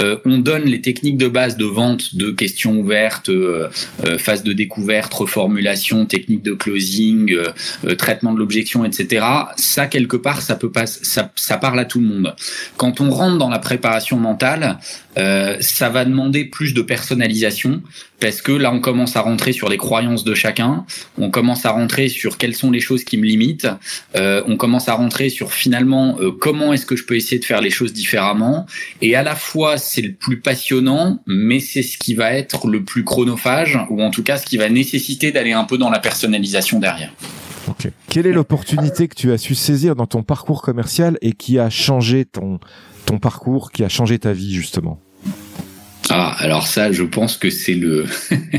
euh, 0.00 0.18
on 0.24 0.38
donne 0.38 0.64
les 0.64 0.80
techniques 0.80 1.18
de 1.18 1.28
base 1.28 1.56
de 1.56 1.64
vente, 1.64 2.16
de 2.16 2.32
questions 2.32 2.80
ouvertes, 2.80 3.28
euh, 3.28 3.68
euh 4.04 4.18
phase 4.18 4.42
de 4.42 4.52
découverte, 4.52 5.14
reformulation, 5.14 6.04
technique 6.04 6.42
de 6.42 6.54
closing, 6.54 7.32
traitement 7.96 8.32
de 8.32 8.40
l'objection, 8.40 8.84
etc. 8.84 9.24
Ça 9.56 9.86
quelque 9.86 10.16
part 10.16 10.42
ça 10.42 10.56
peut 10.56 10.72
pas, 10.72 10.86
ça 10.86 11.58
parle 11.58 11.78
à 11.78 11.84
tout 11.84 12.00
le 12.00 12.06
monde. 12.06 12.34
Quand 12.76 13.00
on 13.00 13.10
rentre 13.10 13.38
dans 13.38 13.50
la 13.50 13.60
préparation 13.60 14.15
mentale, 14.18 14.78
euh, 15.18 15.56
ça 15.60 15.88
va 15.88 16.04
demander 16.04 16.44
plus 16.44 16.74
de 16.74 16.82
personnalisation 16.82 17.82
parce 18.20 18.42
que 18.42 18.52
là 18.52 18.72
on 18.72 18.80
commence 18.80 19.16
à 19.16 19.20
rentrer 19.20 19.52
sur 19.52 19.68
les 19.68 19.76
croyances 19.76 20.24
de 20.24 20.34
chacun, 20.34 20.84
on 21.18 21.30
commence 21.30 21.66
à 21.66 21.70
rentrer 21.70 22.08
sur 22.08 22.38
quelles 22.38 22.54
sont 22.54 22.70
les 22.70 22.80
choses 22.80 23.04
qui 23.04 23.16
me 23.16 23.24
limitent, 23.24 23.68
euh, 24.16 24.42
on 24.46 24.56
commence 24.56 24.88
à 24.88 24.94
rentrer 24.94 25.28
sur 25.28 25.52
finalement 25.52 26.16
euh, 26.20 26.30
comment 26.32 26.72
est-ce 26.72 26.86
que 26.86 26.96
je 26.96 27.04
peux 27.04 27.16
essayer 27.16 27.38
de 27.38 27.44
faire 27.44 27.60
les 27.60 27.70
choses 27.70 27.92
différemment 27.92 28.66
et 29.02 29.14
à 29.16 29.22
la 29.22 29.34
fois 29.34 29.78
c'est 29.78 30.02
le 30.02 30.12
plus 30.12 30.40
passionnant 30.40 31.22
mais 31.26 31.60
c'est 31.60 31.82
ce 31.82 31.98
qui 31.98 32.14
va 32.14 32.32
être 32.32 32.68
le 32.68 32.84
plus 32.84 33.04
chronophage 33.04 33.78
ou 33.90 34.02
en 34.02 34.10
tout 34.10 34.22
cas 34.22 34.38
ce 34.38 34.46
qui 34.46 34.56
va 34.56 34.68
nécessiter 34.68 35.32
d'aller 35.32 35.52
un 35.52 35.64
peu 35.64 35.78
dans 35.78 35.90
la 35.90 35.98
personnalisation 35.98 36.78
derrière. 36.78 37.12
Quelle 38.08 38.26
est 38.26 38.32
l'opportunité 38.32 39.08
que 39.08 39.14
tu 39.14 39.32
as 39.32 39.38
su 39.38 39.54
saisir 39.54 39.96
dans 39.96 40.06
ton 40.06 40.22
parcours 40.22 40.62
commercial 40.62 41.18
et 41.20 41.32
qui 41.32 41.58
a 41.58 41.70
changé 41.70 42.24
ton, 42.24 42.60
ton 43.06 43.18
parcours 43.18 43.72
qui 43.72 43.84
a 43.84 43.88
changé 43.88 44.18
ta 44.18 44.32
vie 44.32 44.54
justement 44.54 45.00
ah, 46.08 46.36
alors 46.38 46.68
ça, 46.68 46.92
je 46.92 47.02
pense 47.02 47.36
que 47.36 47.50
c'est 47.50 47.74
le, 47.74 48.06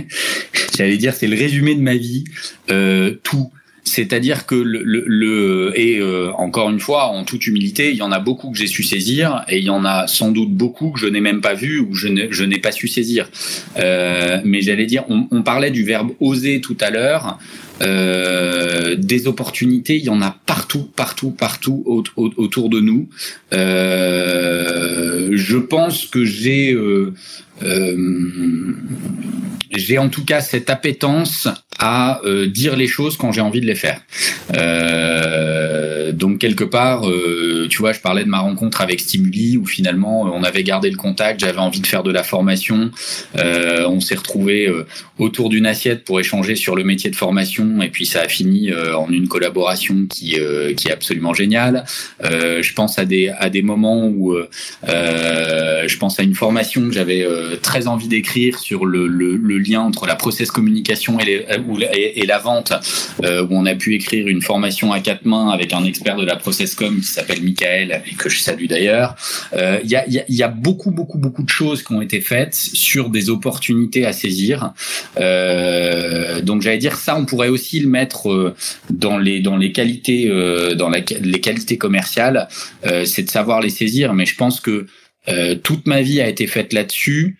j'allais 0.77 0.97
dire, 0.97 1.13
c'est 1.13 1.27
le 1.27 1.37
résumé 1.37 1.75
de 1.75 1.81
ma 1.81 1.95
vie. 1.95 2.25
Euh, 2.69 3.15
tout. 3.23 3.51
C'est-à-dire 3.85 4.45
que 4.45 4.55
le, 4.55 4.83
le, 4.83 5.71
et 5.75 5.97
euh, 5.99 6.31
encore 6.33 6.69
une 6.69 6.81
fois, 6.81 7.05
en 7.05 7.23
toute 7.23 7.47
humilité, 7.47 7.89
il 7.91 7.95
y 7.95 8.01
en 8.01 8.11
a 8.11 8.19
beaucoup 8.19 8.51
que 8.51 8.57
j'ai 8.57 8.67
su 8.67 8.83
saisir 8.83 9.45
et 9.47 9.59
il 9.59 9.63
y 9.63 9.69
en 9.69 9.85
a 9.85 10.07
sans 10.07 10.31
doute 10.31 10.51
beaucoup 10.51 10.91
que 10.91 10.99
je 10.99 11.07
n'ai 11.07 11.21
même 11.21 11.39
pas 11.39 11.53
vu 11.53 11.79
ou 11.79 11.93
je 11.93 12.09
n'ai, 12.09 12.27
je 12.29 12.43
n'ai 12.43 12.59
pas 12.59 12.73
su 12.73 12.89
saisir. 12.89 13.29
Euh, 13.77 14.41
mais 14.43 14.61
j'allais 14.61 14.85
dire, 14.85 15.05
on, 15.07 15.27
on, 15.31 15.41
parlait 15.41 15.71
du 15.71 15.83
verbe 15.83 16.11
oser 16.19 16.59
tout 16.59 16.75
à 16.81 16.89
l'heure. 16.89 17.39
Euh, 17.81 18.95
des 18.95 19.27
opportunités, 19.27 19.97
il 19.97 20.03
y 20.03 20.09
en 20.09 20.21
a 20.21 20.35
partout, 20.45 20.89
partout, 20.95 21.31
partout 21.31 21.83
autour 22.15 22.69
de 22.69 22.79
nous. 22.79 23.09
Euh, 23.53 25.29
je 25.33 25.57
pense 25.57 26.05
que 26.05 26.25
j'ai 26.25 26.73
euh, 26.73 27.13
euh, 27.63 28.75
j'ai 29.71 29.97
en 29.97 30.09
tout 30.09 30.25
cas 30.25 30.41
cette 30.41 30.69
appétence 30.69 31.47
à 31.79 32.21
euh, 32.25 32.47
dire 32.47 32.75
les 32.75 32.87
choses 32.87 33.17
quand 33.17 33.31
j'ai 33.31 33.41
envie 33.41 33.61
de 33.61 33.65
les 33.65 33.75
faire. 33.75 34.01
Euh, 34.55 35.86
donc 36.11 36.39
quelque 36.39 36.63
part, 36.63 37.09
euh, 37.09 37.67
tu 37.69 37.79
vois, 37.79 37.93
je 37.93 37.99
parlais 37.99 38.23
de 38.23 38.29
ma 38.29 38.39
rencontre 38.39 38.81
avec 38.81 38.99
Stimuli 38.99 39.57
où 39.57 39.65
finalement 39.65 40.21
on 40.23 40.43
avait 40.43 40.63
gardé 40.63 40.89
le 40.89 40.97
contact, 40.97 41.39
j'avais 41.39 41.59
envie 41.59 41.81
de 41.81 41.87
faire 41.87 42.03
de 42.03 42.11
la 42.11 42.23
formation, 42.23 42.91
euh, 43.37 43.85
on 43.87 43.99
s'est 43.99 44.15
retrouvé 44.15 44.71
autour 45.17 45.49
d'une 45.49 45.65
assiette 45.65 46.03
pour 46.03 46.19
échanger 46.19 46.55
sur 46.55 46.75
le 46.75 46.83
métier 46.83 47.09
de 47.09 47.15
formation 47.15 47.81
et 47.81 47.89
puis 47.89 48.05
ça 48.05 48.21
a 48.21 48.27
fini 48.27 48.71
en 48.73 49.11
une 49.11 49.27
collaboration 49.27 50.05
qui 50.09 50.35
est 50.35 50.91
absolument 50.91 51.33
géniale. 51.33 51.85
je 52.21 52.73
pense 52.73 52.99
à 52.99 53.05
des 53.05 53.29
à 53.29 53.49
des 53.49 53.61
moments 53.61 54.05
où 54.05 54.35
je 54.85 55.97
pense 55.97 56.19
à 56.19 56.23
une 56.23 56.35
formation 56.35 56.87
que 56.87 56.93
j'avais 56.93 57.25
très 57.61 57.87
envie 57.87 58.07
d'écrire 58.07 58.59
sur 58.59 58.85
le, 58.85 59.07
le, 59.07 59.57
lien 59.57 59.81
entre 59.81 60.05
la 60.05 60.15
process 60.15 60.51
communication 60.51 61.19
et, 61.19 61.45
et, 61.93 62.21
et 62.21 62.25
la 62.25 62.39
vente, 62.39 62.73
euh, 63.23 63.43
où 63.43 63.47
on 63.51 63.65
a 63.65 63.75
pu 63.75 63.95
écrire 63.95 64.27
une 64.27 64.41
formation 64.41 64.91
à 64.91 64.99
quatre 64.99 65.25
mains 65.25 65.49
avec 65.49 65.73
un 65.73 65.83
expert 65.97 66.15
de 66.15 66.25
la 66.25 66.35
process 66.35 66.75
com 66.75 66.95
qui 66.99 67.07
s'appelle 67.07 67.41
Michael 67.41 68.01
et 68.09 68.15
que 68.15 68.29
je 68.29 68.39
salue 68.39 68.67
d'ailleurs. 68.67 69.15
Euh, 69.53 69.79
il 69.83 69.89
y, 69.89 69.95
a, 69.95 70.07
y, 70.07 70.23
y, 70.29 70.43
a, 70.43 70.47
beaucoup, 70.47 70.91
beaucoup, 70.91 71.17
beaucoup 71.17 71.43
de 71.43 71.49
choses 71.49 71.83
qui 71.83 71.91
ont 71.93 72.01
été 72.01 72.21
faites 72.21 72.53
sur 72.53 73.09
des 73.09 73.29
opportunités 73.29 74.05
à 74.05 74.13
saisir. 74.13 74.73
Euh, 75.19 76.41
donc 76.41 76.61
j'allais 76.61 76.77
dire 76.77 76.97
ça, 76.97 77.17
on 77.17 77.25
pourrait 77.25 77.49
aussi 77.49 77.79
le 77.79 77.89
mettre 77.89 78.29
euh, 78.31 78.55
dans 78.89 79.17
les 79.17 79.39
dans 79.39 79.57
les 79.57 79.71
qualités 79.71 80.27
euh, 80.29 80.75
dans 80.75 80.89
les 80.89 81.41
qualités 81.41 81.77
commerciales, 81.77 82.47
c'est 83.05 83.23
de 83.23 83.29
savoir 83.29 83.61
les 83.61 83.69
saisir. 83.69 84.13
Mais 84.13 84.25
je 84.25 84.35
pense 84.35 84.59
que 84.59 84.85
toute 85.63 85.87
ma 85.87 86.01
vie 86.01 86.21
a 86.21 86.29
été 86.29 86.47
faite 86.47 86.71
là-dessus 86.73 87.37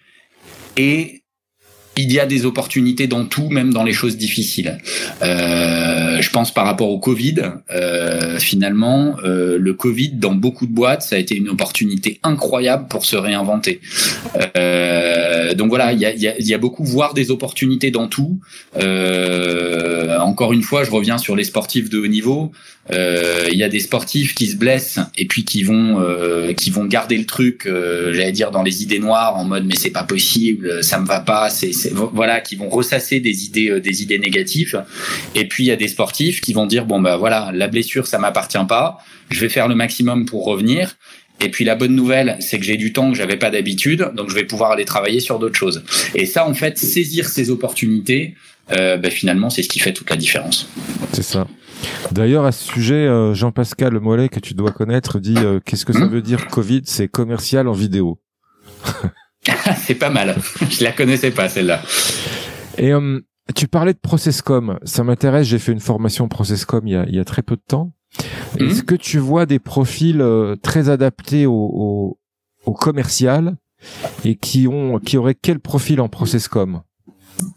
et 0.75 1.16
il 1.97 2.11
y 2.13 2.19
a 2.19 2.25
des 2.25 2.45
opportunités 2.45 3.07
dans 3.07 3.25
tout, 3.25 3.49
même 3.49 3.73
dans 3.73 3.83
les 3.83 3.91
choses 3.91 4.17
difficiles. 4.17 4.77
Euh, 5.23 6.21
je 6.21 6.29
pense 6.29 6.53
par 6.53 6.65
rapport 6.65 6.89
au 6.89 6.99
Covid, 6.99 7.35
euh, 7.71 8.37
finalement, 8.39 9.15
euh, 9.23 9.57
le 9.59 9.73
Covid 9.73 10.11
dans 10.11 10.35
beaucoup 10.35 10.67
de 10.67 10.71
boîtes, 10.71 11.01
ça 11.01 11.15
a 11.15 11.19
été 11.19 11.35
une 11.35 11.49
opportunité 11.49 12.19
incroyable 12.23 12.87
pour 12.87 13.05
se 13.05 13.15
réinventer. 13.15 13.81
Donc 15.55 15.69
voilà, 15.69 15.93
il 15.93 15.99
y 15.99 16.05
a, 16.05 16.13
y, 16.13 16.27
a, 16.27 16.39
y 16.39 16.53
a, 16.53 16.57
beaucoup 16.57 16.83
voir 16.83 17.13
des 17.13 17.31
opportunités 17.31 17.89
dans 17.89 18.07
tout. 18.07 18.39
Encore 18.75 20.53
une 20.53 20.61
fois, 20.61 20.83
je 20.83 20.91
reviens 20.91 21.17
sur 21.17 21.35
les 21.35 21.43
sportifs 21.43 21.89
de 21.89 21.97
haut 21.97 22.07
niveau. 22.07 22.51
Il 22.91 23.57
y 23.57 23.63
a 23.63 23.69
des 23.69 23.79
sportifs 23.79 24.35
qui 24.35 24.47
se 24.47 24.55
blessent 24.55 24.99
et 25.17 25.25
puis 25.25 25.45
qui 25.45 25.63
vont 25.63 26.03
qui 26.55 26.69
vont 26.69 26.85
garder 26.85 27.17
le 27.17 27.25
truc, 27.25 27.63
j'allais 27.65 28.31
dire 28.31 28.51
dans 28.51 28.63
les 28.63 28.83
idées 28.83 28.99
noires 28.99 29.37
en 29.37 29.45
mode 29.45 29.65
mais 29.65 29.75
c'est 29.75 29.89
pas 29.89 30.03
possible, 30.03 30.83
ça 30.83 30.99
me 30.99 31.07
va 31.07 31.21
pas, 31.21 31.49
c'est 31.49 31.71
voilà, 31.93 32.41
qui 32.41 32.55
vont 32.55 32.69
ressasser 32.69 33.19
des 33.19 33.45
idées, 33.45 33.69
euh, 33.69 33.79
des 33.79 34.01
idées 34.01 34.19
négatives. 34.19 34.83
Et 35.35 35.47
puis 35.47 35.65
il 35.65 35.67
y 35.67 35.71
a 35.71 35.75
des 35.75 35.87
sportifs 35.87 36.41
qui 36.41 36.53
vont 36.53 36.65
dire 36.65 36.85
bon 36.85 36.99
bah 36.99 37.17
voilà, 37.17 37.51
la 37.53 37.67
blessure 37.67 38.07
ça 38.07 38.19
m'appartient 38.19 38.57
pas, 38.67 38.99
je 39.29 39.39
vais 39.39 39.49
faire 39.49 39.67
le 39.67 39.75
maximum 39.75 40.25
pour 40.25 40.45
revenir. 40.45 40.97
Et 41.39 41.49
puis 41.49 41.65
la 41.65 41.75
bonne 41.75 41.95
nouvelle, 41.95 42.37
c'est 42.39 42.57
que 42.57 42.65
j'ai 42.65 42.77
du 42.77 42.93
temps 42.93 43.11
que 43.11 43.17
j'avais 43.17 43.37
pas 43.37 43.51
d'habitude, 43.51 44.11
donc 44.15 44.29
je 44.29 44.35
vais 44.35 44.45
pouvoir 44.45 44.71
aller 44.71 44.85
travailler 44.85 45.19
sur 45.19 45.37
d'autres 45.37 45.57
choses. 45.57 45.83
Et 46.15 46.25
ça, 46.25 46.47
en 46.47 46.53
fait, 46.55 46.79
saisir 46.79 47.29
ces 47.29 47.51
opportunités, 47.51 48.33
euh, 48.71 48.97
bah, 48.97 49.09
finalement, 49.09 49.49
c'est 49.49 49.63
ce 49.63 49.69
qui 49.69 49.79
fait 49.79 49.93
toute 49.93 50.09
la 50.09 50.15
différence. 50.15 50.67
C'est 51.13 51.23
ça. 51.23 51.47
D'ailleurs, 52.11 52.45
à 52.45 52.51
ce 52.51 52.63
sujet, 52.63 52.95
euh, 52.95 53.33
Jean-Pascal 53.33 53.99
Mollet, 53.99 54.29
que 54.29 54.39
tu 54.39 54.55
dois 54.55 54.71
connaître, 54.71 55.19
dit 55.19 55.35
euh, 55.37 55.59
qu'est-ce 55.63 55.85
que 55.85 55.93
ça 55.93 56.05
hmm 56.05 56.09
veut 56.09 56.21
dire 56.21 56.47
Covid? 56.47 56.81
C'est 56.85 57.07
commercial 57.07 57.67
en 57.67 57.73
vidéo. 57.73 58.19
c'est 59.85 59.95
pas 59.95 60.09
mal. 60.09 60.35
Je 60.69 60.83
la 60.83 60.91
connaissais 60.91 61.31
pas 61.31 61.49
celle-là. 61.49 61.81
Et 62.77 62.93
euh, 62.93 63.19
tu 63.55 63.67
parlais 63.67 63.93
de 63.93 63.99
Processcom. 63.99 64.79
Ça 64.83 65.03
m'intéresse. 65.03 65.47
J'ai 65.47 65.59
fait 65.59 65.71
une 65.71 65.79
formation 65.79 66.27
Processcom 66.27 66.87
il 66.87 66.93
y 66.93 66.95
a, 66.95 67.05
il 67.07 67.15
y 67.15 67.19
a 67.19 67.25
très 67.25 67.41
peu 67.41 67.55
de 67.55 67.63
temps. 67.67 67.93
Mhm. 68.59 68.69
Est-ce 68.69 68.83
que 68.83 68.95
tu 68.95 69.19
vois 69.19 69.45
des 69.45 69.59
profils 69.59 70.21
euh, 70.21 70.55
très 70.55 70.89
adaptés 70.89 71.45
au, 71.45 71.53
au, 71.53 72.19
au, 72.65 72.73
commercial 72.73 73.57
et 74.23 74.35
qui 74.35 74.67
ont 74.67 74.99
qui 74.99 75.17
auraient 75.17 75.35
quel 75.35 75.59
profil 75.59 76.01
en 76.01 76.09
Processcom? 76.09 76.81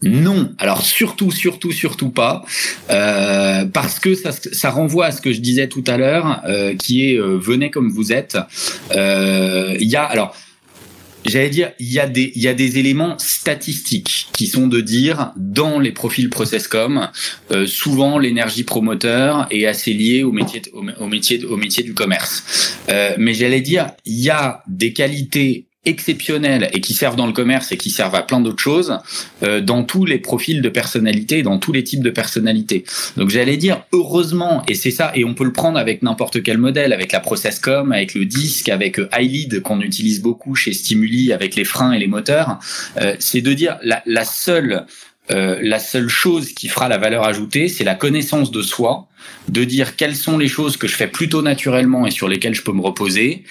Non, 0.03 0.53
alors 0.59 0.83
surtout, 0.83 1.31
surtout, 1.31 1.73
surtout 1.73 2.11
pas, 2.11 2.45
euh, 2.91 3.67
parce 3.67 3.99
que 3.99 4.15
ça, 4.15 4.31
ça, 4.33 4.71
renvoie 4.71 5.07
à 5.07 5.13
ce 5.13 5.21
que 5.21 5.33
je 5.33 5.41
disais 5.41 5.69
tout 5.69 5.85
à 5.87 5.97
l'heure, 5.97 6.43
euh, 6.47 6.75
qui 6.75 7.11
est 7.11 7.19
euh, 7.19 7.39
venez 7.39 7.71
comme 7.71 7.91
vous 7.91 8.13
êtes. 8.13 8.39
Il 8.95 9.89
y 9.89 9.97
a 9.97 10.05
alors 10.05 10.35
J'allais 11.27 11.51
dire, 11.51 11.73
il 11.79 11.93
y 11.93 12.01
a 12.01 12.07
des 12.07 12.33
il 12.35 12.43
y 12.43 12.49
a 12.49 12.55
des 12.55 12.79
éléments 12.79 13.19
statistiques 13.19 14.29
qui 14.33 14.47
sont 14.47 14.67
de 14.67 14.81
dire 14.81 15.33
dans 15.37 15.79
les 15.79 15.93
profils 15.93 16.31
Processcom, 16.31 17.09
euh, 17.51 17.67
souvent 17.67 18.19
l'énergie 18.19 18.65
promoteur 18.65 19.47
est 19.51 19.67
assez 19.67 19.93
liée 19.93 20.23
au 20.23 20.33
métier 20.33 20.63
au, 20.73 21.07
métier 21.07 21.45
au 21.45 21.57
métier 21.57 21.83
du 21.83 21.95
commerce. 21.95 22.79
Euh, 22.89 23.15
mais 23.19 23.35
j'allais 23.35 23.61
dire, 23.61 23.91
il 24.05 24.21
y 24.21 24.31
a 24.31 24.63
des 24.67 24.93
qualités 24.93 25.67
exceptionnels 25.87 26.69
et 26.75 26.81
qui 26.81 26.93
servent 26.93 27.17
dans 27.17 27.27
le 27.27 27.33
commerce 27.33 27.73
et 27.73 27.79
qui 27.79 27.89
servent 27.91 28.15
à 28.15 28.23
plein 28.23 28.41
d'autres 28.41 28.63
choses 28.63 28.99
euh, 29.43 29.63
dans 29.63 29.83
tous 29.83 30.05
les 30.05 30.19
profils 30.19 30.61
de 30.61 30.69
personnalité, 30.69 31.43
dans 31.43 31.59
tous 31.59 31.73
les 31.73 31.83
types 31.83 32.03
de 32.03 32.11
personnalités. 32.11 32.85
Donc 33.17 33.31
j'allais 33.31 33.57
dire 33.57 33.83
heureusement 33.93 34.63
et 34.69 34.75
c'est 34.75 34.91
ça 34.91 35.11
et 35.15 35.25
on 35.25 35.33
peut 35.33 35.45
le 35.45 35.53
prendre 35.53 35.79
avec 35.79 36.03
n'importe 36.03 36.43
quel 36.43 36.59
modèle, 36.59 36.93
avec 36.93 37.13
la 37.13 37.21
Processcom, 37.21 37.93
avec 37.93 38.15
le 38.15 38.27
disque, 38.27 38.69
avec 38.69 38.99
euh, 38.99 39.09
iLead 39.19 39.63
qu'on 39.63 39.81
utilise 39.81 40.21
beaucoup 40.21 40.55
chez 40.55 40.75
Stimuli, 40.75 41.33
avec 41.33 41.57
les 41.57 41.65
freins 41.65 41.93
et 41.93 41.99
les 41.99 42.09
moteurs. 42.09 42.59
Euh, 43.01 43.17
c'est 43.19 43.41
de 43.41 43.53
dire 43.55 43.79
la, 43.83 44.03
la 44.05 44.25
seule 44.25 44.85
euh, 45.31 45.59
la 45.63 45.79
seule 45.79 46.09
chose 46.09 46.53
qui 46.53 46.69
fera 46.69 46.89
la 46.89 46.99
valeur 46.99 47.25
ajoutée, 47.25 47.69
c'est 47.69 47.85
la 47.85 47.95
connaissance 47.95 48.51
de 48.51 48.63
soi, 48.63 49.07
de 49.49 49.63
dire 49.65 49.97
quelles 49.97 50.17
sont 50.17 50.39
les 50.39 50.49
choses 50.49 50.77
que 50.77 50.89
je 50.89 50.97
fais 50.97 51.07
plutôt 51.07 51.43
naturellement 51.43 52.07
et 52.07 52.11
sur 52.11 52.29
lesquelles 52.29 52.55
je 52.55 52.63
peux 52.63 52.73
me 52.73 52.81
reposer, 52.81 53.45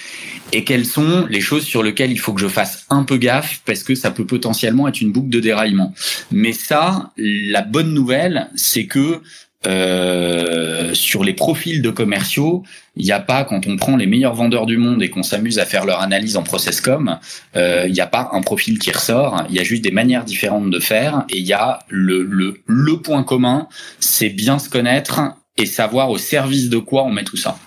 et 0.51 0.63
quelles 0.63 0.85
sont 0.85 1.25
les 1.29 1.41
choses 1.41 1.63
sur 1.63 1.83
lesquelles 1.83 2.11
il 2.11 2.19
faut 2.19 2.33
que 2.33 2.41
je 2.41 2.47
fasse 2.47 2.85
un 2.89 3.03
peu 3.03 3.17
gaffe 3.17 3.61
parce 3.65 3.83
que 3.83 3.95
ça 3.95 4.11
peut 4.11 4.25
potentiellement 4.25 4.87
être 4.87 4.99
une 4.99 5.11
boucle 5.11 5.29
de 5.29 5.39
déraillement. 5.39 5.93
Mais 6.31 6.53
ça, 6.53 7.11
la 7.17 7.61
bonne 7.61 7.93
nouvelle, 7.93 8.49
c'est 8.55 8.85
que 8.85 9.21
euh, 9.67 10.93
sur 10.93 11.23
les 11.23 11.33
profils 11.33 11.81
de 11.81 11.89
commerciaux, 11.89 12.63
il 12.95 13.05
n'y 13.05 13.11
a 13.11 13.19
pas, 13.19 13.43
quand 13.43 13.67
on 13.67 13.75
prend 13.75 13.97
les 13.97 14.07
meilleurs 14.07 14.33
vendeurs 14.33 14.65
du 14.65 14.77
monde 14.77 15.03
et 15.03 15.09
qu'on 15.09 15.23
s'amuse 15.23 15.59
à 15.59 15.65
faire 15.65 15.85
leur 15.85 15.99
analyse 15.99 16.37
en 16.37 16.43
processcom, 16.43 17.19
euh, 17.55 17.83
il 17.85 17.91
n'y 17.93 17.99
a 17.99 18.07
pas 18.07 18.29
un 18.31 18.41
profil 18.41 18.79
qui 18.79 18.91
ressort, 18.91 19.43
il 19.49 19.55
y 19.55 19.59
a 19.59 19.63
juste 19.63 19.83
des 19.83 19.91
manières 19.91 20.23
différentes 20.23 20.69
de 20.69 20.79
faire 20.79 21.25
et 21.29 21.39
il 21.39 21.45
y 21.45 21.53
a 21.53 21.79
le, 21.89 22.23
le, 22.23 22.61
le 22.65 23.01
point 23.01 23.23
commun, 23.23 23.67
c'est 23.99 24.29
bien 24.29 24.59
se 24.59 24.69
connaître 24.69 25.21
et 25.57 25.65
savoir 25.65 26.09
au 26.09 26.17
service 26.17 26.69
de 26.69 26.77
quoi 26.77 27.03
on 27.03 27.11
met 27.11 27.25
tout 27.25 27.37
ça. 27.37 27.57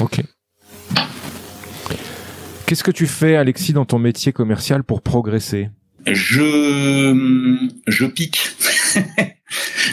Ok. 0.00 0.20
Qu'est-ce 2.66 2.82
que 2.82 2.90
tu 2.90 3.06
fais, 3.06 3.36
Alexis, 3.36 3.72
dans 3.72 3.84
ton 3.84 4.00
métier 4.00 4.32
commercial 4.32 4.82
pour 4.82 5.00
progresser? 5.00 5.68
Je 6.06 7.68
je 7.86 8.06
pique. 8.06 8.50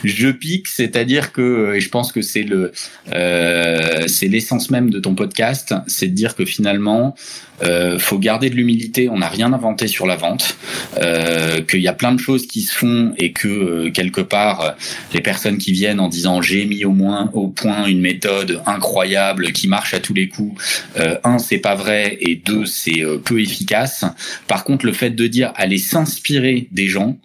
je 0.04 0.30
pique, 0.30 0.68
c'est-à-dire 0.68 1.32
que, 1.32 1.76
et 1.76 1.80
je 1.80 1.90
pense 1.90 2.12
que 2.12 2.22
c'est 2.22 2.44
le, 2.44 2.72
euh, 3.14 4.08
c'est 4.08 4.28
l'essence 4.28 4.70
même 4.70 4.90
de 4.90 5.00
ton 5.00 5.16
podcast, 5.16 5.74
c'est 5.88 6.08
de 6.08 6.14
dire 6.14 6.36
que 6.36 6.46
finalement, 6.46 7.16
euh, 7.62 8.00
faut 8.00 8.18
garder 8.18 8.50
de 8.50 8.56
l'humilité. 8.56 9.10
On 9.10 9.20
n'a 9.20 9.30
rien 9.30 9.54
inventé 9.54 9.88
sur 9.88 10.06
la 10.06 10.16
vente, 10.16 10.58
euh, 10.98 11.62
qu'il 11.62 11.82
y 11.82 11.88
a 11.88 11.94
plein 11.94 12.12
de 12.14 12.20
choses 12.20 12.48
qui 12.48 12.62
se 12.62 12.74
font 12.74 13.14
et 13.18 13.32
que 13.32 13.48
euh, 13.48 13.92
quelque 13.92 14.22
part, 14.22 14.76
les 15.14 15.22
personnes 15.22 15.58
qui 15.58 15.72
viennent 15.72 16.00
en 16.00 16.10
disant 16.10 16.42
j'ai 16.42 16.66
mis 16.66 16.84
au 16.86 16.92
moins 16.92 17.30
au 17.34 17.48
point 17.48 17.86
une 17.86 18.02
méthode 18.02 18.62
incroyable 18.66 19.52
qui 19.52 19.68
marche 19.68 19.94
à 19.94 20.00
tous 20.00 20.14
les 20.14 20.28
coups. 20.28 20.62
Euh, 20.98 21.18
un, 21.24 21.38
c'est 21.38 21.60
pas 21.60 21.76
vrai 21.76 22.18
et 22.22 22.36
deux, 22.36 22.66
c'est 22.66 23.04
euh, 23.04 23.18
peu 23.18 23.40
efficace. 23.40 24.06
Par 24.48 24.64
contre, 24.64 24.86
le 24.86 24.94
fait 24.94 25.12
de 25.12 25.28
dire 25.28 25.54
aller 25.56 25.78
s'inspirer 25.78 26.68
des 26.72 26.88
gens, 26.88 27.18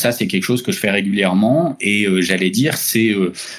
ça 0.00 0.12
c'est 0.12 0.26
quelque 0.26 0.42
chose 0.44 0.62
que 0.62 0.72
je 0.72 0.78
fais 0.78 0.90
régulièrement 0.90 1.76
et 1.80 2.06
j'allais 2.20 2.50
dire 2.50 2.76
c'est 2.76 3.14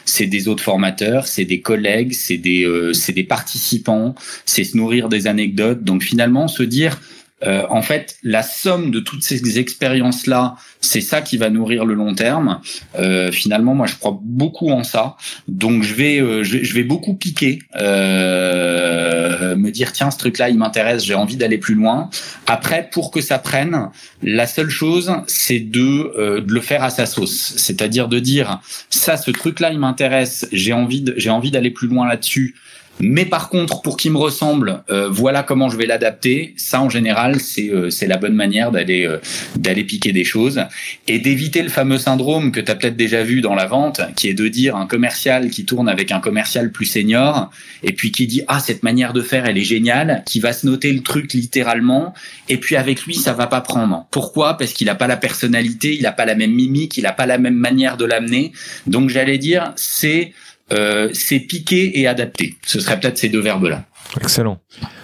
c'est 0.06 0.26
des 0.26 0.48
autres 0.48 0.64
formateurs, 0.64 1.28
c'est 1.28 1.46
des 1.46 1.62
collègues, 1.62 2.14
c'est 2.14 2.38
des 2.38 2.68
c'est 2.94 3.14
des 3.14 3.24
participants 3.24 4.16
c'est 4.46 4.64
se 4.64 4.78
nourrir 4.78 5.10
des 5.10 5.28
anecdotes. 5.28 5.84
Donc 5.84 6.04
finalement, 6.04 6.48
se 6.48 6.64
dire 6.64 7.00
euh, 7.44 7.66
en 7.70 7.82
fait, 7.82 8.18
la 8.24 8.44
somme 8.44 8.92
de 8.92 9.00
toutes 9.00 9.24
ces 9.24 9.60
expériences-là, 9.60 10.56
c'est 10.80 11.02
ça 11.02 11.22
qui 11.22 11.38
va 11.38 11.50
nourrir 11.50 11.86
le 11.86 11.94
long 11.94 12.14
terme. 12.14 12.62
Euh, 13.00 13.32
finalement, 13.32 13.74
moi, 13.74 13.88
je 13.88 13.96
crois 13.96 14.20
beaucoup 14.22 14.70
en 14.70 14.84
ça. 14.84 15.16
Donc, 15.48 15.84
je 15.84 15.94
vais, 15.94 16.20
euh, 16.20 16.44
je, 16.44 16.74
vais 16.74 16.84
beaucoup 16.84 17.14
piquer, 17.16 17.60
me 17.76 19.70
dire 19.70 19.92
tiens, 19.92 20.12
ce 20.12 20.18
truc-là, 20.18 20.50
il 20.50 20.58
m'intéresse, 20.58 21.04
j'ai 21.04 21.16
envie 21.16 21.38
d'aller 21.38 21.58
plus 21.58 21.76
loin. 21.76 22.10
Après, 22.48 22.90
pour 22.92 23.12
que 23.12 23.22
ça 23.22 23.40
prenne, 23.40 23.90
la 24.22 24.48
seule 24.48 24.70
chose, 24.70 25.12
c'est 25.28 25.60
de, 25.60 26.40
de 26.40 26.54
le 26.54 26.62
faire 26.62 26.84
à 26.84 26.90
sa 26.90 27.06
sauce. 27.06 27.54
C'est-à-dire 27.58 28.08
de 28.08 28.20
dire 28.20 28.60
ça, 28.90 29.18
ce 29.18 29.32
truc-là, 29.32 29.72
il 29.72 29.80
m'intéresse, 29.80 30.48
j'ai 30.52 30.74
envie, 30.74 31.06
j'ai 31.18 31.30
envie 31.30 31.52
d'aller 31.52 31.72
plus 31.72 31.88
loin 31.88 32.08
là-dessus. 32.08 32.56
Mais 33.02 33.26
par 33.26 33.50
contre, 33.50 33.82
pour 33.82 33.98
qu'il 33.98 34.12
me 34.12 34.18
ressemble, 34.18 34.84
euh, 34.92 35.10
voilà 35.10 35.42
comment 35.42 35.70
je 35.70 35.78
vais 35.78 35.88
l'adapter. 35.88 36.54
Ça, 36.56 36.82
en 36.82 36.90
général, 36.90 37.40
c'est 37.40 37.70
euh, 37.70 37.90
c'est 37.90 38.06
la 38.08 38.18
bonne 38.18 38.36
manière 38.36 38.72
d'aller 38.72 39.06
euh, 39.06 39.18
d'aller 39.56 39.84
piquer 39.84 40.12
des 40.14 40.24
choses 40.24 40.62
et 41.08 41.18
d'éviter 41.18 41.64
le 41.64 41.70
fameux 41.70 41.98
syndrome 41.98 42.52
que 42.52 42.60
tu 42.60 42.72
as 42.72 42.76
peut-être 42.76 42.96
déjà 42.96 43.24
vu 43.24 43.42
dans 43.42 43.56
la 43.56 43.66
vente, 43.66 44.02
qui 44.16 44.30
est 44.30 44.34
de 44.34 44.48
dire 44.48 44.76
un 44.76 44.86
commercial 44.86 45.50
qui 45.50 45.66
tourne 45.66 45.90
avec 45.90 46.12
un 46.12 46.20
commercial 46.20 46.72
plus 46.72 46.86
senior 46.86 47.50
et 47.82 47.94
puis 47.94 48.12
qui 48.12 48.28
dit 48.28 48.44
ah 48.48 48.60
cette 48.60 48.84
manière 48.84 49.14
de 49.14 49.22
faire 49.22 49.46
elle 49.46 49.58
est 49.58 49.64
géniale, 49.64 50.24
qui 50.28 50.40
va 50.40 50.54
se 50.54 50.68
noter 50.68 50.94
le 50.94 51.02
truc 51.02 51.34
littéralement 51.34 52.14
et 52.50 52.58
puis 52.58 52.76
avec 52.76 53.04
lui 53.04 53.16
ça 53.16 53.34
va 53.34 53.48
pas 53.48 53.62
prendre. 53.62 54.06
Pourquoi? 54.12 54.58
Parce 54.58 54.74
qu'il 54.74 54.90
a 54.90 54.96
pas 54.96 55.08
la 55.08 55.18
personnalité, 55.18 55.96
il 55.98 56.06
a 56.06 56.12
pas 56.12 56.26
la 56.26 56.36
même 56.36 56.54
mimique, 56.54 56.98
il 56.98 57.08
a 57.08 57.14
pas 57.14 57.26
la 57.26 57.40
même 57.40 57.56
manière 57.56 57.98
de 57.98 58.06
l'amener. 58.06 58.52
Donc 58.86 59.10
j'allais 59.10 59.40
dire 59.40 59.74
c'est 59.76 60.34
euh, 60.72 61.10
c'est 61.14 61.40
piquer 61.40 62.00
et 62.00 62.08
adapter. 62.08 62.56
Ce 62.66 62.80
serait 62.80 63.00
peut-être 63.00 63.18
ces 63.18 63.30
deux 63.30 63.42
verbes-là. 63.42 63.86
Excellent. 64.20 64.60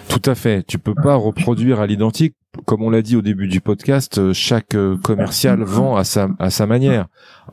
Tout 0.08 0.22
à 0.24 0.34
fait. 0.34 0.64
Tu 0.66 0.78
peux 0.78 0.94
pas 0.94 1.14
reproduire 1.14 1.80
à 1.80 1.86
l'identique. 1.86 2.34
Comme 2.64 2.82
on 2.82 2.90
l'a 2.90 3.02
dit 3.02 3.14
au 3.14 3.22
début 3.22 3.46
du 3.46 3.60
podcast, 3.60 4.18
euh, 4.18 4.32
chaque 4.32 4.74
euh, 4.74 4.96
commercial 4.96 5.62
vend 5.62 5.96
à 5.96 6.04
sa, 6.04 6.28
à 6.38 6.50
sa 6.50 6.66
manière, 6.66 7.06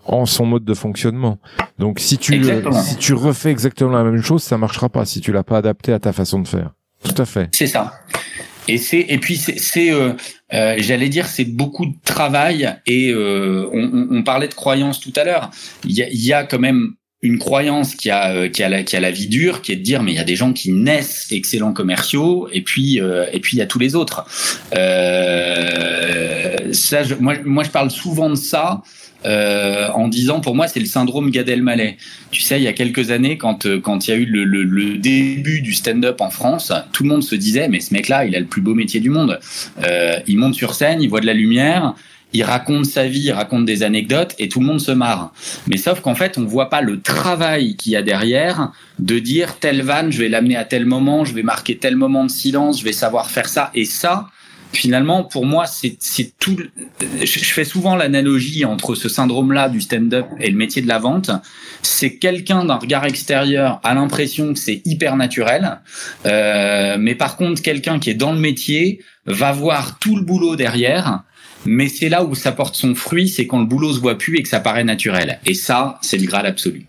en 0.05 0.25
son 0.25 0.45
mode 0.45 0.63
de 0.63 0.73
fonctionnement. 0.73 1.37
Donc 1.77 1.99
si 1.99 2.17
tu, 2.17 2.41
si 2.41 2.97
tu 2.97 3.13
refais 3.13 3.51
exactement 3.51 3.91
la 3.91 4.03
même 4.03 4.21
chose, 4.21 4.41
ça 4.41 4.57
marchera 4.57 4.89
pas 4.89 5.05
si 5.05 5.21
tu 5.21 5.31
l'as 5.31 5.43
pas 5.43 5.57
adapté 5.57 5.93
à 5.93 5.99
ta 5.99 6.11
façon 6.11 6.39
de 6.39 6.47
faire. 6.47 6.71
Tout 7.03 7.21
à 7.21 7.25
fait. 7.25 7.49
C'est 7.51 7.67
ça. 7.67 7.99
Et 8.67 8.79
c'est 8.79 9.05
et 9.09 9.19
puis 9.19 9.35
c'est 9.35 9.91
euh, 9.91 10.13
j'allais 10.49 11.09
dire 11.09 11.27
c'est 11.27 11.45
beaucoup 11.45 11.85
de 11.85 11.93
travail 12.03 12.73
et 12.87 13.13
on, 13.13 14.07
on, 14.09 14.23
parlait 14.23 14.47
de 14.47 14.55
croyances 14.55 14.99
tout 14.99 15.13
à 15.17 15.23
l'heure. 15.23 15.51
Il 15.83 15.91
y 15.91 16.01
a, 16.01 16.07
y 16.09 16.33
a 16.33 16.45
quand 16.45 16.57
même 16.57 16.95
une 17.25 17.39
croyance 17.39 17.95
qui 17.95 18.09
a 18.09 18.31
euh, 18.31 18.49
qui 18.49 18.63
a 18.63 18.69
la 18.69 18.83
qui 18.83 18.95
a 18.95 18.99
la 18.99 19.11
vie 19.11 19.27
dure 19.27 19.61
qui 19.61 19.71
est 19.71 19.75
de 19.75 19.81
dire 19.81 20.03
mais 20.03 20.11
il 20.11 20.15
y 20.15 20.19
a 20.19 20.23
des 20.23 20.35
gens 20.35 20.53
qui 20.53 20.71
naissent 20.71 21.27
excellents 21.31 21.73
commerciaux 21.73 22.47
et 22.53 22.61
puis 22.61 23.01
euh, 23.01 23.25
et 23.33 23.39
puis 23.39 23.57
il 23.57 23.59
y 23.59 23.63
a 23.63 23.65
tous 23.65 23.79
les 23.79 23.95
autres 23.95 24.25
euh, 24.75 26.55
ça 26.71 27.01
moi 27.19 27.35
moi 27.43 27.63
je 27.63 27.71
parle 27.71 27.89
souvent 27.91 28.29
de 28.29 28.35
ça 28.35 28.81
en 29.27 30.07
disant 30.07 30.39
pour 30.39 30.53
moi 30.53 30.67
c'est 30.67 30.79
le 30.79 30.85
syndrome 30.85 31.31
Gad 31.31 31.49
Elmaleh. 31.49 31.97
Tu 32.29 32.43
sais, 32.43 32.59
il 32.59 32.63
y 32.63 32.67
a 32.67 32.73
quelques 32.73 33.09
années, 33.09 33.39
quand 33.39 33.65
quand 33.81 34.07
il 34.07 34.11
y 34.11 34.13
a 34.13 34.17
eu 34.17 34.25
le, 34.25 34.97
début 34.99 35.61
du 35.61 35.73
stand-up 35.73 36.21
en 36.21 36.29
France, 36.29 36.71
tout 36.91 37.01
le 37.01 37.09
monde 37.09 37.23
se 37.23 37.33
disait 37.33 37.67
mais 37.67 37.79
ce 37.79 37.91
mec-là, 37.91 38.25
il 38.25 38.35
a 38.35 38.39
le 38.39 38.45
plus 38.45 38.61
beau 38.61 38.75
métier 38.75 38.99
du 38.99 39.09
monde. 39.09 39.39
Il 40.27 40.37
monte 40.37 40.53
sur 40.53 40.75
scène, 40.75 41.01
il 41.01 41.09
voit 41.09 41.21
de 41.21 41.25
la 41.25 41.33
lumière, 41.33 41.95
il 42.35 42.43
raconte 42.43 42.85
sa 42.85 43.07
vie, 43.07 43.21
il 43.21 43.31
raconte 43.31 43.65
des 43.65 43.83
anecdotes 43.83 44.35
et 44.39 44.49
tout 44.49 44.59
le 44.59 44.65
monde 44.65 44.81
se 44.81 44.91
marre. 44.91 45.31
Mais 45.67 45.77
sauf 45.77 46.01
qu'en 46.01 46.15
fait, 46.15 46.37
on 46.37 46.43
voit 46.43 46.69
pas 46.69 46.81
le 46.81 46.99
travail 47.01 47.75
qu'il 47.77 47.93
y 47.93 47.95
a 47.95 48.01
derrière 48.01 48.71
de 48.99 49.19
dire 49.19 49.57
telle 49.59 49.81
vanne, 49.81 50.11
je 50.11 50.19
vais 50.19 50.29
l'amener 50.29 50.57
à 50.57 50.65
tel 50.65 50.85
moment, 50.85 51.23
je 51.23 51.33
vais 51.33 51.43
marquer 51.43 51.77
tel 51.77 51.95
moment 51.95 52.25
de 52.25 52.31
silence, 52.31 52.79
je 52.79 52.83
vais 52.83 52.93
savoir 52.93 53.29
faire 53.31 53.47
ça. 53.47 53.71
Et 53.73 53.85
ça, 53.85 54.27
finalement, 54.73 55.23
pour 55.23 55.45
moi, 55.45 55.65
c'est 55.65 55.97
tout. 56.39 56.57
Je 56.99 57.25
fais 57.25 57.63
souvent 57.63 57.95
l'analogie 57.95 58.65
entre 58.65 58.95
ce 58.95 59.07
syndrome-là 59.07 59.69
du 59.69 59.79
stand-up 59.79 60.27
et 60.39 60.49
le 60.49 60.57
métier 60.57 60.81
de 60.81 60.87
la 60.87 60.99
vente. 60.99 61.31
C'est 61.81 62.17
quelqu'un 62.17 62.65
d'un 62.65 62.75
regard 62.75 63.05
extérieur 63.05 63.79
a 63.83 63.93
l'impression 63.93 64.53
que 64.53 64.59
c'est 64.59 64.81
hyper 64.83 65.15
naturel, 65.15 65.79
euh, 66.25 66.97
mais 66.99 67.15
par 67.15 67.37
contre, 67.37 67.61
quelqu'un 67.61 67.99
qui 67.99 68.09
est 68.09 68.15
dans 68.15 68.33
le 68.33 68.39
métier 68.39 68.99
va 69.25 69.53
voir 69.53 69.99
tout 69.99 70.17
le 70.17 70.21
boulot 70.21 70.55
derrière 70.55 71.23
mais 71.65 71.87
c'est 71.87 72.09
là 72.09 72.23
où 72.23 72.35
ça 72.35 72.51
porte 72.51 72.75
son 72.75 72.95
fruit, 72.95 73.27
c'est 73.27 73.47
quand 73.47 73.59
le 73.59 73.65
boulot 73.65 73.93
se 73.93 73.99
voit 73.99 74.17
plus 74.17 74.37
et 74.37 74.43
que 74.43 74.49
ça 74.49 74.59
paraît 74.59 74.83
naturel. 74.83 75.39
Et 75.45 75.53
ça, 75.53 75.99
c'est 76.01 76.17
le 76.17 76.25
graal 76.25 76.45
absolu. 76.45 76.85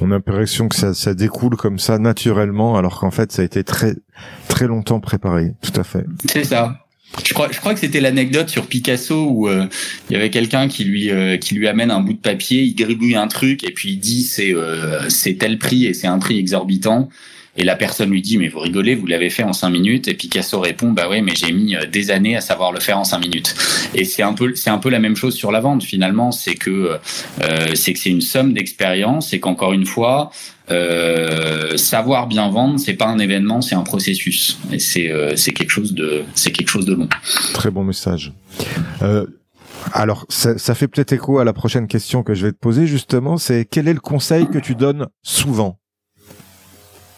On 0.00 0.10
a 0.10 0.14
l'impression 0.14 0.68
que 0.68 0.76
ça, 0.76 0.94
ça 0.94 1.14
découle 1.14 1.56
comme 1.56 1.78
ça 1.78 1.98
naturellement, 1.98 2.76
alors 2.76 3.00
qu'en 3.00 3.10
fait, 3.10 3.32
ça 3.32 3.42
a 3.42 3.44
été 3.44 3.64
très, 3.64 3.94
très 4.48 4.66
longtemps 4.66 5.00
préparé. 5.00 5.52
Tout 5.60 5.78
à 5.78 5.84
fait. 5.84 6.04
C'est 6.26 6.44
ça. 6.44 6.86
Je 7.24 7.34
crois, 7.34 7.50
je 7.50 7.58
crois 7.58 7.74
que 7.74 7.80
c'était 7.80 8.00
l'anecdote 8.00 8.48
sur 8.48 8.66
Picasso 8.66 9.26
où 9.28 9.48
euh, 9.48 9.66
il 10.08 10.12
y 10.12 10.16
avait 10.16 10.30
quelqu'un 10.30 10.68
qui 10.68 10.84
lui 10.84 11.10
euh, 11.10 11.38
qui 11.38 11.54
lui 11.56 11.66
amène 11.66 11.90
un 11.90 12.00
bout 12.00 12.12
de 12.12 12.18
papier, 12.18 12.62
il 12.62 12.74
gribouille 12.74 13.16
un 13.16 13.26
truc 13.26 13.64
et 13.64 13.72
puis 13.72 13.90
il 13.90 13.98
dit 13.98 14.22
c'est 14.22 14.54
euh, 14.54 15.08
c'est 15.08 15.34
tel 15.34 15.58
prix 15.58 15.86
et 15.86 15.92
c'est 15.92 16.06
un 16.06 16.18
prix 16.18 16.38
exorbitant. 16.38 17.08
Et 17.60 17.62
la 17.62 17.76
personne 17.76 18.10
lui 18.10 18.22
dit, 18.22 18.38
mais 18.38 18.48
vous 18.48 18.58
rigolez, 18.58 18.94
vous 18.94 19.06
l'avez 19.06 19.28
fait 19.28 19.42
en 19.42 19.52
cinq 19.52 19.68
minutes. 19.68 20.08
Et 20.08 20.14
Picasso 20.14 20.58
répond, 20.58 20.92
bah 20.92 21.10
ouais, 21.10 21.20
mais 21.20 21.34
j'ai 21.34 21.52
mis 21.52 21.76
euh, 21.76 21.84
des 21.84 22.10
années 22.10 22.34
à 22.34 22.40
savoir 22.40 22.72
le 22.72 22.80
faire 22.80 22.98
en 22.98 23.04
cinq 23.04 23.18
minutes. 23.18 23.54
Et 23.94 24.06
c'est 24.06 24.22
un 24.22 24.32
peu, 24.32 24.54
c'est 24.54 24.70
un 24.70 24.78
peu 24.78 24.88
la 24.88 24.98
même 24.98 25.14
chose 25.14 25.34
sur 25.34 25.52
la 25.52 25.60
vente 25.60 25.82
finalement. 25.82 26.32
C'est 26.32 26.54
que 26.54 26.98
euh, 27.42 27.74
c'est 27.74 27.92
que 27.92 27.98
c'est 27.98 28.08
une 28.08 28.22
somme 28.22 28.54
d'expérience 28.54 29.34
et 29.34 29.40
qu'encore 29.40 29.74
une 29.74 29.84
fois, 29.84 30.30
euh, 30.70 31.76
savoir 31.76 32.28
bien 32.28 32.48
vendre, 32.48 32.80
c'est 32.80 32.94
pas 32.94 33.08
un 33.08 33.18
événement, 33.18 33.60
c'est 33.60 33.74
un 33.74 33.82
processus. 33.82 34.58
Et 34.72 34.78
c'est 34.78 35.10
euh, 35.10 35.36
c'est 35.36 35.52
quelque 35.52 35.70
chose 35.70 35.92
de 35.92 36.22
c'est 36.34 36.52
quelque 36.52 36.70
chose 36.70 36.86
de 36.86 36.94
long. 36.94 37.08
Très 37.52 37.70
bon 37.70 37.84
message. 37.84 38.32
Euh, 39.02 39.26
alors, 39.92 40.24
ça, 40.28 40.56
ça 40.56 40.74
fait 40.74 40.88
peut-être 40.88 41.12
écho 41.12 41.38
à 41.38 41.44
la 41.44 41.52
prochaine 41.52 41.88
question 41.88 42.22
que 42.22 42.34
je 42.34 42.46
vais 42.46 42.52
te 42.52 42.58
poser 42.58 42.86
justement. 42.86 43.36
C'est 43.36 43.66
quel 43.66 43.86
est 43.86 43.94
le 43.94 44.00
conseil 44.00 44.46
que 44.48 44.58
tu 44.58 44.74
donnes 44.74 45.08
souvent? 45.22 45.79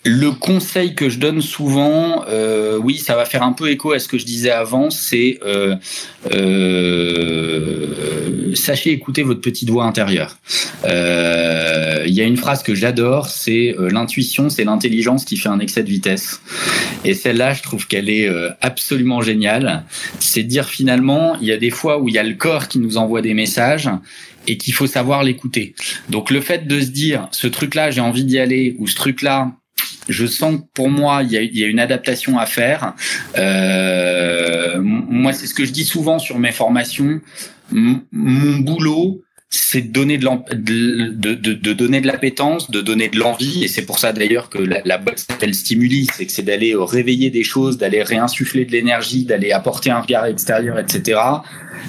Le 0.05 0.33
conseil 0.33 0.95
que 0.95 1.09
je 1.09 1.19
donne 1.19 1.41
souvent, 1.41 2.25
euh, 2.29 2.77
oui, 2.77 2.99
ça 2.99 3.15
va 3.15 3.25
faire 3.25 3.43
un 3.45 3.53
peu 3.53 3.71
écho 3.71 3.93
à 3.93 4.01
ce 4.01 4.09
que 4.09 4.19
je 4.19 4.25
disais 4.25 4.51
avant, 4.51 4.91
c'est 4.91 5.39
euh, 5.45 5.77
euh, 6.33 7.93
sachez 8.55 8.91
écouter 8.91 9.23
votre 9.23 9.41
petite 9.41 9.71
voix 9.71 9.85
intérieure. 9.85 10.39
Euh, 10.85 12.03
il 12.07 12.15
y 12.15 12.21
a 12.21 12.25
une 12.25 12.37
phrase 12.37 12.65
que 12.65 12.75
j'adore, 12.75 13.29
c'est 13.29 13.77
euh, 13.79 13.89
l'intuition, 13.91 14.51
c'est 14.51 14.65
l'intelligence 14.65 15.25
qui 15.25 15.37
fait 15.37 15.49
un 15.49 15.61
excès 15.61 15.85
de 15.85 15.89
vitesse. 15.89 16.41
Et 17.05 17.15
celle-là, 17.15 17.55
je 17.55 17.63
trouve 17.63 17.87
qu'elle 17.87 18.11
est 18.11 18.29
euh, 18.29 18.51
absolument 18.61 19.23
géniale. 19.23 19.85
C'est 20.19 20.43
dire 20.43 20.69
finalement, 20.69 21.37
il 21.41 21.47
y 21.47 21.53
a 21.53 21.57
des 21.59 21.71
fois 21.71 22.01
où 22.01 22.09
il 22.09 22.15
y 22.15 22.19
a 22.19 22.25
le 22.25 22.35
corps 22.35 22.67
qui 22.67 22.81
nous 22.81 22.97
envoie 22.97 23.23
des 23.23 23.35
messages 23.35 23.89
et 24.49 24.57
qu'il 24.57 24.75
faut 24.75 24.89
savoir 24.89 25.23
l'écouter. 25.23 25.77
Donc 26.09 26.33
le 26.33 26.41
fait 26.41 26.67
de 26.67 26.81
se 26.81 26.87
dire, 26.87 27.29
ce 27.31 27.47
truc-là, 27.47 27.93
j'ai 27.93 28.01
envie 28.01 28.25
d'y 28.25 28.41
aller, 28.41 28.75
ou 28.79 28.89
ce 28.89 28.97
truc-là, 28.97 29.53
je 30.09 30.27
sens 30.27 30.57
que 30.57 30.67
pour 30.75 30.91
moi, 30.91 31.23
il 31.23 31.33
y 31.33 31.65
a, 31.65 31.67
une 31.67 31.81
adaptation 31.81 32.39
à 32.39 32.47
faire. 32.47 32.95
Euh, 33.37 34.81
moi, 34.83 35.33
c'est 35.33 35.47
ce 35.47 35.55
que 35.55 35.65
je 35.65 35.73
dis 35.73 35.85
souvent 35.85 36.19
sur 36.19 36.39
mes 36.39 36.53
formations. 36.53 37.21
mon 37.71 38.59
boulot, 38.59 39.23
c'est 39.55 39.83
donner 39.83 40.17
de, 40.17 40.29
de, 40.55 41.35
de, 41.35 41.53
de, 41.53 41.73
donner 41.75 42.01
de 42.01 42.07
l'appétence, 42.07 42.71
de 42.71 42.81
donner 42.81 43.09
de 43.09 43.19
l'envie, 43.19 43.65
et 43.65 43.69
c'est 43.69 43.85
pour 43.85 43.99
ça 43.99 44.13
d'ailleurs 44.13 44.49
que 44.49 44.59
la, 44.59 44.81
la 44.85 44.97
boîte 44.97 45.19
s'appelle 45.19 45.55
Stimuli, 45.55 46.09
c'est 46.13 46.25
que 46.25 46.33
c'est 46.33 46.43
d'aller 46.43 46.75
réveiller 46.75 47.29
des 47.29 47.45
choses, 47.45 47.77
d'aller 47.77 48.03
réinsuffler 48.03 48.65
de 48.65 48.73
l'énergie, 48.73 49.25
d'aller 49.25 49.53
apporter 49.53 49.91
un 49.91 50.01
regard 50.01 50.25
extérieur, 50.25 50.79
etc. 50.79 51.21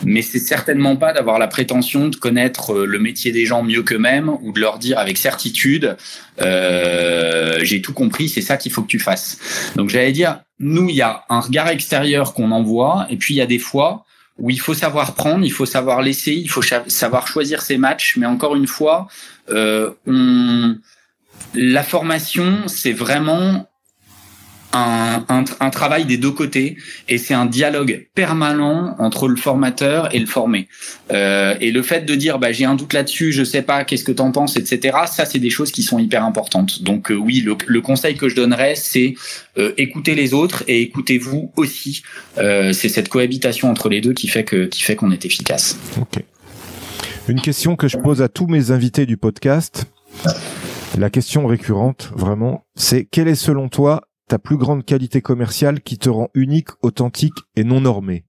Mais 0.04 0.22
c'est 0.22 0.40
certainement 0.40 0.98
pas 0.98 1.14
d'avoir 1.14 1.40
la 1.40 1.48
prétention 1.48 2.10
de 2.10 2.16
connaître 2.18 2.74
euh, 2.74 2.86
le 2.86 3.00
métier 3.00 3.32
des 3.32 3.46
gens 3.46 3.64
mieux 3.64 3.84
qu'eux-mêmes 3.84 4.30
ou 4.42 4.52
de 4.52 4.60
leur 4.60 4.78
dire 4.78 5.00
avec 5.00 5.18
certitude, 5.18 5.96
euh, 6.42 7.60
j'ai 7.62 7.82
tout 7.82 7.94
compris, 7.94 8.28
c'est 8.28 8.42
ça 8.42 8.58
qu'il 8.58 8.74
faut 8.74 8.82
que 8.82 8.88
tu 8.88 9.00
fasses. 9.00 9.38
Donc 9.78 9.90
j'allais 9.90 10.12
dire, 10.12 10.42
nous, 10.60 10.90
il 10.90 10.96
y 10.96 11.02
a 11.02 11.24
un 11.30 11.40
regard 11.40 11.70
extérieur 11.70 12.34
qu'on 12.34 12.52
envoie, 12.52 13.08
et 13.10 13.16
puis 13.16 13.36
il 13.36 13.38
y 13.38 13.42
a 13.42 13.46
des 13.46 13.60
fois 13.60 14.06
où 14.40 14.50
il 14.50 14.60
faut 14.60 14.74
savoir 14.74 15.14
prendre, 15.14 15.46
il 15.46 15.52
faut 15.52 15.66
savoir 15.66 16.02
laisser, 16.02 16.34
il 16.34 16.50
faut 16.50 16.62
savoir 16.62 17.28
choisir 17.28 17.62
ses 17.62 17.78
matchs. 17.78 18.18
Mais 18.18 18.26
encore 18.26 18.56
une 18.56 18.68
fois, 18.68 19.08
euh, 19.50 19.92
la 21.54 21.84
formation, 21.84 22.68
c'est 22.68 22.94
vraiment 22.94 23.70
un, 24.74 25.24
un, 25.30 25.44
un, 25.60 25.70
travail 25.70 26.06
des 26.06 26.18
deux 26.18 26.32
côtés 26.32 26.78
et 27.08 27.18
c'est 27.18 27.34
un 27.34 27.46
dialogue 27.46 28.08
permanent 28.16 28.96
entre 29.00 29.28
le 29.28 29.36
formateur 29.36 30.14
et 30.14 30.20
le 30.20 30.26
formé. 30.26 30.68
Euh, 31.12 31.56
et 31.62 31.72
le 31.72 31.82
fait 31.82 32.02
de 32.02 32.16
dire 32.16 32.40
bah 32.40 32.52
j'ai 32.52 32.66
un 32.66 32.76
doute 32.76 32.94
là-dessus, 32.94 33.32
je 33.32 33.44
sais 33.44 33.62
pas, 33.62 33.84
qu'est-ce 33.84 34.04
que 34.04 34.12
t'en 34.12 34.32
penses, 34.32 34.58
etc. 34.58 34.98
Ça 35.08 35.26
c'est 35.26 35.40
des 35.40 35.50
choses 35.50 35.72
qui 35.72 35.84
sont 35.84 36.00
hyper 36.00 36.24
importantes. 36.26 36.84
Donc 36.84 37.12
euh, 37.12 37.16
oui, 37.16 37.42
le, 37.42 37.56
le, 37.66 37.82
conseil 37.82 38.16
que 38.16 38.30
je 38.30 38.36
donnerais 38.36 38.76
c'est 38.76 39.14
euh, 39.58 39.74
écoutez 39.78 40.16
les 40.16 40.34
autres 40.34 40.64
et 40.68 40.82
écoutez-vous 40.82 41.52
aussi. 41.56 42.04
Euh, 42.38 42.74
c'est 42.74 42.90
cette 42.90 43.10
cohabitation 43.10 43.70
entre 43.70 43.90
les 43.90 44.02
deux 44.02 44.14
qui 44.14 44.28
fait 44.28 44.44
que 44.44 44.66
qui 44.66 44.82
fait 44.82 44.96
qu'on 44.96 45.12
est 45.12 45.26
efficace. 45.26 45.78
Ok. 46.02 46.24
Une 47.30 47.40
question 47.40 47.76
que 47.76 47.88
je 47.88 47.98
pose 47.98 48.22
à 48.22 48.28
tous 48.28 48.48
mes 48.48 48.72
invités 48.72 49.06
du 49.06 49.16
podcast. 49.16 49.86
La 50.98 51.10
question 51.10 51.48
récurrente, 51.48 52.12
vraiment, 52.16 52.66
c'est 52.76 53.08
quel 53.10 53.28
est 53.28 53.36
selon 53.36 53.70
toi 53.70 54.02
ta 54.28 54.40
plus 54.40 54.58
grande 54.58 54.86
qualité 54.86 55.22
commerciale 55.22 55.82
qui 55.82 55.98
te 55.98 56.10
rend 56.10 56.30
unique, 56.34 56.70
authentique 56.82 57.38
et 57.56 57.64
non 57.64 57.82
normé 57.82 58.24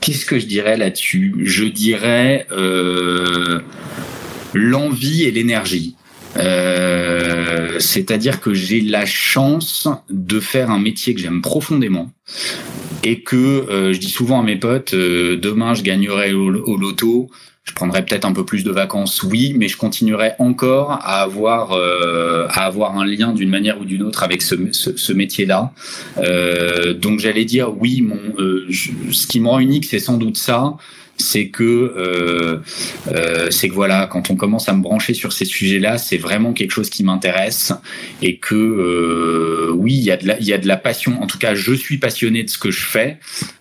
Qu'est-ce 0.00 0.26
que 0.26 0.38
je 0.38 0.46
dirais 0.46 0.76
là-dessus? 0.76 1.34
Je 1.44 1.64
dirais 1.64 2.46
euh, 2.50 3.60
l'envie 4.52 5.24
et 5.24 5.30
l'énergie. 5.30 5.96
Euh, 6.36 7.78
c'est-à-dire 7.78 8.40
que 8.40 8.54
j'ai 8.54 8.80
la 8.80 9.06
chance 9.06 9.88
de 10.10 10.40
faire 10.40 10.70
un 10.70 10.80
métier 10.80 11.14
que 11.14 11.20
j'aime 11.20 11.42
profondément 11.42 12.10
et 13.04 13.20
que 13.20 13.36
euh, 13.36 13.92
je 13.92 14.00
dis 14.00 14.10
souvent 14.10 14.40
à 14.40 14.42
mes 14.42 14.56
potes, 14.56 14.94
demain 14.94 15.74
je 15.74 15.82
gagnerai 15.82 16.32
au, 16.32 16.50
loto, 16.50 17.30
je 17.64 17.72
prendrais 17.72 18.04
peut-être 18.04 18.26
un 18.26 18.32
peu 18.32 18.44
plus 18.44 18.62
de 18.62 18.70
vacances, 18.70 19.22
oui, 19.22 19.54
mais 19.56 19.68
je 19.68 19.76
continuerai 19.76 20.32
encore 20.38 20.92
à 20.92 21.22
avoir 21.22 21.72
à 21.72 22.66
avoir 22.66 22.98
un 22.98 23.06
lien 23.06 23.32
d'une 23.32 23.48
manière 23.48 23.80
ou 23.80 23.84
d'une 23.84 24.02
autre 24.02 24.22
avec 24.22 24.42
ce, 24.42 24.54
ce, 24.72 25.12
métier-là. 25.12 25.72
donc 27.00 27.20
j'allais 27.20 27.46
dire 27.46 27.74
oui, 27.78 28.02
mon 28.02 28.18
ce 28.68 29.26
qui 29.26 29.40
me 29.40 29.48
rend 29.48 29.60
unique, 29.60 29.86
c'est 29.86 29.98
sans 29.98 30.18
doute 30.18 30.36
ça 30.36 30.76
c'est 31.18 31.48
que 31.48 31.64
euh, 31.64 32.60
euh, 33.08 33.50
c'est 33.50 33.68
que 33.68 33.74
voilà, 33.74 34.06
quand 34.06 34.30
on 34.30 34.36
commence 34.36 34.68
à 34.68 34.72
me 34.72 34.82
brancher 34.82 35.14
sur 35.14 35.32
ces 35.32 35.44
sujets-là, 35.44 35.98
c'est 35.98 36.16
vraiment 36.16 36.52
quelque 36.52 36.72
chose 36.72 36.90
qui 36.90 37.04
m'intéresse 37.04 37.72
et 38.22 38.36
que 38.36 38.54
euh, 38.54 39.72
oui, 39.74 39.94
il 39.94 40.02
y 40.02 40.10
a 40.10 40.16
de 40.16 40.26
la 40.26 40.38
il 40.38 40.46
y 40.46 40.52
a 40.52 40.58
de 40.58 40.66
la 40.66 40.76
passion. 40.76 41.22
En 41.22 41.26
tout 41.26 41.38
cas, 41.38 41.54
je 41.54 41.72
suis 41.72 41.98
passionné 41.98 42.42
de 42.42 42.50
ce 42.50 42.58
que 42.58 42.70
je 42.70 42.84
fais 42.84 43.18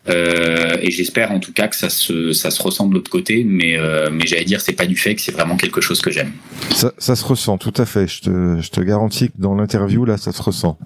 et 0.07 0.91
j'espère 0.91 1.31
en 1.31 1.39
tout 1.39 1.53
cas 1.53 1.67
que 1.67 1.75
ça 1.75 1.89
se 1.89 2.33
ça 2.33 2.51
se 2.51 2.61
ressent 2.61 2.87
de 2.87 2.93
l'autre 2.93 3.11
côté. 3.11 3.43
Mais 3.43 3.77
mais 4.11 4.25
j'allais 4.25 4.45
dire, 4.45 4.61
c'est 4.61 4.73
pas 4.73 4.85
du 4.85 4.97
fait 4.97 5.15
que 5.15 5.21
c'est 5.21 5.31
vraiment 5.31 5.57
quelque 5.57 5.81
chose 5.81 6.01
que 6.01 6.11
j'aime. 6.11 6.31
Ça, 6.71 6.93
ça 6.97 7.15
se 7.15 7.25
ressent 7.25 7.57
tout 7.57 7.73
à 7.77 7.85
fait. 7.85 8.07
Je 8.07 8.21
te 8.21 8.61
je 8.61 8.69
te 8.69 8.81
garantis 8.81 9.27
que 9.27 9.37
dans 9.37 9.55
l'interview 9.55 10.05
là, 10.05 10.17
ça 10.17 10.31
se 10.31 10.41
ressent. 10.41 10.77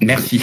Merci. 0.00 0.40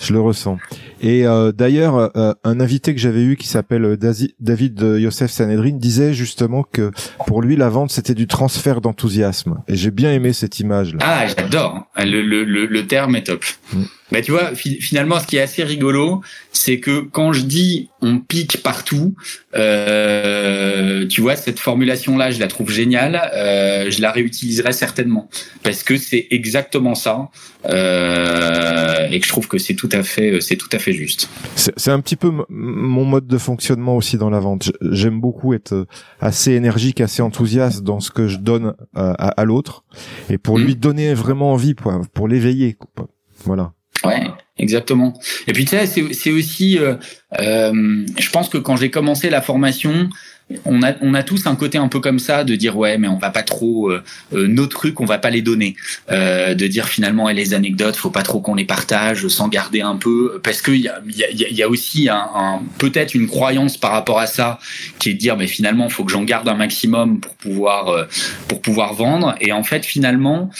je 0.00 0.12
le 0.12 0.20
ressens. 0.20 0.58
Et 1.00 1.26
euh, 1.26 1.52
d'ailleurs, 1.52 2.10
euh, 2.16 2.32
un 2.44 2.60
invité 2.60 2.94
que 2.94 3.00
j'avais 3.00 3.22
eu 3.22 3.36
qui 3.36 3.48
s'appelle 3.48 3.84
euh, 3.84 3.96
David 4.40 4.80
Yosef 4.80 5.30
Sanedrin 5.30 5.72
disait 5.72 6.12
justement 6.12 6.62
que 6.62 6.90
pour 7.26 7.42
lui 7.42 7.56
la 7.56 7.68
vente 7.68 7.90
c'était 7.90 8.14
du 8.14 8.26
transfert 8.26 8.80
d'enthousiasme. 8.80 9.62
Et 9.68 9.76
j'ai 9.76 9.90
bien 9.90 10.12
aimé 10.12 10.32
cette 10.32 10.60
image 10.60 10.94
là. 10.94 11.00
Ah, 11.02 11.26
j'adore. 11.26 11.86
Le, 11.96 12.22
le, 12.22 12.44
le, 12.44 12.86
terme 12.86 13.16
est 13.16 13.24
top. 13.24 13.44
Mm. 13.72 13.82
Bah, 14.10 14.22
tu 14.22 14.30
vois, 14.30 14.54
finalement, 14.54 15.20
ce 15.20 15.26
qui 15.26 15.36
est 15.36 15.40
assez 15.40 15.62
rigolo, 15.62 16.22
c'est 16.52 16.80
que 16.80 17.00
quand 17.00 17.32
je 17.32 17.42
dis 17.42 17.90
on 18.00 18.20
pique 18.20 18.62
partout, 18.62 19.14
euh, 19.54 21.06
tu 21.06 21.20
vois, 21.20 21.36
cette 21.36 21.58
formulation-là, 21.58 22.30
je 22.30 22.40
la 22.40 22.46
trouve 22.46 22.70
géniale. 22.70 23.20
Euh, 23.34 23.90
je 23.90 24.00
la 24.00 24.12
réutiliserai 24.12 24.72
certainement 24.72 25.28
parce 25.62 25.82
que 25.82 25.96
c'est 25.96 26.26
exactement 26.30 26.94
ça 26.94 27.28
euh, 27.66 29.08
et 29.10 29.20
que 29.20 29.26
je 29.26 29.30
trouve 29.30 29.48
que 29.48 29.58
c'est 29.58 29.74
tout 29.74 29.88
à 29.92 30.02
fait, 30.02 30.40
c'est 30.40 30.56
tout 30.56 30.68
à 30.72 30.78
fait 30.78 30.92
juste. 30.92 31.28
C'est 31.54 31.90
un 31.90 32.00
petit 32.00 32.16
peu 32.16 32.30
mon 32.48 33.04
mode 33.04 33.26
de 33.26 33.38
fonctionnement 33.38 33.96
aussi 33.96 34.16
dans 34.16 34.30
la 34.30 34.40
vente. 34.40 34.72
J'aime 34.90 35.20
beaucoup 35.20 35.54
être 35.54 35.86
assez 36.20 36.52
énergique, 36.52 37.00
assez 37.00 37.22
enthousiaste 37.22 37.82
dans 37.82 38.00
ce 38.00 38.10
que 38.10 38.28
je 38.28 38.38
donne 38.38 38.74
à, 38.94 39.12
à, 39.12 39.44
l'autre 39.44 39.84
et 40.30 40.38
pour 40.38 40.58
mmh. 40.58 40.62
lui 40.62 40.76
donner 40.76 41.14
vraiment 41.14 41.52
envie, 41.52 41.74
pour, 41.74 41.92
pour 42.14 42.28
l'éveiller. 42.28 42.76
Voilà. 43.44 43.72
Ouais, 44.04 44.26
exactement. 44.58 45.14
Et 45.46 45.52
puis 45.52 45.64
tu 45.64 45.76
sais, 45.76 45.86
c'est 45.86 46.30
aussi, 46.30 46.78
euh, 46.78 46.94
euh, 47.40 48.06
je 48.18 48.30
pense 48.30 48.48
que 48.48 48.58
quand 48.58 48.76
j'ai 48.76 48.90
commencé 48.90 49.30
la 49.30 49.42
formation, 49.42 50.08
on 50.64 50.82
a, 50.82 50.94
on 51.02 51.12
a 51.14 51.22
tous 51.22 51.46
un 51.46 51.56
côté 51.56 51.76
un 51.76 51.88
peu 51.88 52.00
comme 52.00 52.18
ça 52.18 52.42
de 52.42 52.54
dire 52.54 52.76
ouais 52.76 52.96
mais 52.96 53.08
on 53.08 53.18
va 53.18 53.30
pas 53.30 53.42
trop 53.42 53.90
euh, 53.90 54.02
euh, 54.32 54.46
nos 54.46 54.66
trucs 54.66 55.00
on 55.00 55.04
va 55.04 55.18
pas 55.18 55.30
les 55.30 55.42
donner. 55.42 55.76
Euh, 56.10 56.54
de 56.54 56.66
dire 56.66 56.86
finalement 56.86 57.28
et 57.28 57.34
les 57.34 57.52
anecdotes 57.54 57.96
faut 57.96 58.10
pas 58.10 58.22
trop 58.22 58.40
qu'on 58.40 58.54
les 58.54 58.64
partage 58.64 59.28
sans 59.28 59.48
garder 59.48 59.82
un 59.82 59.96
peu 59.96 60.40
parce 60.42 60.62
que 60.62 60.70
il 60.70 60.80
y 60.80 60.88
a, 60.88 61.00
y, 61.06 61.54
y 61.54 61.62
a 61.62 61.68
aussi 61.68 62.08
un, 62.08 62.28
un 62.34 62.62
peut-être 62.78 63.14
une 63.14 63.26
croyance 63.26 63.76
par 63.76 63.92
rapport 63.92 64.18
à 64.18 64.26
ça 64.26 64.58
qui 64.98 65.10
est 65.10 65.14
de 65.14 65.18
dire 65.18 65.36
mais 65.36 65.46
finalement 65.46 65.88
faut 65.88 66.04
que 66.04 66.12
j'en 66.12 66.24
garde 66.24 66.48
un 66.48 66.54
maximum 66.54 67.20
pour 67.20 67.34
pouvoir 67.34 67.88
euh, 67.88 68.04
pour 68.48 68.62
pouvoir 68.62 68.94
vendre. 68.94 69.34
Et 69.40 69.52
en 69.52 69.62
fait 69.62 69.84
finalement 69.84 70.50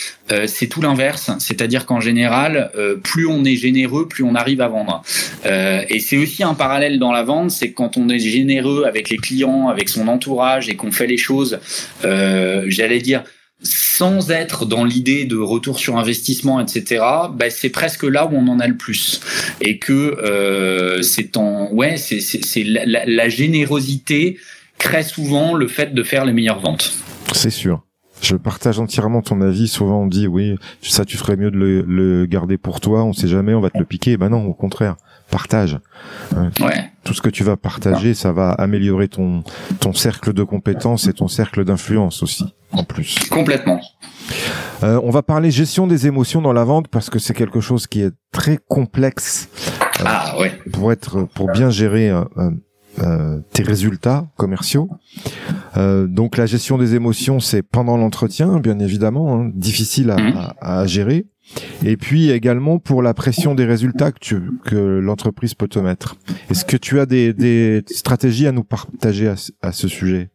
c'est 0.47 0.67
tout 0.67 0.83
l'inverse. 0.83 1.31
C'est-à-dire 1.39 1.87
qu'en 1.87 2.01
général 2.01 2.71
plus 3.03 3.27
on 3.27 3.47
est 3.47 3.57
généreux 3.57 4.07
plus 4.07 4.25
on 4.25 4.35
arrive 4.35 4.61
à 4.61 4.69
vendre. 4.69 5.03
Et 5.47 6.01
c'est 6.01 6.19
aussi 6.19 6.43
un 6.43 6.53
parallèle 6.53 6.99
dans 6.99 7.13
la 7.13 7.23
vente 7.23 7.51
c'est 7.51 7.73
quand 7.73 7.97
on 7.97 8.11
est 8.11 8.19
généreux 8.19 8.85
avec 8.85 9.09
les 9.09 9.17
clients 9.17 9.69
son 9.87 10.09
entourage 10.09 10.69
et 10.69 10.77
qu'on 10.77 10.91
fait 10.91 11.07
les 11.07 11.17
choses, 11.17 11.61
euh, 12.05 12.65
j'allais 12.67 13.01
dire, 13.01 13.23
sans 13.63 14.31
être 14.31 14.67
dans 14.67 14.85
l'idée 14.85 15.25
de 15.25 15.37
retour 15.37 15.79
sur 15.79 15.99
investissement, 15.99 16.61
etc., 16.61 17.05
bah, 17.33 17.51
c'est 17.51 17.71
presque 17.71 18.05
là 18.05 18.27
où 18.27 18.35
on 18.35 18.47
en 18.49 18.61
a 18.61 18.69
le 18.69 18.77
plus. 18.77 19.21
Et 19.61 19.79
que 19.79 19.93
euh, 19.93 21.03
c'est 21.03 21.37
en 21.37 21.71
ouais, 21.73 21.97
c'est 21.97 22.65
la, 22.65 23.05
la, 23.05 23.29
générosité 23.29 24.39
crée 24.79 25.03
souvent 25.03 25.55
le 25.55 25.67
fait 25.67 25.93
de 25.93 26.03
faire 26.03 26.25
les 26.25 26.33
meilleures 26.33 26.61
ventes. 26.61 26.93
C'est 27.33 27.51
sûr. 27.51 27.83
Je 28.21 28.37
partage 28.37 28.79
entièrement 28.79 29.23
ton 29.23 29.41
avis. 29.41 29.69
Souvent 29.69 30.03
on 30.03 30.07
dit 30.07 30.27
oui, 30.27 30.57
ça 30.83 31.05
tu 31.05 31.17
ferais 31.17 31.37
mieux 31.37 31.51
de 31.51 31.57
le, 31.57 31.83
le 31.83 32.27
garder 32.27 32.59
pour 32.59 32.81
toi. 32.81 33.05
On 33.05 33.13
sait 33.13 33.29
jamais, 33.29 33.55
on 33.55 33.61
va 33.61 33.71
te 33.71 33.79
le 33.79 33.85
piquer. 33.85 34.17
Ben 34.17 34.29
non, 34.29 34.45
au 34.45 34.55
contraire 34.55 34.97
partage. 35.31 35.79
Hein. 36.37 36.51
Ouais. 36.61 36.91
Tout 37.05 37.15
ce 37.15 37.23
que 37.23 37.31
tu 37.31 37.45
vas 37.45 37.57
partager, 37.57 38.15
ça 38.15 38.33
va 38.33 38.51
améliorer 38.51 39.09
ton 39.09 39.43
ton 39.81 39.93
cercle 39.93 40.33
de 40.33 40.43
compétences 40.43 41.07
et 41.07 41.13
ton 41.13 41.29
cercle 41.29 41.65
d'influence 41.65 42.23
aussi, 42.23 42.55
en 42.73 42.85
plus. 42.85 43.19
Complètement. 43.31 43.81
Euh, 44.83 45.01
on 45.03 45.11
va 45.11 45.23
parler 45.23 45.51
gestion 45.51 45.87
des 45.87 46.07
émotions 46.07 46.43
dans 46.43 46.53
la 46.53 46.65
vente 46.65 46.89
parce 46.89 47.11
que 47.11 47.19
c'est 47.19 47.35
quelque 47.35 47.61
chose 47.61 47.87
qui 47.87 48.03
est 48.03 48.13
très 48.33 48.59
complexe. 48.69 49.49
Euh, 50.01 50.05
ah 50.07 50.35
ouais. 50.39 50.53
Pour 50.73 50.93
être, 50.93 51.23
pour 51.35 51.51
bien 51.51 51.71
gérer 51.71 52.11
euh, 52.11 52.25
euh 53.01 53.41
tes 53.53 53.63
résultats 53.63 54.27
commerciaux. 54.37 54.89
donc 55.77 56.37
la 56.37 56.47
gestion 56.47 56.79
des 56.79 56.95
émotions, 56.95 57.41
c'est 57.41 57.63
pendant 57.63 57.97
l'entretien, 57.97 58.59
bien 58.59 58.79
évidemment, 58.79 59.35
hein, 59.35 59.51
difficile 59.55 60.11
à, 60.11 60.17
mmh. 60.17 60.55
à, 60.61 60.81
à, 60.81 60.87
gérer 60.87 61.27
et 61.85 61.97
puis 61.97 62.31
également 62.31 62.79
pour 62.79 63.03
la 63.03 63.15
pression 63.15 63.55
des 63.55 63.65
résultats 63.65 64.13
que, 64.13 64.79
l'entreprise 64.99 65.55
peut 65.55 65.69
te 65.69 65.79
mettre. 65.79 66.17
Est-ce 66.51 66.65
que 66.65 66.77
tu 66.77 67.01
as 67.01 67.07
des, 67.07 67.83
stratégies 67.91 68.47
à 68.47 68.53
nous 68.53 68.65
partager 68.65 69.33
à, 69.63 69.73
ce 69.73 69.89
sujet? 69.89 70.31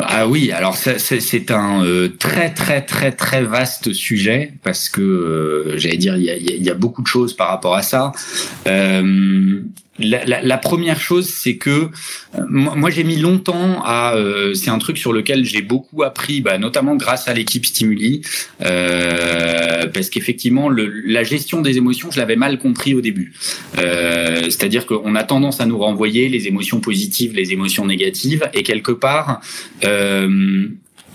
Ah 0.00 0.28
oui, 0.28 0.52
alors 0.52 0.76
c'est 0.76 1.50
un 1.50 1.84
euh, 1.84 2.08
très 2.18 2.52
très 2.52 2.82
très 2.82 3.10
très 3.10 3.42
vaste 3.42 3.92
sujet 3.92 4.52
parce 4.62 4.88
que 4.88 5.00
euh, 5.00 5.78
j'allais 5.78 5.96
dire 5.96 6.16
il 6.16 6.22
y 6.22 6.30
a, 6.30 6.36
y 6.36 6.70
a, 6.70 6.74
beaucoup 6.74 7.02
de 7.02 7.06
choses 7.06 7.34
par 7.34 7.48
rapport 7.48 7.74
à 7.74 7.82
ça. 7.82 8.12
Euh, 8.68 9.62
la, 9.98 10.24
la, 10.24 10.42
la, 10.42 10.58
première 10.58 11.00
chose, 11.00 11.28
c'est 11.28 11.56
que 11.56 11.70
euh, 11.70 11.88
moi, 12.48 12.90
j'ai 12.90 13.04
mis 13.04 13.16
longtemps 13.16 13.82
à. 13.84 14.14
Euh, 14.14 14.54
c'est 14.54 14.70
un 14.70 14.78
truc 14.78 14.98
sur 14.98 15.12
lequel 15.12 15.44
j'ai 15.44 15.62
beaucoup 15.62 16.02
appris, 16.02 16.40
bah, 16.40 16.58
notamment 16.58 16.96
grâce 16.96 17.28
à 17.28 17.34
l'équipe 17.34 17.66
Stimuli, 17.66 18.22
euh, 18.64 19.86
parce 19.88 20.10
qu'effectivement, 20.10 20.68
la 20.70 21.24
gestion 21.24 21.62
des 21.62 21.78
émotions, 21.78 22.10
je 22.10 22.18
l'avais 22.18 22.36
mal 22.36 22.58
compris 22.58 22.94
au 22.94 23.00
début. 23.00 23.32
Euh, 23.78 24.44
C'est-à-dire 24.44 24.86
qu'on 24.86 25.14
a 25.14 25.24
tendance 25.24 25.60
à 25.60 25.66
nous 25.66 25.78
renvoyer 25.78 26.28
les 26.28 26.46
émotions 26.46 26.80
positives, 26.80 27.34
les 27.34 27.52
émotions 27.52 27.86
négatives, 27.86 28.48
et 28.54 28.62
quelque 28.62 28.92
part. 28.92 29.40
Euh, 29.84 30.68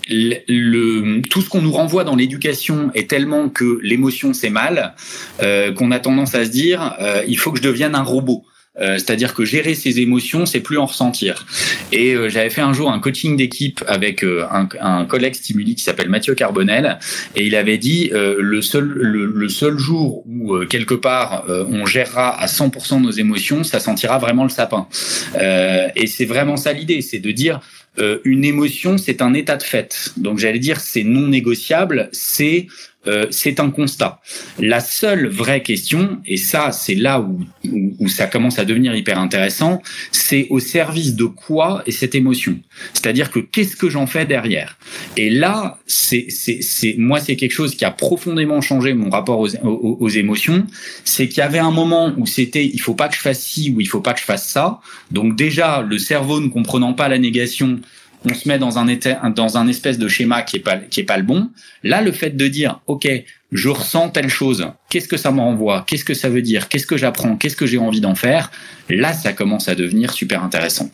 le, 0.06 1.22
tout 1.22 1.40
ce 1.40 1.48
qu'on 1.48 1.62
nous 1.62 1.72
renvoie 1.72 2.04
dans 2.04 2.14
l'éducation 2.14 2.90
est 2.94 3.08
tellement 3.08 3.48
que 3.48 3.78
l'émotion 3.82 4.34
c'est 4.34 4.50
mal 4.50 4.94
qu'on 5.40 5.90
a 5.90 5.98
tendance 5.98 6.34
à 6.34 6.44
se 6.44 6.50
dire 6.50 6.94
il 7.26 7.38
faut 7.38 7.52
que 7.52 7.56
je 7.56 7.62
devienne 7.62 7.94
un 7.94 8.02
robot. 8.02 8.44
Euh, 8.80 8.94
c'est-à-dire 8.94 9.34
que 9.34 9.44
gérer 9.44 9.74
ses 9.74 10.00
émotions, 10.00 10.46
c'est 10.46 10.60
plus 10.60 10.78
en 10.78 10.86
ressentir. 10.86 11.46
Et 11.92 12.14
euh, 12.14 12.28
j'avais 12.28 12.50
fait 12.50 12.60
un 12.60 12.72
jour 12.72 12.90
un 12.90 12.98
coaching 12.98 13.36
d'équipe 13.36 13.84
avec 13.86 14.24
euh, 14.24 14.44
un, 14.50 14.68
un, 14.80 15.04
collègue 15.04 15.34
stimuli 15.34 15.76
qui 15.76 15.84
s'appelle 15.84 16.08
Mathieu 16.08 16.34
Carbonel, 16.34 16.98
et 17.36 17.46
il 17.46 17.54
avait 17.54 17.78
dit 17.78 18.10
le 18.12 18.62
seul 18.62 18.84
le, 18.84 19.48
seul 19.48 19.78
jour 19.78 20.24
où 20.26 20.58
quelque 20.66 20.94
part 20.94 21.44
on 21.48 21.86
gérera 21.86 22.40
à 22.40 22.46
100% 22.46 23.00
nos 23.00 23.10
émotions, 23.10 23.62
ça 23.62 23.80
sentira 23.80 24.18
vraiment 24.18 24.44
le 24.44 24.48
sapin. 24.48 24.86
et 25.34 26.06
c'est 26.06 26.24
vraiment 26.24 26.56
ça 26.56 26.72
l'idée, 26.72 27.02
c'est 27.02 27.18
de 27.18 27.30
dire 27.30 27.60
une 28.24 28.44
émotion, 28.44 28.98
c'est 28.98 29.22
un 29.22 29.34
état 29.34 29.56
de 29.56 29.62
fait. 29.62 30.12
Donc 30.16 30.38
j'allais 30.38 30.58
dire 30.58 30.80
c'est 30.80 31.04
non 31.04 31.28
négociable, 31.28 32.08
c'est 32.12 32.66
euh, 33.06 33.26
c'est 33.30 33.60
un 33.60 33.70
constat. 33.70 34.20
La 34.58 34.80
seule 34.80 35.28
vraie 35.28 35.62
question, 35.62 36.18
et 36.26 36.36
ça 36.36 36.72
c'est 36.72 36.94
là 36.94 37.20
où, 37.20 37.40
où, 37.98 38.08
ça 38.08 38.26
commence 38.26 38.58
à 38.58 38.64
devenir 38.64 38.94
hyper 38.94 39.18
intéressant, 39.18 39.82
c'est 40.12 40.46
au 40.50 40.60
service 40.60 41.14
de 41.14 41.24
quoi 41.24 41.82
est 41.86 41.90
cette 41.90 42.14
émotion? 42.14 42.58
C'est-à-dire 42.92 43.30
que 43.30 43.40
qu'est-ce 43.40 43.76
que 43.76 43.88
j'en 43.88 44.06
fais 44.06 44.24
derrière? 44.24 44.78
Et 45.16 45.30
là, 45.30 45.78
c'est, 45.86 46.26
c'est, 46.28 46.62
c'est, 46.62 46.94
moi 46.98 47.20
c'est 47.20 47.36
quelque 47.36 47.52
chose 47.52 47.74
qui 47.74 47.84
a 47.84 47.90
profondément 47.90 48.60
changé 48.60 48.94
mon 48.94 49.10
rapport 49.10 49.38
aux, 49.38 49.54
aux, 49.56 49.98
aux 50.00 50.08
émotions. 50.08 50.66
C'est 51.04 51.28
qu'il 51.28 51.38
y 51.38 51.42
avait 51.42 51.58
un 51.58 51.70
moment 51.70 52.12
où 52.16 52.26
c'était 52.26 52.64
il 52.64 52.80
faut 52.80 52.94
pas 52.94 53.08
que 53.08 53.16
je 53.16 53.20
fasse 53.20 53.42
ci 53.42 53.72
ou 53.74 53.80
il 53.80 53.88
faut 53.88 54.00
pas 54.00 54.14
que 54.14 54.20
je 54.20 54.24
fasse 54.24 54.48
ça. 54.48 54.80
Donc 55.10 55.36
déjà, 55.36 55.82
le 55.82 55.98
cerveau 55.98 56.40
ne 56.40 56.48
comprenant 56.48 56.94
pas 56.94 57.08
la 57.08 57.18
négation, 57.18 57.80
on 58.24 58.34
se 58.34 58.48
met 58.48 58.58
dans 58.58 58.78
un 58.78 58.86
dans 59.30 59.56
un 59.58 59.68
espèce 59.68 59.98
de 59.98 60.08
schéma 60.08 60.42
qui 60.42 60.56
est 60.56 60.60
pas 60.60 60.76
qui 60.76 61.00
est 61.00 61.04
pas 61.04 61.16
le 61.16 61.22
bon. 61.22 61.50
Là, 61.82 62.02
le 62.02 62.12
fait 62.12 62.36
de 62.36 62.48
dire, 62.48 62.80
ok, 62.86 63.08
je 63.52 63.68
ressens 63.68 64.10
telle 64.10 64.28
chose, 64.28 64.66
qu'est-ce 64.90 65.08
que 65.08 65.16
ça 65.16 65.30
me 65.30 65.40
renvoie, 65.40 65.84
qu'est-ce 65.86 66.04
que 66.04 66.14
ça 66.14 66.28
veut 66.28 66.42
dire, 66.42 66.68
qu'est-ce 66.68 66.86
que 66.86 66.96
j'apprends, 66.96 67.36
qu'est-ce 67.36 67.56
que 67.56 67.66
j'ai 67.66 67.78
envie 67.78 68.00
d'en 68.00 68.14
faire, 68.14 68.50
là, 68.88 69.12
ça 69.12 69.32
commence 69.32 69.68
à 69.68 69.74
devenir 69.74 70.12
super 70.12 70.42
intéressant. 70.42 70.90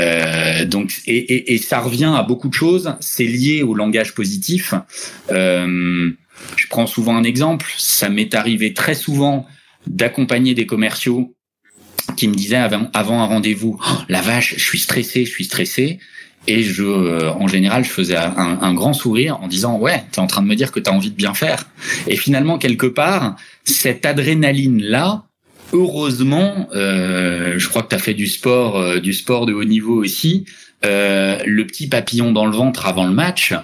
Euh, 0.00 0.64
donc, 0.64 0.92
et, 1.06 1.16
et, 1.16 1.54
et, 1.54 1.58
ça 1.58 1.80
revient 1.80 2.12
à 2.16 2.22
beaucoup 2.22 2.48
de 2.48 2.54
choses. 2.54 2.94
C'est 3.00 3.24
lié 3.24 3.62
au 3.62 3.74
langage 3.74 4.14
positif. 4.14 4.74
Euh, 5.32 6.10
je 6.56 6.66
prends 6.68 6.86
souvent 6.86 7.16
un 7.16 7.24
exemple. 7.24 7.66
Ça 7.78 8.08
m'est 8.08 8.34
arrivé 8.34 8.74
très 8.74 8.94
souvent 8.94 9.46
d'accompagner 9.86 10.54
des 10.54 10.66
commerciaux 10.66 11.34
qui 12.16 12.28
me 12.28 12.34
disaient 12.34 12.56
avant, 12.56 12.90
avant 12.92 13.22
un 13.22 13.26
rendez-vous, 13.26 13.78
oh, 13.80 13.98
la 14.08 14.20
vache, 14.20 14.54
je 14.56 14.64
suis 14.64 14.78
stressé, 14.78 15.24
je 15.24 15.30
suis 15.30 15.44
stressé. 15.44 15.98
Et 16.46 16.62
je, 16.62 16.84
euh, 16.84 17.32
en 17.32 17.46
général, 17.46 17.84
je 17.84 17.90
faisais 17.90 18.16
un, 18.16 18.58
un, 18.60 18.74
grand 18.74 18.92
sourire 18.92 19.38
en 19.40 19.48
disant 19.48 19.78
ouais, 19.78 20.04
t'es 20.12 20.18
en 20.18 20.26
train 20.26 20.42
de 20.42 20.46
me 20.46 20.54
dire 20.54 20.72
que 20.72 20.80
t'as 20.80 20.90
envie 20.90 21.10
de 21.10 21.16
bien 21.16 21.34
faire. 21.34 21.64
Et 22.06 22.16
finalement, 22.16 22.58
quelque 22.58 22.86
part, 22.86 23.36
cette 23.64 24.04
adrénaline 24.04 24.82
là, 24.82 25.24
heureusement, 25.72 26.68
euh, 26.74 27.54
je 27.58 27.68
crois 27.68 27.82
que 27.82 27.88
t'as 27.88 27.98
fait 27.98 28.14
du 28.14 28.26
sport, 28.26 28.78
euh, 28.78 29.00
du 29.00 29.12
sport 29.12 29.46
de 29.46 29.52
haut 29.52 29.64
niveau 29.64 30.02
aussi. 30.02 30.44
Euh, 30.84 31.38
le 31.46 31.66
petit 31.66 31.88
papillon 31.88 32.32
dans 32.32 32.46
le 32.46 32.52
ventre 32.52 32.86
avant 32.86 33.06
le 33.06 33.12
match, 33.12 33.54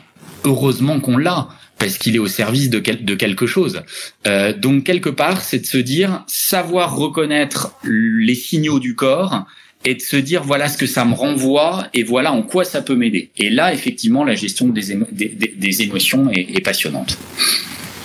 heureusement 0.45 1.01
qu'on 1.01 1.19
l'a 1.19 1.49
parce 1.79 1.97
qu'il 1.97 2.15
est 2.15 2.21
au 2.21 2.29
service 2.29 2.69
de, 2.69 2.79
de 2.79 3.15
quelque 3.15 3.47
chose. 3.47 3.83
Euh, 4.27 4.53
donc 4.53 4.85
quelque 4.85 5.09
part, 5.09 5.41
c'est 5.41 5.61
de 5.61 5.67
se 5.67 5.79
dire 5.79 6.25
savoir 6.27 6.95
reconnaître 6.95 7.75
les 7.85 8.35
signaux 8.35 8.81
du 8.81 8.95
corps 8.95 9.47
et 9.85 9.95
de 9.95 10.01
se 10.01 10.17
dire 10.17 10.43
voilà 10.43 10.69
ce 10.69 10.77
que 10.77 10.87
ça 10.87 11.05
me 11.05 11.15
renvoie 11.15 11.89
et 11.95 12.03
voilà 12.03 12.33
en 12.33 12.43
quoi 12.43 12.65
ça 12.65 12.83
peut 12.83 12.97
m'aider. 12.97 13.31
Et 13.39 13.51
là, 13.51 13.73
effectivement, 13.73 14.25
la 14.25 14.35
gestion 14.35 14.69
des, 14.69 14.95
des, 15.13 15.55
des 15.57 15.83
émotions 15.83 16.31
est, 16.31 16.57
est, 16.57 16.61
passionnante. 16.61 17.19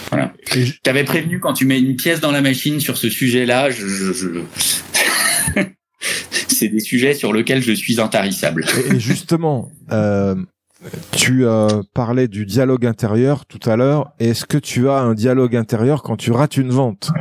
Voilà. 0.09 0.33
Je 0.53 0.71
t'avais 0.83 1.03
prévenu 1.03 1.39
quand 1.39 1.53
tu 1.53 1.65
mets 1.65 1.79
une 1.79 1.95
pièce 1.95 2.19
dans 2.21 2.31
la 2.31 2.41
machine 2.41 2.79
sur 2.79 2.97
ce 2.97 3.09
sujet-là, 3.09 3.69
je, 3.69 3.87
je, 3.87 4.13
je... 4.13 4.27
c'est 6.47 6.69
des 6.69 6.79
sujets 6.79 7.13
sur 7.13 7.33
lesquels 7.33 7.61
je 7.61 7.73
suis 7.73 7.99
intarissable. 7.99 8.65
Et 8.93 8.99
justement, 8.99 9.69
euh, 9.91 10.35
tu 11.11 11.45
euh, 11.45 11.81
parlais 11.93 12.27
du 12.27 12.45
dialogue 12.45 12.85
intérieur 12.85 13.45
tout 13.45 13.69
à 13.69 13.75
l'heure. 13.75 14.13
Est-ce 14.19 14.45
que 14.45 14.57
tu 14.57 14.89
as 14.89 14.99
un 14.99 15.13
dialogue 15.13 15.55
intérieur 15.55 16.03
quand 16.03 16.15
tu 16.15 16.31
rates 16.31 16.57
une 16.57 16.69
vente? 16.69 17.11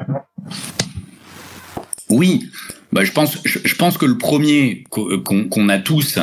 Oui, 2.11 2.51
bah, 2.95 3.03
je 3.03 3.11
pense, 3.11 3.99
que 3.99 4.07
le 4.07 4.17
premier 4.17 4.85
qu'on 4.89 5.69
a 5.69 5.79
tous, 5.79 6.21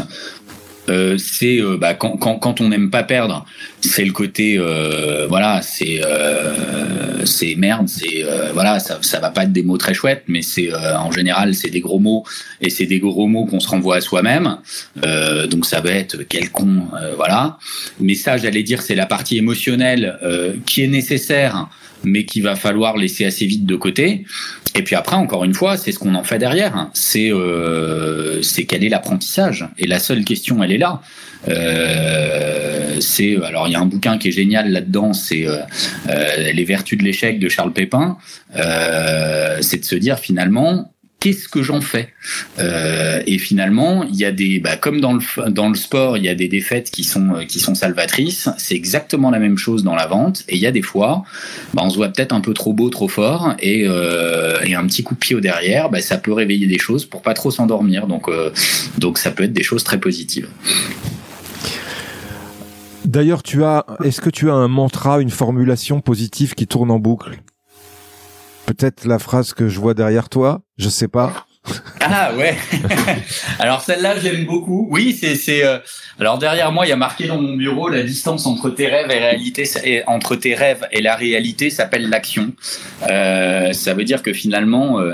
euh, 0.88 1.18
c'est 1.18 1.60
euh, 1.60 1.76
bah, 1.78 1.96
quand, 1.96 2.62
on 2.62 2.70
n'aime 2.70 2.90
pas 2.90 3.04
perdre, 3.04 3.46
c'est 3.82 4.06
le 4.06 4.12
côté 4.12 4.58
euh, 4.58 5.28
voilà, 5.28 5.62
c'est 5.62 6.02
euh, 6.06 7.26
c'est 7.26 7.56
merde, 7.56 7.88
c'est 7.90 8.24
euh, 8.24 8.52
voilà, 8.54 8.80
ça, 8.80 9.00
ça 9.02 9.20
va 9.20 9.30
pas 9.30 9.44
être 9.44 9.52
des 9.52 9.64
mots 9.64 9.78
très 9.78 9.94
chouettes, 9.94 10.24
mais 10.28 10.42
c'est 10.42 10.74
en 10.74 11.12
général 11.12 11.56
c'est 11.56 11.70
des 11.70 11.82
gros 11.82 12.00
mots 12.00 12.24
et 12.62 12.70
c'est 12.70 12.86
des 12.86 13.00
gros 13.00 13.28
mots 13.28 13.46
qu'on 13.46 13.60
se 13.60 13.68
renvoie 13.68 13.98
à 13.98 14.02
soi-même. 14.02 14.58
donc 15.50 15.66
ça 15.66 15.82
va 15.82 15.92
être 15.92 16.24
quel 16.30 16.52
con, 16.52 16.88
voilà. 17.16 17.58
Mais 18.00 18.16
ça, 18.16 18.38
j'allais 18.38 18.64
dire, 18.64 18.82
c'est 18.82 18.96
la 18.96 19.06
partie 19.06 19.38
émotionnelle 19.38 20.18
qui 20.66 20.84
est 20.84 20.88
nécessaire 20.88 21.68
mais 22.04 22.26
qu'il 22.26 22.44
va 22.44 22.56
falloir 22.56 22.98
laisser 22.98 23.26
assez 23.26 23.46
vite 23.46 23.66
de 23.66 23.76
côté. 23.76 24.26
Et 24.76 24.84
puis 24.84 24.96
après, 24.96 25.16
encore 25.16 25.44
une 25.44 25.54
fois, 25.54 25.78
c'est 25.78 25.92
ce 25.92 26.00
qu'on 26.00 26.16
en 26.16 26.24
fait 26.24 26.40
derrière. 26.40 26.90
C'est 26.94 27.32
euh, 27.32 28.42
c'est 28.42 28.66
quel 28.66 28.84
est 28.84 28.90
l'apprentissage? 28.90 29.68
Et 29.78 29.88
la 29.88 30.00
seule 30.00 30.24
question, 30.24 30.64
elle 30.64 30.72
est 30.72 30.78
là. 30.78 31.02
Euh, 31.48 32.98
c'est 33.00 33.36
alors 33.44 33.68
il 33.68 33.72
y 33.72 33.76
a 33.76 33.80
un 33.80 33.86
bouquin 33.86 34.18
qui 34.18 34.28
est 34.28 34.32
génial 34.32 34.72
là-dedans, 34.72 35.14
c'est 35.14 35.48
euh, 35.48 35.58
euh 36.10 36.52
les 36.52 36.64
vertus 36.64 36.98
de 36.98 37.04
l'échec 37.04 37.40
de 37.40 37.50
Charles 37.50 37.74
Pépin. 37.74 38.18
Euh, 38.56 39.58
c'est 39.62 39.80
de 39.80 39.86
se 39.86 39.96
dire 39.96 40.20
finalement 40.20 40.92
qu'est-ce 41.22 41.48
que 41.48 41.64
j'en 41.64 41.80
fais? 41.80 42.10
Euh, 42.60 43.22
Et 43.26 43.38
finalement, 43.38 44.04
il 44.04 44.16
y 44.16 44.26
a 44.26 44.32
des, 44.34 44.60
bah, 44.60 44.76
comme 44.76 45.00
dans 45.00 45.14
le 45.14 45.50
dans 45.50 45.70
le 45.70 45.76
sport, 45.76 46.18
il 46.18 46.26
y 46.26 46.30
a 46.30 46.36
des 46.36 46.50
défaites 46.50 46.92
qui 46.92 47.06
sont 47.06 47.46
qui 47.48 47.60
sont 47.62 47.76
salvatrices. 47.76 48.50
C'est 48.58 48.76
exactement 48.76 49.30
la 49.32 49.40
même 49.40 49.58
chose 49.58 49.84
dans 49.84 49.96
la 49.96 50.08
vente. 50.08 50.44
Et 50.50 50.56
il 50.56 50.62
y 50.62 50.68
a 50.68 50.72
des 50.72 50.82
fois, 50.82 51.24
bah, 51.74 51.84
on 51.86 51.90
se 51.90 51.96
voit 51.96 52.10
peut-être 52.10 52.34
un 52.34 52.42
peu 52.42 52.54
trop 52.54 52.74
beau, 52.74 52.90
trop 52.90 53.08
fort, 53.08 53.56
et, 53.60 53.86
euh, 53.88 54.58
un 54.76 54.88
petit 54.88 55.04
coup 55.04 55.14
de 55.14 55.20
pied 55.20 55.36
au 55.36 55.42
derrière, 55.42 55.90
bah, 55.90 56.02
ça 56.02 56.18
peut 56.18 56.34
réveiller 56.34 56.66
des 56.66 56.80
choses 56.80 57.06
pour 57.06 57.22
pas 57.22 57.36
trop 57.36 57.52
s'endormir. 57.52 58.08
Donc 58.08 58.28
euh, 58.28 58.52
donc 58.98 59.20
ça 59.20 59.32
peut 59.32 59.44
être 59.44 59.54
des 59.54 59.64
choses 59.64 59.84
très 59.84 60.00
positives. 60.00 60.50
D'ailleurs, 63.06 63.44
tu 63.44 63.64
as, 63.64 63.86
est-ce 64.04 64.22
que 64.22 64.30
tu 64.30 64.50
as 64.50 64.54
un 64.54 64.68
mantra, 64.68 65.22
une 65.22 65.30
formulation 65.30 66.02
positive 66.02 66.54
qui 66.54 66.68
tourne 66.68 66.92
en 66.92 67.00
boucle? 67.00 67.42
Peut-être 68.66 69.06
la 69.06 69.20
phrase 69.20 69.54
que 69.54 69.68
je 69.68 69.80
vois 69.80 69.94
derrière 69.94 70.30
toi, 70.30 70.62
je 70.78 70.90
sais 70.90 71.08
pas. 71.08 71.46
Ah 72.04 72.34
ouais. 72.36 72.56
alors 73.60 73.82
celle-là, 73.82 74.20
j'aime 74.20 74.46
beaucoup. 74.46 74.88
Oui, 74.90 75.16
c'est 75.18 75.36
c'est. 75.36 75.64
Euh, 75.64 75.78
alors 76.20 76.40
derrière 76.40 76.72
moi, 76.72 76.88
il 76.88 76.90
y 76.90 76.92
a 76.92 76.98
marqué 76.98 77.28
dans 77.28 77.40
mon 77.40 77.56
bureau 77.56 77.90
la 77.90 78.02
distance 78.02 78.48
entre 78.48 78.72
tes 78.72 78.88
rêves 78.88 79.12
et 79.12 79.20
réalité, 79.20 79.64
et, 79.84 80.04
entre 80.08 80.36
tes 80.36 80.56
rêves 80.56 80.88
et 80.92 81.02
la 81.02 81.16
réalité 81.16 81.70
s'appelle 81.70 82.10
l'action. 82.10 82.54
Euh, 83.10 83.72
ça 83.74 83.94
veut 83.94 84.04
dire 84.04 84.24
que 84.24 84.34
finalement, 84.34 85.00
euh, 85.00 85.14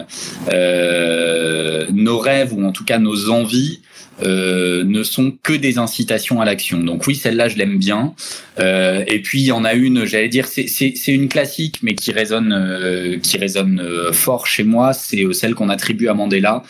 euh 0.49 1.85
nos 1.91 2.19
rêves 2.19 2.53
ou 2.53 2.65
en 2.65 2.71
tout 2.71 2.85
cas 2.85 2.99
nos 2.99 3.29
envies 3.29 3.81
euh, 4.23 4.83
ne 4.83 5.03
sont 5.03 5.31
que 5.43 5.53
des 5.53 5.77
incitations 5.77 6.41
à 6.41 6.45
l'action. 6.45 6.79
Donc 6.79 7.05
oui, 7.07 7.15
celle-là, 7.15 7.49
je 7.49 7.57
l'aime 7.57 7.77
bien. 7.77 8.13
Euh, 8.59 9.03
et 9.07 9.21
puis 9.21 9.41
il 9.41 9.45
y 9.45 9.51
en 9.51 9.63
a 9.63 9.73
une, 9.73 10.05
j'allais 10.05 10.29
dire, 10.29 10.47
c'est 10.47 11.07
une 11.07 11.27
classique, 11.27 11.79
mais 11.83 11.93
qui 11.95 12.11
résonne, 12.11 12.53
euh, 12.53 13.17
qui 13.19 13.37
résonne 13.37 13.79
euh, 13.79 14.11
fort 14.13 14.47
chez 14.47 14.63
moi. 14.63 14.93
C'est 14.93 15.23
euh, 15.23 15.33
celle 15.33 15.53
qu'on 15.53 15.69
attribue 15.69 16.07
à 16.07 16.13
Mandela, 16.13 16.63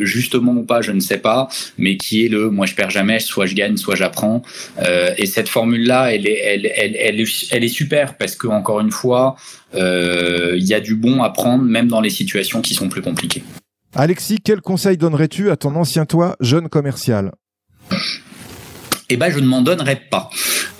justement 0.00 0.52
ou 0.52 0.62
pas, 0.62 0.80
je 0.80 0.92
ne 0.92 1.00
sais 1.00 1.18
pas, 1.18 1.48
mais 1.78 1.96
qui 1.96 2.24
est 2.24 2.28
le 2.28 2.50
moi 2.50 2.66
je 2.66 2.74
perds 2.74 2.90
jamais, 2.90 3.20
soit 3.20 3.46
je 3.46 3.54
gagne, 3.54 3.76
soit 3.76 3.94
j'apprends. 3.94 4.42
et 5.18 5.26
cette 5.26 5.48
formule-là, 5.48 6.12
elle 6.12 6.26
est, 6.26 6.38
elle, 6.44 6.66
elle, 6.74 6.96
elle, 6.96 7.24
elle 7.50 7.64
est 7.64 7.68
super 7.68 8.16
parce 8.16 8.36
que 8.36 8.46
encore 8.46 8.80
une 8.80 8.90
fois, 8.90 9.36
il 9.74 10.64
y 10.64 10.74
a 10.74 10.80
du 10.80 10.94
bon 10.94 11.22
à 11.22 11.30
prendre, 11.30 11.64
même 11.64 11.88
dans 11.88 12.00
les 12.00 12.10
situations 12.10 12.62
qui 12.62 12.74
sont 12.74 12.88
plus 12.88 13.02
compliquées. 13.02 13.42
Alexis, 13.94 14.38
quel 14.44 14.60
conseil 14.60 14.96
donnerais-tu 14.96 15.50
à 15.50 15.56
ton 15.56 15.74
ancien 15.76 16.04
toi, 16.04 16.36
jeune 16.40 16.68
commercial? 16.68 17.32
Eh 19.08 19.16
ben, 19.16 19.30
je 19.30 19.38
ne 19.38 19.46
m'en 19.46 19.62
donnerais 19.62 20.02
pas. 20.10 20.30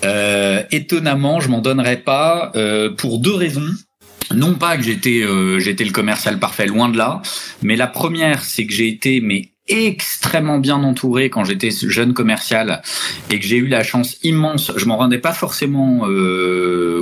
Euh, 0.04 0.62
étonnamment, 0.72 1.40
je 1.40 1.48
m'en 1.48 1.60
donnerais 1.60 1.98
pas 1.98 2.52
euh, 2.56 2.90
pour 2.90 3.18
deux 3.20 3.34
raisons. 3.34 3.70
Non 4.34 4.54
pas 4.54 4.76
que 4.76 4.82
j'étais 4.82 5.22
euh, 5.22 5.60
j'étais 5.60 5.84
le 5.84 5.92
commercial 5.92 6.40
parfait, 6.40 6.66
loin 6.66 6.88
de 6.88 6.98
là. 6.98 7.22
Mais 7.62 7.76
la 7.76 7.86
première, 7.86 8.42
c'est 8.42 8.66
que 8.66 8.72
j'ai 8.72 8.88
été 8.88 9.20
mais 9.20 9.50
extrêmement 9.68 10.58
bien 10.58 10.82
entouré 10.82 11.30
quand 11.30 11.44
j'étais 11.44 11.70
jeune 11.70 12.12
commercial 12.12 12.82
et 13.30 13.38
que 13.38 13.46
j'ai 13.46 13.56
eu 13.56 13.68
la 13.68 13.84
chance 13.84 14.16
immense. 14.24 14.72
Je 14.76 14.84
m'en 14.86 14.96
rendais 14.96 15.18
pas 15.18 15.32
forcément 15.32 16.06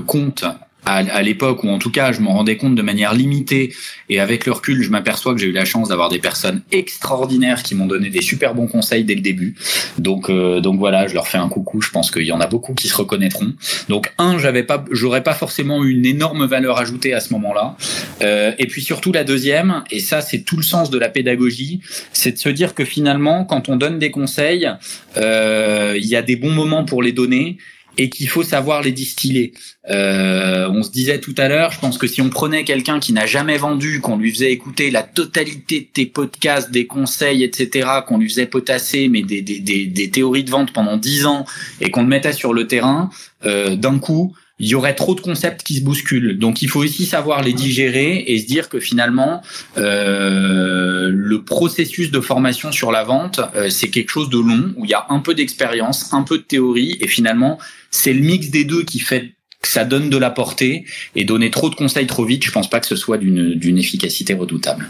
compte 0.06 0.44
à, 0.86 1.22
l'époque, 1.22 1.64
ou 1.64 1.70
en 1.70 1.78
tout 1.78 1.90
cas, 1.90 2.12
je 2.12 2.20
m'en 2.20 2.34
rendais 2.34 2.56
compte 2.56 2.74
de 2.74 2.82
manière 2.82 3.14
limitée. 3.14 3.74
Et 4.08 4.20
avec 4.20 4.46
le 4.46 4.52
recul, 4.52 4.82
je 4.82 4.90
m'aperçois 4.90 5.34
que 5.34 5.40
j'ai 5.40 5.46
eu 5.46 5.52
la 5.52 5.64
chance 5.64 5.88
d'avoir 5.88 6.08
des 6.08 6.18
personnes 6.18 6.62
extraordinaires 6.72 7.62
qui 7.62 7.74
m'ont 7.74 7.86
donné 7.86 8.10
des 8.10 8.22
super 8.22 8.54
bons 8.54 8.66
conseils 8.66 9.04
dès 9.04 9.14
le 9.14 9.20
début. 9.20 9.54
Donc, 9.98 10.28
euh, 10.28 10.60
donc 10.60 10.78
voilà, 10.78 11.06
je 11.06 11.14
leur 11.14 11.28
fais 11.28 11.38
un 11.38 11.48
coucou. 11.48 11.80
Je 11.80 11.90
pense 11.90 12.10
qu'il 12.10 12.24
y 12.24 12.32
en 12.32 12.40
a 12.40 12.46
beaucoup 12.46 12.74
qui 12.74 12.88
se 12.88 12.96
reconnaîtront. 12.96 13.52
Donc, 13.88 14.12
un, 14.18 14.38
j'avais 14.38 14.62
pas, 14.62 14.84
j'aurais 14.90 15.22
pas 15.22 15.34
forcément 15.34 15.84
une 15.84 16.04
énorme 16.04 16.46
valeur 16.46 16.78
ajoutée 16.78 17.14
à 17.14 17.20
ce 17.20 17.32
moment-là. 17.32 17.76
Euh, 18.22 18.52
et 18.58 18.66
puis 18.66 18.82
surtout 18.82 19.12
la 19.12 19.24
deuxième, 19.24 19.84
et 19.90 20.00
ça, 20.00 20.20
c'est 20.20 20.40
tout 20.40 20.56
le 20.56 20.62
sens 20.62 20.90
de 20.90 20.98
la 20.98 21.08
pédagogie, 21.08 21.80
c'est 22.12 22.32
de 22.32 22.38
se 22.38 22.48
dire 22.48 22.74
que 22.74 22.84
finalement, 22.84 23.44
quand 23.44 23.68
on 23.68 23.76
donne 23.76 23.98
des 23.98 24.10
conseils, 24.10 24.68
euh, 25.16 25.94
il 25.96 26.06
y 26.06 26.16
a 26.16 26.22
des 26.22 26.36
bons 26.36 26.52
moments 26.52 26.84
pour 26.84 27.02
les 27.02 27.12
donner 27.12 27.58
et 27.98 28.10
qu'il 28.10 28.28
faut 28.28 28.42
savoir 28.42 28.82
les 28.82 28.92
distiller. 28.92 29.52
Euh, 29.90 30.68
on 30.70 30.82
se 30.82 30.90
disait 30.90 31.20
tout 31.20 31.34
à 31.36 31.48
l'heure, 31.48 31.72
je 31.72 31.78
pense 31.78 31.98
que 31.98 32.06
si 32.06 32.20
on 32.22 32.30
prenait 32.30 32.64
quelqu'un 32.64 33.00
qui 33.00 33.12
n'a 33.12 33.26
jamais 33.26 33.58
vendu, 33.58 34.00
qu'on 34.00 34.16
lui 34.16 34.32
faisait 34.32 34.52
écouter 34.52 34.90
la 34.90 35.02
totalité 35.02 35.80
de 35.80 35.86
tes 35.92 36.06
podcasts, 36.06 36.70
des 36.70 36.86
conseils, 36.86 37.44
etc., 37.44 37.88
qu'on 38.06 38.18
lui 38.18 38.28
faisait 38.28 38.46
potasser 38.46 39.08
mais 39.08 39.22
des, 39.22 39.42
des, 39.42 39.60
des, 39.60 39.86
des 39.86 40.10
théories 40.10 40.44
de 40.44 40.50
vente 40.50 40.72
pendant 40.72 40.96
dix 40.96 41.26
ans 41.26 41.44
et 41.80 41.90
qu'on 41.90 42.02
le 42.02 42.08
mettait 42.08 42.32
sur 42.32 42.54
le 42.54 42.66
terrain, 42.66 43.10
euh, 43.44 43.76
d'un 43.76 43.98
coup, 43.98 44.34
il 44.60 44.68
y 44.68 44.74
aurait 44.74 44.94
trop 44.94 45.14
de 45.14 45.20
concepts 45.20 45.62
qui 45.62 45.76
se 45.76 45.82
bousculent. 45.82 46.38
Donc 46.38 46.62
il 46.62 46.68
faut 46.68 46.82
aussi 46.82 47.06
savoir 47.06 47.42
les 47.42 47.52
digérer 47.52 48.24
et 48.28 48.38
se 48.38 48.46
dire 48.46 48.68
que 48.68 48.78
finalement 48.78 49.42
euh, 49.76 51.10
le 51.12 51.42
processus 51.42 52.10
de 52.10 52.20
formation 52.20 52.70
sur 52.70 52.92
la 52.92 53.02
vente 53.02 53.40
euh, 53.56 53.68
c'est 53.68 53.88
quelque 53.88 54.10
chose 54.10 54.30
de 54.30 54.38
long 54.38 54.72
où 54.76 54.84
il 54.84 54.90
y 54.90 54.94
a 54.94 55.06
un 55.08 55.18
peu 55.18 55.34
d'expérience, 55.34 56.12
un 56.12 56.22
peu 56.22 56.38
de 56.38 56.44
théorie 56.44 56.96
et 57.00 57.08
finalement 57.08 57.58
c'est 57.94 58.12
le 58.12 58.20
mix 58.20 58.50
des 58.50 58.64
deux 58.64 58.82
qui 58.82 58.98
fait 58.98 59.34
que 59.62 59.68
ça 59.68 59.84
donne 59.84 60.10
de 60.10 60.16
la 60.18 60.30
portée 60.30 60.84
et 61.14 61.24
donner 61.24 61.50
trop 61.50 61.70
de 61.70 61.74
conseils 61.74 62.06
trop 62.06 62.24
vite, 62.24 62.44
je 62.44 62.50
pense 62.50 62.68
pas 62.68 62.80
que 62.80 62.86
ce 62.86 62.96
soit 62.96 63.18
d'une 63.18 63.78
efficacité 63.78 64.34
redoutable. 64.34 64.88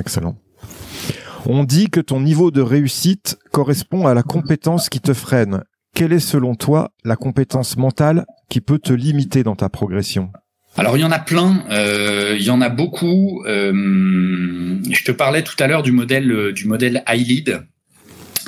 Excellent. 0.00 0.36
On 1.46 1.62
dit 1.64 1.90
que 1.90 2.00
ton 2.00 2.20
niveau 2.20 2.50
de 2.50 2.60
réussite 2.60 3.38
correspond 3.52 4.06
à 4.06 4.14
la 4.14 4.22
compétence 4.22 4.88
qui 4.88 5.00
te 5.00 5.14
freine. 5.14 5.62
Quelle 5.94 6.12
est 6.12 6.18
selon 6.18 6.56
toi 6.56 6.90
la 7.04 7.14
compétence 7.14 7.76
mentale 7.76 8.26
qui 8.50 8.60
peut 8.60 8.80
te 8.80 8.92
limiter 8.92 9.44
dans 9.44 9.54
ta 9.54 9.68
progression? 9.68 10.30
Alors 10.76 10.96
il 10.96 11.00
y 11.00 11.04
en 11.04 11.12
a 11.12 11.20
plein, 11.20 11.62
euh, 11.70 12.34
il 12.36 12.44
y 12.44 12.50
en 12.50 12.60
a 12.60 12.68
beaucoup. 12.68 13.44
Euh, 13.46 13.72
je 14.90 15.04
te 15.04 15.12
parlais 15.12 15.42
tout 15.42 15.56
à 15.60 15.68
l'heure 15.68 15.84
du 15.84 15.92
modèle 15.92 16.52
du 16.52 16.66
modèle 16.66 17.04
iLead 17.08 17.62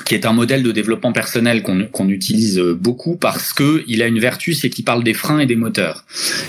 qui 0.05 0.15
est 0.15 0.27
un 0.27 0.33
modèle 0.33 0.63
de 0.63 0.73
développement 0.73 1.13
personnel 1.13 1.63
qu'on 1.63 2.09
utilise 2.09 2.59
beaucoup 2.59 3.17
parce 3.17 3.53
que 3.53 3.85
il 3.87 4.03
a 4.03 4.07
une 4.07 4.19
vertu, 4.19 4.55
c'est 4.55 4.71
qu'il 4.71 4.85
parle 4.85 5.03
des 5.03 5.15
freins 5.15 5.39
et 5.39 5.47
des 5.47 5.57
moteurs. 5.57 6.05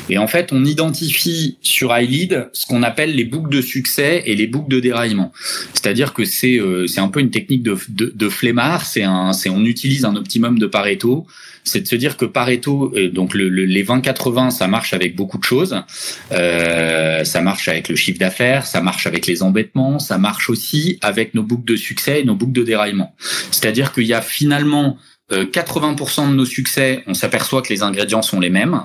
Et 0.09 0.17
en 0.17 0.27
fait, 0.27 0.51
on 0.51 0.65
identifie 0.65 1.57
sur 1.61 1.97
iLead 1.97 2.49
ce 2.53 2.65
qu'on 2.65 2.83
appelle 2.83 3.15
les 3.15 3.25
boucles 3.25 3.49
de 3.49 3.61
succès 3.61 4.23
et 4.25 4.35
les 4.35 4.47
boucles 4.47 4.69
de 4.69 4.79
déraillement. 4.79 5.31
C'est-à-dire 5.73 6.13
que 6.13 6.25
c'est 6.25 6.59
euh, 6.59 6.87
c'est 6.87 7.01
un 7.01 7.07
peu 7.07 7.19
une 7.19 7.31
technique 7.31 7.63
de, 7.63 7.77
de, 7.89 8.11
de 8.13 8.29
flemmard. 8.29 8.85
C'est 8.85 9.03
un 9.03 9.33
c'est 9.33 9.49
on 9.49 9.63
utilise 9.65 10.05
un 10.05 10.15
optimum 10.15 10.59
de 10.59 10.67
Pareto 10.67 11.25
c'est 11.67 11.81
de 11.81 11.87
se 11.87 11.95
dire 11.95 12.17
que 12.17 12.25
Pareto, 12.25 12.93
euh, 12.95 13.09
donc 13.09 13.33
le, 13.33 13.49
les 13.49 13.83
20-80, 13.83 14.51
ça 14.51 14.67
marche 14.67 14.93
avec 14.93 15.15
beaucoup 15.15 15.37
de 15.37 15.43
choses. 15.43 15.83
Euh, 16.31 17.23
ça 17.23 17.41
marche 17.41 17.67
avec 17.67 17.89
le 17.89 17.95
chiffre 17.95 18.19
d'affaires, 18.19 18.65
ça 18.65 18.81
marche 18.81 19.05
avec 19.07 19.27
les 19.27 19.43
embêtements, 19.43 19.99
ça 19.99 20.17
marche 20.17 20.49
aussi 20.49 20.97
avec 21.01 21.33
nos 21.33 21.43
boucles 21.43 21.65
de 21.65 21.75
succès 21.75 22.21
et 22.21 22.23
nos 22.23 22.35
boucles 22.35 22.53
de 22.53 22.63
déraillement. 22.63 23.15
C'est-à-dire 23.51 23.93
qu'il 23.93 24.05
y 24.05 24.13
a 24.13 24.21
finalement 24.21 24.97
80% 25.29 26.21
euh, 26.23 26.27
de 26.29 26.35
nos 26.35 26.45
succès, 26.45 27.03
on 27.05 27.13
s'aperçoit 27.13 27.61
que 27.61 27.73
les 27.73 27.83
ingrédients 27.83 28.21
sont 28.21 28.39
les 28.39 28.49
mêmes, 28.49 28.81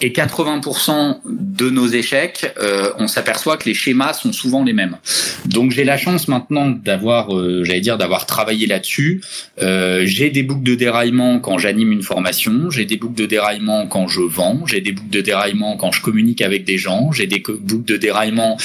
et 0.00 0.10
80% 0.10 1.18
de 1.26 1.68
nos 1.68 1.86
échecs, 1.86 2.54
euh, 2.58 2.90
on 2.98 3.06
s'aperçoit 3.06 3.58
que 3.58 3.68
les 3.68 3.74
schémas 3.74 4.14
sont 4.14 4.32
souvent 4.32 4.64
les 4.64 4.72
mêmes. 4.72 4.96
Donc 5.44 5.72
j'ai 5.72 5.84
la 5.84 5.98
chance 5.98 6.26
maintenant 6.26 6.70
d'avoir, 6.70 7.36
euh, 7.36 7.64
j'allais 7.64 7.82
dire, 7.82 7.98
d'avoir 7.98 8.24
travaillé 8.24 8.66
là-dessus. 8.66 9.22
j'ai 9.58 10.30
des 10.30 10.42
boucles 10.42 10.62
de 10.62 10.74
déraillement 10.74 11.38
quand 11.38 11.58
j'anime 11.58 11.92
une 11.92 12.02
formation, 12.02 12.70
j'ai 12.70 12.86
des 12.86 12.96
boucles 12.96 13.20
de 13.20 13.26
déraillement 13.26 13.86
quand 13.86 14.08
je 14.08 14.22
vends, 14.22 14.64
j'ai 14.66 14.80
des 14.80 14.92
boucles 14.92 15.10
de 15.10 15.20
déraillement 15.20 15.76
quand 15.76 15.92
je 15.92 16.00
communique 16.00 16.40
avec 16.40 16.64
des 16.64 16.78
gens, 16.78 17.12
j'ai 17.12 17.26
des 17.26 17.40
boucles 17.40 17.84
de 17.84 17.96
déraillement 17.96 18.56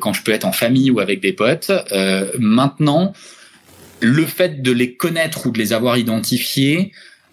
quand 0.00 0.12
je 0.12 0.22
peux 0.22 0.32
être 0.32 0.44
en 0.44 0.52
famille 0.52 0.90
ou 0.90 1.00
avec 1.00 1.20
des 1.20 1.32
potes. 1.32 1.70
maintenant 2.38 3.12
le 4.02 4.26
fait 4.26 4.62
de 4.62 4.72
les 4.72 4.96
connaître 4.96 5.46
ou 5.46 5.50
de 5.50 5.58
les 5.58 5.72
avoir 5.72 5.96
identifiés 5.96 6.92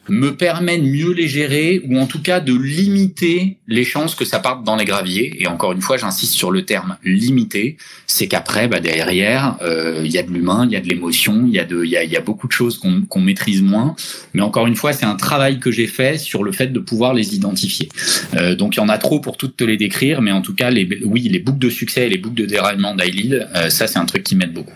me 0.09 0.35
permet 0.35 0.77
de 0.77 0.83
mieux 0.83 1.13
les 1.13 1.27
gérer 1.27 1.81
ou 1.87 1.97
en 1.97 2.05
tout 2.05 2.21
cas 2.21 2.39
de 2.39 2.53
limiter 2.53 3.57
les 3.67 3.83
chances 3.83 4.15
que 4.15 4.25
ça 4.25 4.39
parte 4.39 4.63
dans 4.63 4.75
les 4.75 4.85
graviers. 4.85 5.41
Et 5.41 5.47
encore 5.47 5.71
une 5.71 5.81
fois, 5.81 5.97
j'insiste 5.97 6.33
sur 6.33 6.51
le 6.51 6.65
terme 6.65 6.97
limiter, 7.03 7.77
c'est 8.07 8.27
qu'après, 8.27 8.67
bah, 8.67 8.79
derrière, 8.79 9.57
euh, 9.61 10.01
il 10.03 10.11
y 10.11 10.17
a 10.17 10.23
de 10.23 10.31
l'humain, 10.31 10.65
il 10.65 10.71
y 10.71 10.75
a 10.75 10.81
de 10.81 10.87
l'émotion, 10.87 11.43
il 11.47 11.53
y 11.53 11.59
a 11.59 11.65
de, 11.65 11.83
il 11.83 11.91
y 11.91 12.17
a, 12.17 12.21
beaucoup 12.21 12.47
de 12.47 12.51
choses 12.51 12.77
qu'on 12.77 13.21
maîtrise 13.21 13.61
moins. 13.61 13.95
Mais 14.33 14.41
encore 14.41 14.67
une 14.67 14.75
fois, 14.75 14.93
c'est 14.93 15.05
un 15.05 15.15
travail 15.15 15.59
que 15.59 15.71
j'ai 15.71 15.87
fait 15.87 16.17
sur 16.17 16.43
le 16.43 16.51
fait 16.51 16.67
de 16.67 16.79
pouvoir 16.79 17.13
les 17.13 17.35
identifier. 17.35 17.89
Euh, 18.35 18.55
donc 18.55 18.75
il 18.75 18.79
y 18.79 18.83
en 18.83 18.89
a 18.89 18.97
trop 18.97 19.19
pour 19.19 19.37
toutes 19.37 19.55
te 19.55 19.63
les 19.63 19.77
décrire, 19.77 20.21
mais 20.21 20.31
en 20.31 20.41
tout 20.41 20.53
cas, 20.53 20.69
les, 20.69 20.87
oui, 21.05 21.21
les 21.29 21.39
boucles 21.39 21.59
de 21.59 21.69
succès 21.69 22.07
et 22.07 22.09
les 22.09 22.17
boucles 22.17 22.35
de 22.35 22.45
déraillement 22.45 22.95
d'Ailid, 22.95 23.47
euh, 23.55 23.69
ça 23.69 23.87
c'est 23.87 23.99
un 23.99 24.05
truc 24.05 24.23
qui 24.23 24.35
m'aide 24.35 24.53
beaucoup. 24.53 24.73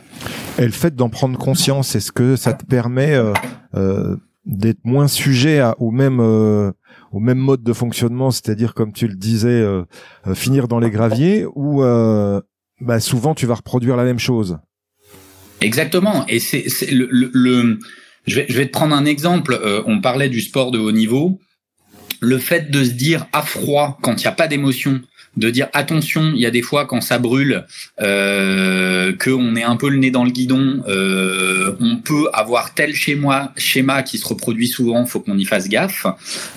Et 0.58 0.66
le 0.66 0.72
fait 0.72 0.96
d'en 0.96 1.10
prendre 1.10 1.38
conscience, 1.38 1.96
est-ce 1.96 2.12
que 2.12 2.36
ça 2.36 2.54
te 2.54 2.66
permet 2.66 3.14
euh, 3.14 3.34
euh, 3.76 4.16
d'être 4.46 4.84
moins 4.84 5.08
sujet 5.08 5.60
à, 5.60 5.76
au 5.80 5.92
même 5.92 6.20
euh, 6.20 6.72
au 7.12 7.20
même 7.20 7.38
mode 7.38 7.64
de 7.64 7.74
fonctionnement, 7.74 8.32
c'est-à-dire 8.32 8.74
comme 8.74 8.92
tu 8.92 9.08
le 9.08 9.16
disais, 9.16 9.64
finir 10.34 10.68
dans 10.68 10.80
les 10.80 10.90
graviers, 10.90 11.46
ou 11.56 11.82
bah, 12.82 13.00
souvent 13.00 13.36
tu 13.36 13.46
vas 13.46 13.56
reproduire 13.56 13.96
la 13.96 14.04
même 14.04 14.20
chose? 14.20 14.58
Exactement. 15.62 16.26
Et 16.28 16.40
c'est 16.40 16.66
le, 16.92 17.08
le, 17.12 17.80
je 18.26 18.36
vais 18.36 18.46
je 18.50 18.58
vais 18.58 18.66
te 18.66 18.72
prendre 18.72 18.96
un 18.96 19.06
exemple. 19.06 19.60
on 19.86 20.02
parlait 20.02 20.30
du 20.30 20.42
sport 20.42 20.72
de 20.72 20.80
haut 20.80 20.92
niveau. 20.92 21.40
Le 22.20 22.38
fait 22.38 22.72
de 22.72 22.84
se 22.84 22.92
dire 22.92 23.28
à 23.32 23.44
froid 23.44 24.00
quand 24.02 24.16
il 24.16 24.26
n'y 24.26 24.28
a 24.28 24.32
pas 24.32 24.48
d'émotion, 24.48 25.02
de 25.38 25.50
dire 25.50 25.68
attention, 25.74 26.32
il 26.34 26.42
y 26.42 26.46
a 26.46 26.52
des 26.52 26.62
fois 26.62 26.86
quand 26.86 27.02
ça 27.02 27.20
brûle, 27.20 27.66
euh, 28.02 29.14
qu'on 29.14 29.56
est 29.56 29.64
un 29.64 29.76
peu 29.76 29.90
le 29.90 29.98
nez 29.98 30.12
dans 30.12 30.24
le 30.24 30.32
guidon, 30.32 30.84
euh, 30.88 31.76
on 31.80 31.98
peut 31.98 32.30
avoir 32.34 32.74
tel 32.74 32.94
schéma, 32.94 33.52
schéma 33.58 34.04
qui 34.04 34.18
se 34.18 34.28
reproduit 34.28 34.68
souvent, 34.68 35.06
faut 35.06 35.20
qu'on 35.20 35.38
y 35.38 35.46
fasse 35.46 35.68
gaffe. 35.70 36.06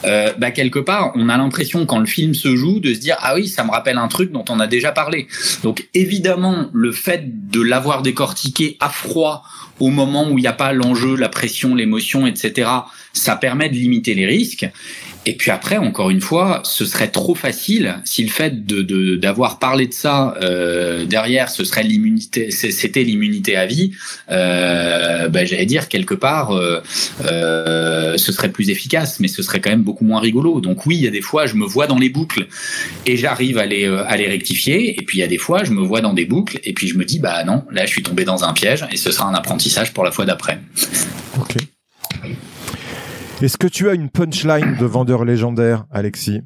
Euh, 0.04 0.32
bah 0.38 0.50
quelque 0.50 0.78
part, 0.78 1.12
on 1.14 1.28
a 1.28 1.36
l'impression 1.36 1.86
quand 1.86 1.98
le 1.98 2.06
film 2.06 2.34
se 2.34 2.54
joue 2.54 2.80
de 2.80 2.92
se 2.92 2.98
dire 2.98 3.16
ah 3.20 3.34
oui, 3.34 3.48
ça 3.48 3.64
me 3.64 3.70
rappelle 3.70 3.98
un 3.98 4.08
truc 4.08 4.32
dont 4.32 4.44
on 4.48 4.60
a 4.60 4.66
déjà 4.66 4.92
parlé. 4.92 5.26
Donc 5.62 5.88
évidemment, 5.94 6.68
le 6.72 6.92
fait 6.92 7.50
de 7.50 7.60
l'avoir 7.60 8.02
décortiqué 8.02 8.76
à 8.80 8.90
froid 8.90 9.42
au 9.80 9.90
moment 9.90 10.28
où 10.30 10.38
il 10.38 10.42
n'y 10.42 10.46
a 10.46 10.52
pas 10.52 10.72
l'enjeu, 10.72 11.16
la 11.16 11.28
pression, 11.28 11.74
l'émotion, 11.74 12.26
etc., 12.26 12.70
ça 13.12 13.36
permet 13.36 13.68
de 13.68 13.74
limiter 13.74 14.14
les 14.14 14.26
risques. 14.26 14.68
Et 15.28 15.34
puis 15.34 15.50
après, 15.50 15.76
encore 15.76 16.10
une 16.10 16.20
fois, 16.20 16.62
ce 16.64 16.84
serait 16.84 17.08
trop 17.08 17.34
facile 17.34 17.96
si 18.04 18.22
le 18.22 18.30
fait 18.30 18.64
d'avoir 18.64 19.58
parlé 19.58 19.88
de 19.88 19.92
ça 19.92 20.36
euh, 20.40 21.04
derrière, 21.04 21.50
ce 21.50 21.64
serait 21.64 21.82
l'immunité, 21.82 22.52
c'était 22.52 23.02
l'immunité 23.02 23.56
à 23.56 23.66
vie. 23.66 23.90
Euh, 24.30 25.28
ben, 25.28 25.44
j'allais 25.44 25.66
dire 25.66 25.88
quelque 25.88 26.14
part, 26.14 26.52
euh, 26.52 26.80
euh, 27.24 28.16
ce 28.16 28.30
serait 28.30 28.52
plus 28.52 28.70
efficace, 28.70 29.18
mais 29.18 29.26
ce 29.26 29.42
serait 29.42 29.60
quand 29.60 29.70
même 29.70 29.82
beaucoup 29.82 30.04
moins 30.04 30.20
rigolo. 30.20 30.60
Donc 30.60 30.86
oui, 30.86 30.94
il 30.94 31.02
y 31.02 31.08
a 31.08 31.10
des 31.10 31.22
fois, 31.22 31.46
je 31.46 31.54
me 31.54 31.64
vois 31.64 31.88
dans 31.88 31.98
les 31.98 32.08
boucles 32.08 32.46
et 33.04 33.16
j'arrive 33.16 33.58
à 33.58 33.66
les 33.66 33.88
rectifier. 34.28 34.96
Et 34.96 35.04
puis 35.04 35.18
il 35.18 35.20
y 35.22 35.24
a 35.24 35.28
des 35.28 35.38
fois, 35.38 35.64
je 35.64 35.72
me 35.72 35.80
vois 35.80 36.02
dans 36.02 36.12
des 36.12 36.24
boucles 36.24 36.60
et 36.62 36.72
puis 36.72 36.86
je 36.86 36.96
me 36.96 37.04
dis 37.04 37.18
bah 37.18 37.42
non, 37.42 37.64
là 37.72 37.84
je 37.84 37.90
suis 37.90 38.02
tombé 38.04 38.24
dans 38.24 38.44
un 38.44 38.52
piège 38.52 38.86
et 38.92 38.96
ce 38.96 39.10
sera 39.10 39.28
un 39.28 39.34
apprentissage 39.34 39.65
pour 39.92 40.04
la 40.04 40.10
fois 40.10 40.24
d'après. 40.24 40.60
Est-ce 43.42 43.58
que 43.58 43.66
tu 43.66 43.90
as 43.90 43.94
une 43.94 44.08
punchline 44.08 44.76
de 44.78 44.86
vendeur 44.86 45.24
légendaire, 45.24 45.84
Alexis? 45.90 46.40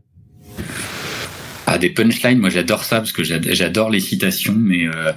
Ah, 1.72 1.78
des 1.78 1.90
punchlines, 1.90 2.40
moi 2.40 2.50
j'adore 2.50 2.82
ça 2.82 2.96
parce 2.96 3.12
que 3.12 3.22
j'adore 3.22 3.90
les 3.90 4.00
citations, 4.00 4.56
mais 4.58 4.88
euh, 4.88 5.12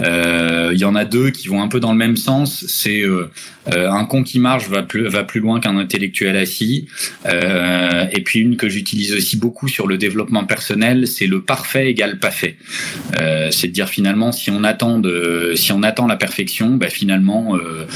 euh, 0.00 0.70
il 0.72 0.80
y 0.80 0.84
en 0.84 0.96
a 0.96 1.04
deux 1.04 1.30
qui 1.30 1.46
vont 1.46 1.62
un 1.62 1.68
peu 1.68 1.78
dans 1.78 1.92
le 1.92 1.98
même 1.98 2.16
sens. 2.16 2.64
C'est 2.66 3.02
euh, 3.02 3.30
euh, 3.72 3.88
un 3.88 4.04
con 4.04 4.24
qui 4.24 4.40
marche 4.40 4.68
va 4.68 4.82
plus, 4.82 5.06
va 5.08 5.22
plus 5.22 5.40
loin 5.40 5.60
qu'un 5.60 5.76
intellectuel 5.76 6.36
assis. 6.36 6.88
Euh, 7.26 8.06
et 8.10 8.22
puis 8.22 8.40
une 8.40 8.56
que 8.56 8.68
j'utilise 8.68 9.12
aussi 9.12 9.36
beaucoup 9.36 9.68
sur 9.68 9.86
le 9.86 9.98
développement 9.98 10.44
personnel, 10.44 11.06
c'est 11.06 11.26
le 11.26 11.42
parfait 11.42 11.90
égale 11.90 12.18
pas 12.18 12.30
fait. 12.30 12.56
Euh, 13.20 13.48
c'est 13.52 13.68
de 13.68 13.72
dire 13.72 13.88
finalement 13.88 14.32
si 14.32 14.50
on 14.50 14.64
attend 14.64 14.98
de, 14.98 15.52
si 15.54 15.72
on 15.72 15.82
attend 15.82 16.06
la 16.06 16.16
perfection, 16.16 16.70
bah 16.70 16.88
finalement 16.88 17.56
euh, 17.56 17.86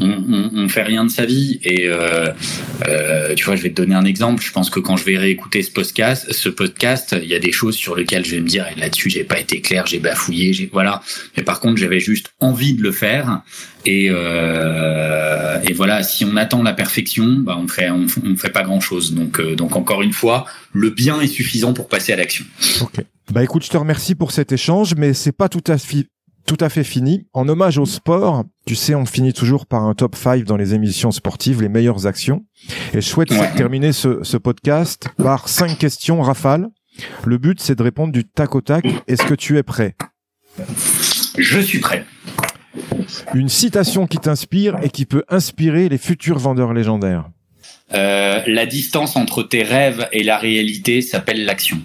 on, 0.00 0.50
on, 0.54 0.68
fait 0.68 0.82
rien 0.82 1.04
de 1.04 1.10
sa 1.10 1.26
vie. 1.26 1.60
Et 1.62 1.86
euh, 1.86 3.34
tu 3.36 3.44
vois, 3.44 3.54
je 3.54 3.62
vais 3.62 3.70
te 3.70 3.76
donner 3.76 3.94
un 3.94 4.04
exemple. 4.04 4.42
Je 4.42 4.50
pense 4.50 4.70
que 4.70 4.80
quand 4.80 4.96
je 4.96 5.04
vais 5.04 5.16
réécouter 5.16 5.62
ce 5.62 5.70
podcast, 5.70 6.32
ce 6.32 6.48
podcast, 6.48 7.14
il 7.22 7.28
y 7.28 7.34
a 7.34 7.38
des 7.44 7.52
choses 7.52 7.76
sur 7.76 7.94
lesquelles 7.94 8.24
je 8.24 8.32
vais 8.32 8.40
me 8.40 8.48
dire 8.48 8.66
là-dessus 8.76 9.10
j'ai 9.10 9.24
pas 9.24 9.38
été 9.38 9.60
clair, 9.60 9.86
j'ai 9.86 9.98
bafouillé, 9.98 10.52
j'ai 10.52 10.68
voilà. 10.72 11.02
Mais 11.36 11.42
par 11.42 11.60
contre 11.60 11.76
j'avais 11.76 12.00
juste 12.00 12.32
envie 12.40 12.74
de 12.74 12.82
le 12.82 12.90
faire 12.90 13.42
et, 13.86 14.08
euh, 14.10 15.60
et 15.68 15.74
voilà, 15.74 16.02
si 16.02 16.24
on 16.24 16.36
attend 16.36 16.62
la 16.62 16.72
perfection, 16.72 17.26
bah 17.40 17.56
on 17.60 17.68
fait 17.68 17.90
on, 17.90 18.06
fait 18.36 18.50
pas 18.50 18.62
grand 18.62 18.80
chose. 18.80 19.14
Donc 19.14 19.38
euh, 19.38 19.54
donc 19.54 19.76
encore 19.76 20.02
une 20.02 20.12
fois, 20.12 20.46
le 20.72 20.90
bien 20.90 21.20
est 21.20 21.26
suffisant 21.26 21.74
pour 21.74 21.88
passer 21.88 22.12
à 22.12 22.16
l'action. 22.16 22.44
Ok. 22.80 23.04
Bah 23.30 23.42
écoute, 23.42 23.64
je 23.64 23.70
te 23.70 23.76
remercie 23.76 24.14
pour 24.14 24.32
cet 24.32 24.52
échange, 24.52 24.94
mais 24.96 25.12
c'est 25.12 25.32
pas 25.32 25.48
tout 25.48 25.64
à 25.66 25.78
fait 25.78 26.06
tout 26.46 26.58
à 26.60 26.68
fait 26.68 26.84
fini. 26.84 27.26
En 27.32 27.48
hommage 27.48 27.78
au 27.78 27.86
sport, 27.86 28.44
tu 28.66 28.74
sais, 28.74 28.94
on 28.94 29.06
finit 29.06 29.32
toujours 29.32 29.64
par 29.64 29.84
un 29.84 29.94
top 29.94 30.14
5 30.14 30.44
dans 30.44 30.58
les 30.58 30.74
émissions 30.74 31.10
sportives, 31.10 31.62
les 31.62 31.70
meilleures 31.70 32.06
actions. 32.06 32.44
Et 32.92 33.00
je 33.00 33.08
souhaite 33.08 33.30
terminer 33.56 33.92
ce, 33.92 34.22
ce 34.22 34.36
podcast 34.36 35.08
par 35.16 35.48
cinq 35.48 35.78
questions 35.78 36.20
rafales. 36.20 36.68
Le 37.24 37.38
but, 37.38 37.60
c'est 37.60 37.74
de 37.74 37.82
répondre 37.82 38.12
du 38.12 38.24
tac 38.24 38.54
au 38.54 38.60
tac. 38.60 38.86
Est-ce 39.08 39.24
que 39.24 39.34
tu 39.34 39.58
es 39.58 39.62
prêt? 39.62 39.94
Je 41.36 41.60
suis 41.60 41.80
prêt. 41.80 42.04
Une 43.34 43.48
citation 43.48 44.06
qui 44.06 44.18
t'inspire 44.18 44.76
et 44.82 44.90
qui 44.90 45.06
peut 45.06 45.24
inspirer 45.28 45.88
les 45.88 45.98
futurs 45.98 46.38
vendeurs 46.38 46.72
légendaires. 46.72 47.28
Euh, 47.92 48.40
la 48.46 48.66
distance 48.66 49.16
entre 49.16 49.42
tes 49.42 49.62
rêves 49.62 50.08
et 50.12 50.22
la 50.22 50.38
réalité 50.38 51.02
s'appelle 51.02 51.44
l'action. 51.44 51.80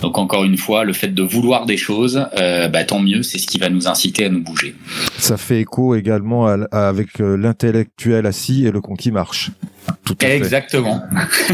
Donc 0.00 0.18
encore 0.18 0.44
une 0.44 0.56
fois, 0.56 0.84
le 0.84 0.92
fait 0.92 1.08
de 1.08 1.22
vouloir 1.22 1.66
des 1.66 1.76
choses, 1.76 2.26
euh, 2.38 2.68
bah, 2.68 2.84
tant 2.84 3.00
mieux, 3.00 3.22
c'est 3.22 3.38
ce 3.38 3.46
qui 3.46 3.58
va 3.58 3.68
nous 3.68 3.86
inciter 3.86 4.24
à 4.24 4.28
nous 4.28 4.42
bouger. 4.42 4.74
Ça 5.18 5.36
fait 5.36 5.60
écho 5.60 5.94
également 5.94 6.46
avec 6.46 7.20
euh, 7.20 7.36
l'intellectuel 7.36 8.26
assis 8.26 8.66
et 8.66 8.70
le 8.70 8.80
con 8.80 8.94
qui 8.94 9.10
marche. 9.10 9.50
Tout 10.04 10.16
à 10.22 10.28
Exactement. 10.28 11.02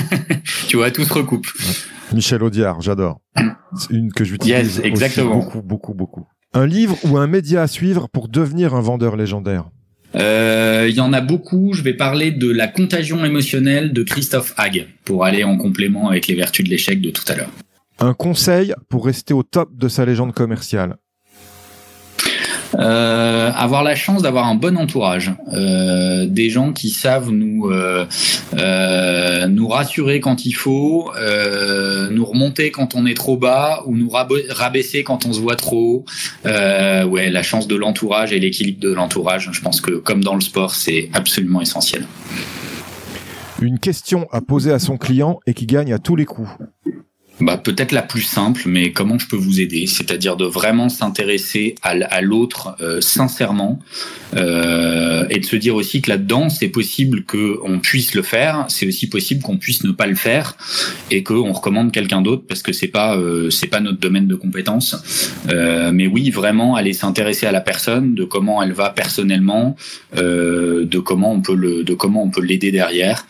tu 0.69 0.77
vois, 0.77 0.91
tout 0.91 1.05
se 1.05 1.13
recoupe. 1.13 1.47
Michel 2.13 2.43
Audiard, 2.43 2.81
j'adore. 2.81 3.21
C'est 3.77 3.91
une 3.91 4.13
que 4.13 4.25
j'utilise 4.25 4.81
exactement. 4.85 5.37
beaucoup, 5.37 5.63
beaucoup, 5.63 5.95
beaucoup. 5.95 6.27
Un 6.55 6.67
livre 6.67 6.97
ou 7.05 7.19
un 7.19 7.27
média 7.27 7.63
à 7.63 7.67
suivre 7.67 8.09
pour 8.09 8.29
devenir 8.29 8.75
un 8.75 8.81
vendeur 8.81 9.17
légendaire? 9.17 9.65
Euh, 10.15 10.87
il 10.89 10.95
y 10.95 11.01
en 11.01 11.13
a 11.13 11.21
beaucoup. 11.21 11.73
Je 11.73 11.83
vais 11.83 11.93
parler 11.93 12.31
de 12.31 12.51
la 12.51 12.69
contagion 12.69 13.25
émotionnelle 13.25 13.93
de 13.93 14.03
Christophe 14.03 14.55
Hague 14.57 14.87
pour 15.05 15.25
aller 15.25 15.45
en 15.45 15.57
complément 15.57 16.09
avec 16.09 16.27
les 16.29 16.35
vertus 16.35 16.65
de 16.65 16.71
l'échec 16.71 17.01
de 17.01 17.11
tout 17.11 17.25
à 17.29 17.35
l'heure. 17.35 17.51
Un 17.99 18.13
conseil 18.13 18.75
pour 18.89 19.07
rester 19.07 19.33
au 19.33 19.43
top 19.43 19.71
de 19.75 19.89
sa 19.89 20.05
légende 20.05 20.33
commerciale 20.33 20.97
euh, 22.75 23.53
avoir 23.55 23.83
la 23.83 23.95
chance 23.95 24.23
d'avoir 24.23 24.47
un 24.47 24.55
bon 24.55 24.77
entourage, 24.77 25.33
euh, 25.53 26.27
des 26.27 26.51
gens 26.51 26.73
qui 26.73 26.91
savent 26.91 27.31
nous 27.31 27.71
euh, 27.71 28.07
nous 29.49 29.69
rassurer 29.69 30.21
quand 30.21 30.45
il 30.45 30.53
faut, 30.53 31.11
nous 32.11 32.25
remonter 32.25 32.71
quand 32.71 32.95
on 32.95 33.07
est 33.07 33.15
trop 33.15 33.37
bas 33.37 33.83
ou 33.87 33.97
nous 33.97 34.11
rabaisser 34.11 35.05
quand 35.05 35.25
on 35.25 35.33
se 35.33 35.41
voit 35.41 35.57
trop 35.57 36.05
haut. 36.05 36.05
ouais, 36.45 37.31
la 37.31 37.43
chance 37.43 37.67
de 37.67 37.77
l'entourage 37.77 38.33
et 38.33 38.41
l'équilibre 38.41 38.81
de 38.81 38.93
l'entourage, 38.93 39.49
je 39.53 39.61
pense 39.61 39.81
que 39.81 39.93
comme 39.93 40.23
dans 40.23 40.35
le 40.35 40.41
sport, 40.41 40.75
c'est 40.75 41.09
absolument 41.15 41.61
essentiel. 41.61 42.07
Une 43.63 43.79
question 43.79 44.27
à 44.33 44.43
poser 44.43 44.73
à 44.73 44.79
son 44.79 44.99
client 44.99 45.39
et 45.47 45.55
qui 45.55 45.65
gagne 45.65 45.93
à 45.93 45.99
tous 45.99 46.17
les 46.17 46.27
coups 46.27 46.51
bah, 47.39 47.59
peut-être 47.59 47.93
la 47.93 48.01
plus 48.01 48.23
simple, 48.23 48.63
mais 48.65 48.93
comment 48.93 49.19
je 49.19 49.27
peux 49.27 49.37
vous 49.37 49.61
aider? 49.61 49.87
C'est-à-dire 49.87 50.37
de 50.37 50.47
vraiment 50.47 50.89
s'intéresser 50.89 51.75
à, 51.83 52.23
l'autre 52.23 52.77
euh, 52.81 53.03
sincèrement 53.03 53.79
euh, 54.35 55.27
et 55.29 55.39
de 55.39 55.45
se 55.45 55.57
dire 55.57 55.75
aussi 55.75 56.01
que 56.01 56.09
là-dedans, 56.11 56.49
c'est 56.49 56.69
possible 56.69 57.25
qu'on 57.25 57.79
puisse 57.79 58.15
le 58.15 58.23
faire, 58.23 58.65
c'est 58.69 58.87
aussi 58.87 59.09
possible 59.09 59.43
qu'on 59.43 59.59
puisse 59.59 59.85
ne 59.85 59.93
pas 59.93 60.07
le 60.07 60.15
faire 60.15 60.57
et 61.11 61.23
qu'on 61.23 61.53
recommande 61.53 61.93
quelqu'un 61.93 62.23
d'autre 62.23 62.45
parce 62.49 62.63
que 62.63 62.73
c'est 62.73 62.89
pas 62.89 63.17
euh, 63.19 63.51
pas 63.71 63.81
notre 63.81 63.99
domaine 63.99 64.29
de 64.29 64.37
compétence. 64.37 64.97
Mais 65.93 66.07
oui, 66.07 66.31
vraiment 66.31 66.77
aller 66.77 66.93
s'intéresser 66.93 67.47
à 67.47 67.53
la 67.53 67.61
personne, 67.61 68.15
de 68.15 68.25
comment 68.25 68.63
elle 68.63 68.73
va 68.73 68.91
personnellement, 68.91 69.75
de 70.15 70.99
comment 70.99 71.33
on 71.33 71.41
peut 71.41 71.57
le 71.57 71.83
de 71.83 71.95
comment 71.95 72.23
on 72.23 72.41
l'aider 72.41 72.71
derrière. 72.71 73.27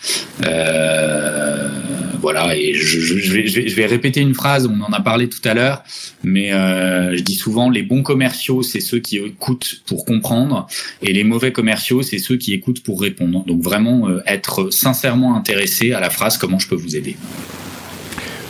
voilà, 2.20 2.56
et 2.56 2.74
je, 2.74 3.32
vais, 3.32 3.46
je 3.46 3.74
vais 3.74 3.86
répéter 3.96 4.20
une 4.20 4.34
phrase, 4.34 4.66
on 4.66 4.78
en 4.82 4.92
a 4.92 5.00
parlé 5.00 5.28
tout 5.30 5.40
à 5.48 5.54
l'heure, 5.54 5.82
mais 6.22 6.52
euh, 6.52 7.16
je 7.16 7.22
dis 7.22 7.34
souvent 7.34 7.70
les 7.70 7.82
bons 7.82 8.02
commerciaux, 8.02 8.62
c'est 8.62 8.80
ceux 8.80 8.98
qui 8.98 9.16
écoutent 9.16 9.80
pour 9.86 10.04
comprendre, 10.04 10.66
et 11.00 11.14
les 11.14 11.24
mauvais 11.24 11.50
commerciaux, 11.50 12.02
c'est 12.02 12.18
ceux 12.18 12.36
qui 12.36 12.52
écoutent 12.52 12.82
pour 12.82 13.00
répondre. 13.00 13.42
Donc 13.46 13.62
vraiment 13.62 14.08
euh, 14.08 14.20
être 14.26 14.70
sincèrement 14.70 15.34
intéressé 15.34 15.92
à 15.92 16.00
la 16.00 16.10
phrase 16.10 16.36
comment 16.36 16.58
je 16.58 16.68
peux 16.68 16.76
vous 16.76 16.94
aider. 16.94 17.16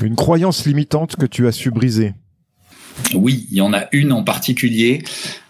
Une 0.03 0.17
croyance 0.17 0.67
limitante 0.67 1.15
que 1.15 1.27
tu 1.27 1.47
as 1.47 1.53
su 1.53 1.71
briser. 1.71 2.13
Oui, 3.15 3.47
il 3.51 3.59
y 3.59 3.61
en 3.61 3.73
a 3.73 3.85
une 3.93 4.13
en 4.13 4.25
particulier 4.25 5.03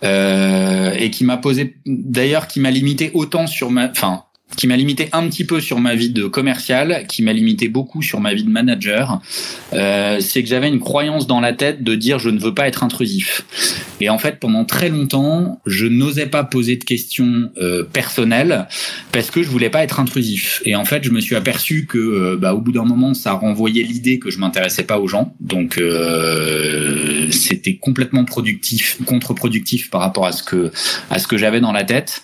euh, 0.04 0.92
et 0.92 1.10
qui 1.10 1.24
m'a 1.24 1.38
posé, 1.38 1.76
d'ailleurs, 1.86 2.48
qui 2.48 2.60
m'a 2.60 2.70
limité 2.70 3.12
autant 3.14 3.46
sur 3.46 3.70
ma, 3.70 3.88
enfin, 3.88 4.24
qui 4.56 4.66
m'a 4.66 4.76
limité 4.76 5.08
un 5.12 5.28
petit 5.28 5.44
peu 5.44 5.60
sur 5.60 5.80
ma 5.80 5.94
vie 5.94 6.10
de 6.10 6.26
commercial, 6.26 7.06
qui 7.08 7.22
m'a 7.22 7.32
limité 7.32 7.68
beaucoup 7.68 8.00
sur 8.00 8.20
ma 8.20 8.32
vie 8.32 8.44
de 8.44 8.50
manager, 8.50 9.20
euh, 9.72 10.18
c'est 10.20 10.42
que 10.42 10.48
j'avais 10.48 10.68
une 10.68 10.78
croyance 10.78 11.26
dans 11.26 11.40
la 11.40 11.52
tête 11.52 11.82
de 11.82 11.94
dire 11.94 12.18
je 12.18 12.30
ne 12.30 12.38
veux 12.38 12.54
pas 12.54 12.68
être 12.68 12.84
intrusif. 12.84 13.44
Et 14.00 14.08
en 14.08 14.18
fait, 14.18 14.38
pendant 14.38 14.64
très 14.64 14.88
longtemps, 14.88 15.60
je 15.66 15.86
n'osais 15.86 16.26
pas 16.26 16.44
poser 16.44 16.76
de 16.76 16.84
questions 16.84 17.50
euh, 17.58 17.82
personnelles 17.82 18.68
parce 19.12 19.30
que 19.30 19.42
je 19.42 19.48
voulais 19.48 19.70
pas 19.70 19.82
être 19.82 20.00
intrusif. 20.00 20.62
Et 20.64 20.76
en 20.76 20.84
fait, 20.84 21.02
je 21.02 21.10
me 21.10 21.20
suis 21.20 21.34
aperçu 21.34 21.86
que, 21.86 21.98
euh, 21.98 22.36
bah, 22.36 22.54
au 22.54 22.60
bout 22.60 22.72
d'un 22.72 22.84
moment, 22.84 23.14
ça 23.14 23.32
renvoyait 23.32 23.82
l'idée 23.82 24.18
que 24.18 24.30
je 24.30 24.38
m'intéressais 24.38 24.84
pas 24.84 24.98
aux 24.98 25.08
gens. 25.08 25.34
Donc, 25.40 25.78
euh, 25.78 27.25
c'était 27.36 27.76
complètement 27.76 28.24
productif, 28.24 28.98
contre-productif 29.06 29.90
par 29.90 30.00
rapport 30.00 30.26
à 30.26 30.32
ce 30.32 30.42
que 30.42 30.72
à 31.10 31.18
ce 31.18 31.26
que 31.26 31.36
j'avais 31.36 31.60
dans 31.60 31.72
la 31.72 31.84
tête. 31.84 32.22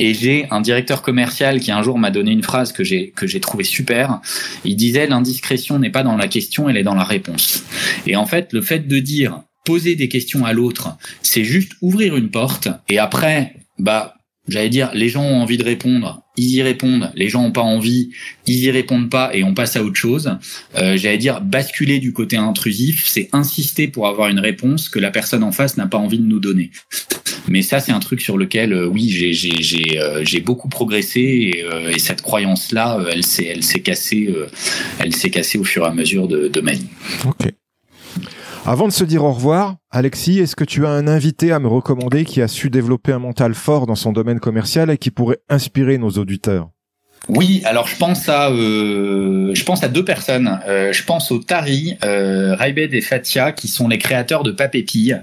Et 0.00 0.14
j'ai 0.14 0.46
un 0.50 0.60
directeur 0.60 1.02
commercial 1.02 1.60
qui 1.60 1.70
un 1.70 1.82
jour 1.82 1.98
m'a 1.98 2.10
donné 2.10 2.32
une 2.32 2.42
phrase 2.42 2.72
que 2.72 2.84
j'ai 2.84 3.10
que 3.10 3.26
j'ai 3.26 3.40
trouvé 3.40 3.64
super. 3.64 4.20
Il 4.64 4.76
disait 4.76 5.06
l'indiscrétion 5.06 5.78
n'est 5.78 5.90
pas 5.90 6.02
dans 6.02 6.16
la 6.16 6.28
question, 6.28 6.68
elle 6.68 6.76
est 6.76 6.82
dans 6.82 6.94
la 6.94 7.04
réponse. 7.04 7.64
Et 8.06 8.16
en 8.16 8.26
fait, 8.26 8.52
le 8.52 8.62
fait 8.62 8.88
de 8.88 8.98
dire 8.98 9.42
poser 9.64 9.96
des 9.96 10.08
questions 10.08 10.44
à 10.44 10.52
l'autre, 10.52 10.96
c'est 11.22 11.44
juste 11.44 11.72
ouvrir 11.80 12.16
une 12.16 12.30
porte 12.30 12.68
et 12.88 12.98
après, 12.98 13.54
bah 13.78 14.13
j'allais 14.48 14.68
dire, 14.68 14.90
les 14.94 15.08
gens 15.08 15.24
ont 15.24 15.40
envie 15.40 15.58
de 15.58 15.64
répondre, 15.64 16.22
ils 16.36 16.54
y 16.54 16.62
répondent, 16.62 17.10
les 17.14 17.28
gens 17.28 17.44
ont 17.44 17.52
pas 17.52 17.62
envie, 17.62 18.10
ils 18.46 18.64
y 18.64 18.70
répondent 18.70 19.10
pas 19.10 19.34
et 19.34 19.44
on 19.44 19.54
passe 19.54 19.76
à 19.76 19.82
autre 19.82 19.96
chose. 19.96 20.38
Euh, 20.76 20.96
j'allais 20.96 21.18
dire, 21.18 21.40
basculer 21.40 21.98
du 21.98 22.12
côté 22.12 22.36
intrusif, 22.36 23.06
c'est 23.06 23.28
insister 23.32 23.88
pour 23.88 24.06
avoir 24.06 24.28
une 24.28 24.40
réponse 24.40 24.88
que 24.88 24.98
la 24.98 25.10
personne 25.10 25.42
en 25.42 25.52
face 25.52 25.76
n'a 25.76 25.86
pas 25.86 25.98
envie 25.98 26.18
de 26.18 26.26
nous 26.26 26.40
donner. 26.40 26.70
Mais 27.48 27.62
ça, 27.62 27.80
c'est 27.80 27.92
un 27.92 28.00
truc 28.00 28.20
sur 28.20 28.38
lequel, 28.38 28.72
euh, 28.72 28.86
oui, 28.86 29.08
j'ai 29.08 29.32
j'ai 29.32 29.98
euh, 29.98 30.24
j'ai 30.24 30.40
beaucoup 30.40 30.68
progressé 30.68 31.20
et, 31.20 31.64
euh, 31.64 31.90
et 31.90 31.98
cette 31.98 32.22
croyance-là, 32.22 33.04
elle 33.10 33.24
s'est 33.24 33.44
elle 33.44 33.62
s'est 33.62 33.80
cassée, 33.80 34.34
elle 34.98 35.14
s'est 35.14 35.30
cassée 35.30 35.58
au 35.58 35.64
fur 35.64 35.84
et 35.84 35.88
à 35.88 35.92
mesure 35.92 36.28
de, 36.28 36.48
de 36.48 36.60
ma 36.60 36.72
vie. 36.72 36.86
Ok. 37.26 37.52
Avant 38.66 38.88
de 38.88 38.92
se 38.94 39.04
dire 39.04 39.24
au 39.24 39.32
revoir, 39.32 39.76
Alexis, 39.90 40.38
est-ce 40.38 40.56
que 40.56 40.64
tu 40.64 40.86
as 40.86 40.88
un 40.88 41.06
invité 41.06 41.52
à 41.52 41.58
me 41.58 41.68
recommander 41.68 42.24
qui 42.24 42.40
a 42.40 42.48
su 42.48 42.70
développer 42.70 43.12
un 43.12 43.18
mental 43.18 43.52
fort 43.52 43.86
dans 43.86 43.94
son 43.94 44.10
domaine 44.10 44.40
commercial 44.40 44.88
et 44.88 44.96
qui 44.96 45.10
pourrait 45.10 45.40
inspirer 45.50 45.98
nos 45.98 46.08
auditeurs? 46.12 46.70
Oui, 47.28 47.60
alors 47.66 47.86
je 47.86 47.96
pense 47.96 48.28
à 48.28 48.50
euh, 48.50 49.54
je 49.54 49.64
pense 49.64 49.84
à 49.84 49.88
deux 49.88 50.04
personnes. 50.04 50.60
Euh, 50.66 50.94
je 50.94 51.04
pense 51.04 51.30
aux 51.30 51.40
Tari, 51.40 51.96
euh, 52.04 52.54
Raibed 52.54 52.94
et 52.94 53.02
Fatia, 53.02 53.52
qui 53.52 53.68
sont 53.68 53.86
les 53.86 53.98
créateurs 53.98 54.42
de 54.42 54.50
Papépille. 54.50 55.20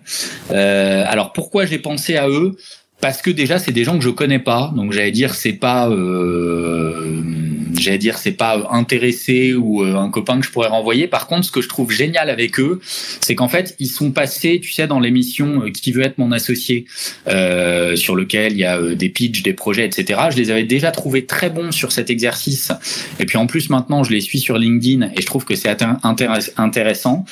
Alors 0.52 1.34
pourquoi 1.34 1.66
j'ai 1.66 1.80
pensé 1.80 2.18
à 2.18 2.30
eux? 2.30 2.56
Parce 3.02 3.22
que 3.22 3.32
déjà 3.32 3.60
c'est 3.60 3.72
des 3.72 3.84
gens 3.84 3.98
que 3.98 4.04
je 4.04 4.10
connais 4.10 4.40
pas, 4.40 4.72
donc 4.76 4.92
j'allais 4.92 5.12
dire 5.12 5.34
c'est 5.34 5.54
pas 5.54 5.90
euh, 5.90 7.22
j'allais 7.82 7.98
dire 7.98 8.18
c'est 8.18 8.32
pas 8.32 8.68
intéressé 8.72 9.54
ou 9.54 9.84
euh, 9.84 9.96
un 9.96 10.10
copain 10.10 10.40
que 10.40 10.46
je 10.46 10.52
pourrais 10.52 10.70
renvoyer. 10.70 11.08
Par 11.08 11.28
contre, 11.28 11.46
ce 11.46 11.52
que 11.52 11.62
je 11.62 11.68
trouve 11.68 11.92
génial 11.92 12.30
avec 12.30 12.60
eux, 12.60 12.80
c'est 13.20 13.36
qu'en 13.36 13.48
fait, 13.48 13.76
ils 13.80 13.88
sont 13.88 14.12
passés, 14.12 14.60
tu 14.62 14.72
sais, 14.72 14.88
dans 14.88 15.00
l'émission 15.00 15.64
euh, 15.64 15.70
Qui 15.70 15.92
veut 15.92 16.04
être 16.04 16.18
mon 16.18 16.32
associé, 16.32 16.86
euh, 17.28 17.96
sur 17.96 18.16
lequel 18.16 18.54
il 18.54 18.60
y 18.60 18.66
a 18.66 18.78
euh, 18.78 18.96
des 18.96 19.10
pitchs, 19.10 19.42
des 19.42 19.54
projets, 19.54 19.86
etc. 19.86 20.20
Je 20.32 20.38
les 20.38 20.52
avais 20.52 20.64
déjà 20.64 20.92
trouvés 20.92 21.26
très 21.26 21.50
bons 21.50 21.72
sur 21.72 21.92
cet 21.92 22.10
exercice. 22.10 22.72
Et 23.20 23.26
puis 23.26 23.38
en 23.38 23.48
plus, 23.48 23.70
maintenant, 23.70 24.04
je 24.04 24.12
les 24.12 24.22
suis 24.22 24.40
sur 24.40 24.58
LinkedIn 24.58 25.10
et 25.16 25.22
je 25.22 25.26
trouve 25.26 25.46
que 25.46 25.56
c'est 25.56 25.76
intéressant. 26.58 27.26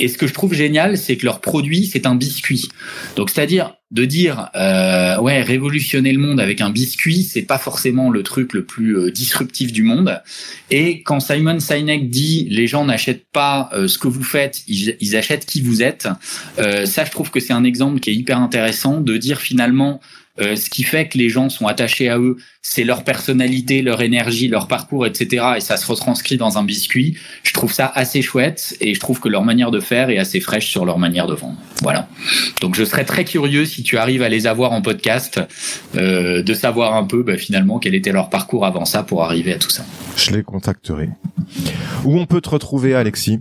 Et 0.00 0.08
ce 0.08 0.18
que 0.18 0.26
je 0.26 0.34
trouve 0.34 0.54
génial, 0.54 0.98
c'est 0.98 1.16
que 1.16 1.24
leur 1.24 1.40
produit, 1.40 1.86
c'est 1.86 2.06
un 2.06 2.14
biscuit. 2.14 2.68
Donc, 3.16 3.30
c'est-à-dire, 3.30 3.74
de 3.92 4.06
dire 4.06 4.48
euh, 4.56 5.18
ouais 5.20 5.42
révolutionner 5.42 6.12
le 6.12 6.18
monde 6.18 6.40
avec 6.40 6.60
un 6.60 6.70
biscuit 6.70 7.22
c'est 7.22 7.42
pas 7.42 7.58
forcément 7.58 8.10
le 8.10 8.22
truc 8.22 8.54
le 8.54 8.64
plus 8.64 8.96
euh, 8.96 9.10
disruptif 9.10 9.72
du 9.72 9.82
monde. 9.82 10.20
Et 10.70 11.02
quand 11.02 11.20
Simon 11.20 11.60
Sinek 11.60 12.08
dit 12.08 12.48
les 12.50 12.66
gens 12.66 12.86
n'achètent 12.86 13.26
pas 13.32 13.68
euh, 13.74 13.88
ce 13.88 13.98
que 13.98 14.08
vous 14.08 14.24
faites 14.24 14.62
ils, 14.66 14.96
ils, 15.00 15.14
achètent 15.14 15.44
qui 15.44 15.60
vous 15.60 15.82
êtes 15.82 16.08
euh, 16.58 16.86
ça 16.86 17.04
je 17.04 17.10
trouve 17.10 17.30
que 17.30 17.38
c'est 17.38 17.52
un 17.52 17.64
exemple 17.64 18.00
qui 18.00 18.10
est 18.10 18.14
hyper 18.14 18.38
intéressant 18.38 19.00
de 19.00 19.16
dire 19.18 19.40
finalement 19.40 20.00
euh, 20.40 20.56
ce 20.56 20.70
qui 20.70 20.82
fait 20.82 21.08
que 21.08 21.18
les 21.18 21.28
gens 21.28 21.50
sont 21.50 21.66
attachés 21.66 22.08
à 22.08 22.18
eux, 22.18 22.36
c'est 22.62 22.84
leur 22.84 23.04
personnalité, 23.04 23.82
leur 23.82 24.00
énergie, 24.00 24.48
leur 24.48 24.66
parcours, 24.66 25.04
etc. 25.04 25.44
Et 25.56 25.60
ça 25.60 25.76
se 25.76 25.86
retranscrit 25.86 26.38
dans 26.38 26.56
un 26.56 26.64
biscuit. 26.64 27.18
Je 27.42 27.52
trouve 27.52 27.72
ça 27.72 27.90
assez 27.94 28.22
chouette 28.22 28.76
et 28.80 28.94
je 28.94 29.00
trouve 29.00 29.20
que 29.20 29.28
leur 29.28 29.44
manière 29.44 29.70
de 29.70 29.80
faire 29.80 30.08
est 30.08 30.18
assez 30.18 30.40
fraîche 30.40 30.70
sur 30.70 30.86
leur 30.86 30.98
manière 30.98 31.26
de 31.26 31.34
vendre. 31.34 31.58
Voilà. 31.82 32.08
Donc 32.60 32.76
je 32.76 32.84
serais 32.84 33.04
très 33.04 33.24
curieux 33.24 33.66
si 33.66 33.82
tu 33.82 33.98
arrives 33.98 34.22
à 34.22 34.30
les 34.30 34.46
avoir 34.46 34.72
en 34.72 34.80
podcast, 34.80 35.40
euh, 35.96 36.42
de 36.42 36.54
savoir 36.54 36.94
un 36.94 37.04
peu 37.04 37.22
bah, 37.22 37.36
finalement 37.36 37.78
quel 37.78 37.94
était 37.94 38.12
leur 38.12 38.30
parcours 38.30 38.64
avant 38.64 38.86
ça 38.86 39.02
pour 39.02 39.24
arriver 39.24 39.52
à 39.52 39.58
tout 39.58 39.70
ça. 39.70 39.84
Je 40.16 40.30
les 40.30 40.42
contacterai. 40.42 41.10
Où 42.04 42.18
on 42.18 42.24
peut 42.24 42.40
te 42.40 42.48
retrouver, 42.48 42.94
Alexis? 42.94 43.40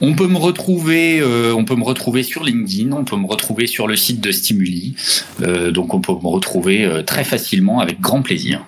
On 0.00 0.14
peut 0.14 0.26
me 0.26 0.38
retrouver, 0.38 1.20
euh, 1.20 1.54
on 1.54 1.64
peut 1.64 1.76
me 1.76 1.84
retrouver 1.84 2.22
sur 2.22 2.44
LinkedIn, 2.44 2.92
on 2.92 3.04
peut 3.04 3.16
me 3.16 3.26
retrouver 3.26 3.66
sur 3.66 3.86
le 3.86 3.96
site 3.96 4.20
de 4.20 4.32
Stimuli, 4.32 4.96
euh, 5.42 5.70
donc 5.70 5.94
on 5.94 6.00
peut 6.00 6.12
me 6.12 6.28
retrouver 6.28 6.84
euh, 6.84 7.02
très 7.02 7.24
facilement 7.24 7.80
avec 7.80 8.00
grand 8.00 8.22
plaisir. 8.22 8.64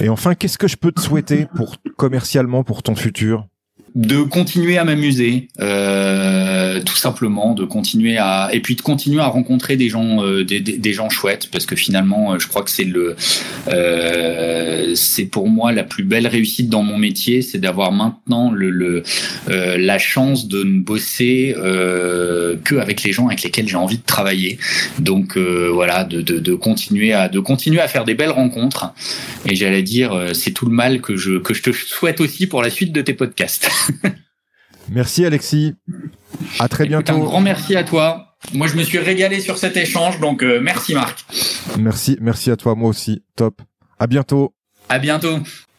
Et 0.00 0.08
enfin, 0.08 0.34
qu'est-ce 0.34 0.58
que 0.58 0.68
je 0.68 0.76
peux 0.76 0.92
te 0.92 1.00
souhaiter 1.00 1.46
pour 1.54 1.76
commercialement 1.96 2.64
pour 2.64 2.82
ton 2.82 2.94
futur? 2.94 3.46
De 3.94 4.22
continuer 4.22 4.78
à 4.78 4.84
m'amuser, 4.84 5.48
euh, 5.60 6.80
tout 6.80 6.96
simplement, 6.96 7.52
de 7.52 7.64
continuer 7.64 8.16
à 8.16 8.48
et 8.52 8.60
puis 8.60 8.74
de 8.74 8.80
continuer 8.80 9.20
à 9.20 9.26
rencontrer 9.26 9.76
des 9.76 9.90
gens, 9.90 10.24
euh, 10.24 10.44
des, 10.44 10.60
des, 10.60 10.92
gens 10.92 11.10
chouettes, 11.10 11.50
parce 11.50 11.66
que 11.66 11.76
finalement, 11.76 12.32
euh, 12.32 12.38
je 12.38 12.48
crois 12.48 12.62
que 12.62 12.70
c'est 12.70 12.84
le, 12.84 13.16
euh, 13.68 14.94
c'est 14.94 15.26
pour 15.26 15.48
moi 15.48 15.72
la 15.72 15.84
plus 15.84 16.04
belle 16.04 16.26
réussite 16.26 16.70
dans 16.70 16.82
mon 16.82 16.96
métier, 16.96 17.42
c'est 17.42 17.58
d'avoir 17.58 17.92
maintenant 17.92 18.50
le, 18.50 18.70
le 18.70 19.02
euh, 19.50 19.76
la 19.76 19.98
chance 19.98 20.48
de 20.48 20.62
ne 20.64 20.80
bosser 20.80 21.54
que 21.56 22.76
avec 22.76 23.02
les 23.02 23.12
gens 23.12 23.26
avec 23.26 23.42
lesquels 23.42 23.68
j'ai 23.68 23.76
envie 23.76 23.98
de 23.98 24.06
travailler. 24.06 24.58
Donc 24.98 25.36
voilà, 25.36 26.04
de, 26.04 26.22
de, 26.22 26.38
de, 26.38 26.54
continuer 26.54 27.12
à 27.12 27.28
de 27.28 27.40
continuer 27.40 27.80
à 27.80 27.88
faire 27.88 28.04
des 28.04 28.14
belles 28.14 28.30
rencontres. 28.30 28.92
Et 29.46 29.54
j'allais 29.54 29.82
dire, 29.82 30.30
c'est 30.32 30.52
tout 30.52 30.66
le 30.66 30.72
mal 30.72 31.00
que 31.00 31.16
je 31.16 31.38
que 31.38 31.54
je 31.54 31.62
te 31.62 31.72
souhaite 31.72 32.20
aussi 32.20 32.46
pour 32.46 32.62
la 32.62 32.70
suite 32.70 32.92
de 32.92 33.02
tes 33.02 33.14
podcasts. 33.14 33.68
merci 34.88 35.24
Alexis. 35.24 35.74
À 36.58 36.68
très 36.68 36.86
bientôt. 36.86 37.12
Un 37.12 37.18
grand 37.18 37.40
merci 37.40 37.76
à 37.76 37.84
toi. 37.84 38.36
Moi, 38.52 38.66
je 38.66 38.76
me 38.76 38.82
suis 38.82 38.98
régalé 38.98 39.40
sur 39.40 39.56
cet 39.56 39.76
échange, 39.76 40.18
donc 40.20 40.42
euh, 40.42 40.60
merci 40.60 40.94
Marc. 40.94 41.24
Merci, 41.78 42.18
merci 42.20 42.50
à 42.50 42.56
toi, 42.56 42.74
moi 42.74 42.90
aussi. 42.90 43.22
Top. 43.36 43.62
À 43.98 44.06
bientôt. 44.06 44.52
À 44.88 44.98
bientôt. 44.98 45.38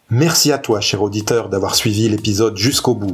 Merci 0.10 0.52
à 0.52 0.58
toi, 0.58 0.80
cher 0.80 1.02
auditeur, 1.02 1.50
d'avoir 1.50 1.76
suivi 1.76 2.08
l'épisode 2.08 2.58
jusqu'au 2.58 2.96
bout. 2.96 3.14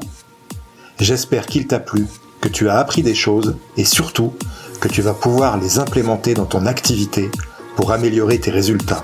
J'espère 0.99 1.45
qu'il 1.45 1.65
t'a 1.65 1.79
plu, 1.79 2.05
que 2.41 2.47
tu 2.47 2.69
as 2.69 2.77
appris 2.77 3.03
des 3.03 3.15
choses 3.15 3.57
et 3.75 3.85
surtout 3.85 4.33
que 4.79 4.87
tu 4.87 5.01
vas 5.01 5.13
pouvoir 5.13 5.57
les 5.57 5.79
implémenter 5.79 6.33
dans 6.33 6.45
ton 6.45 6.65
activité 6.65 7.29
pour 7.75 7.91
améliorer 7.91 8.39
tes 8.39 8.51
résultats. 8.51 9.03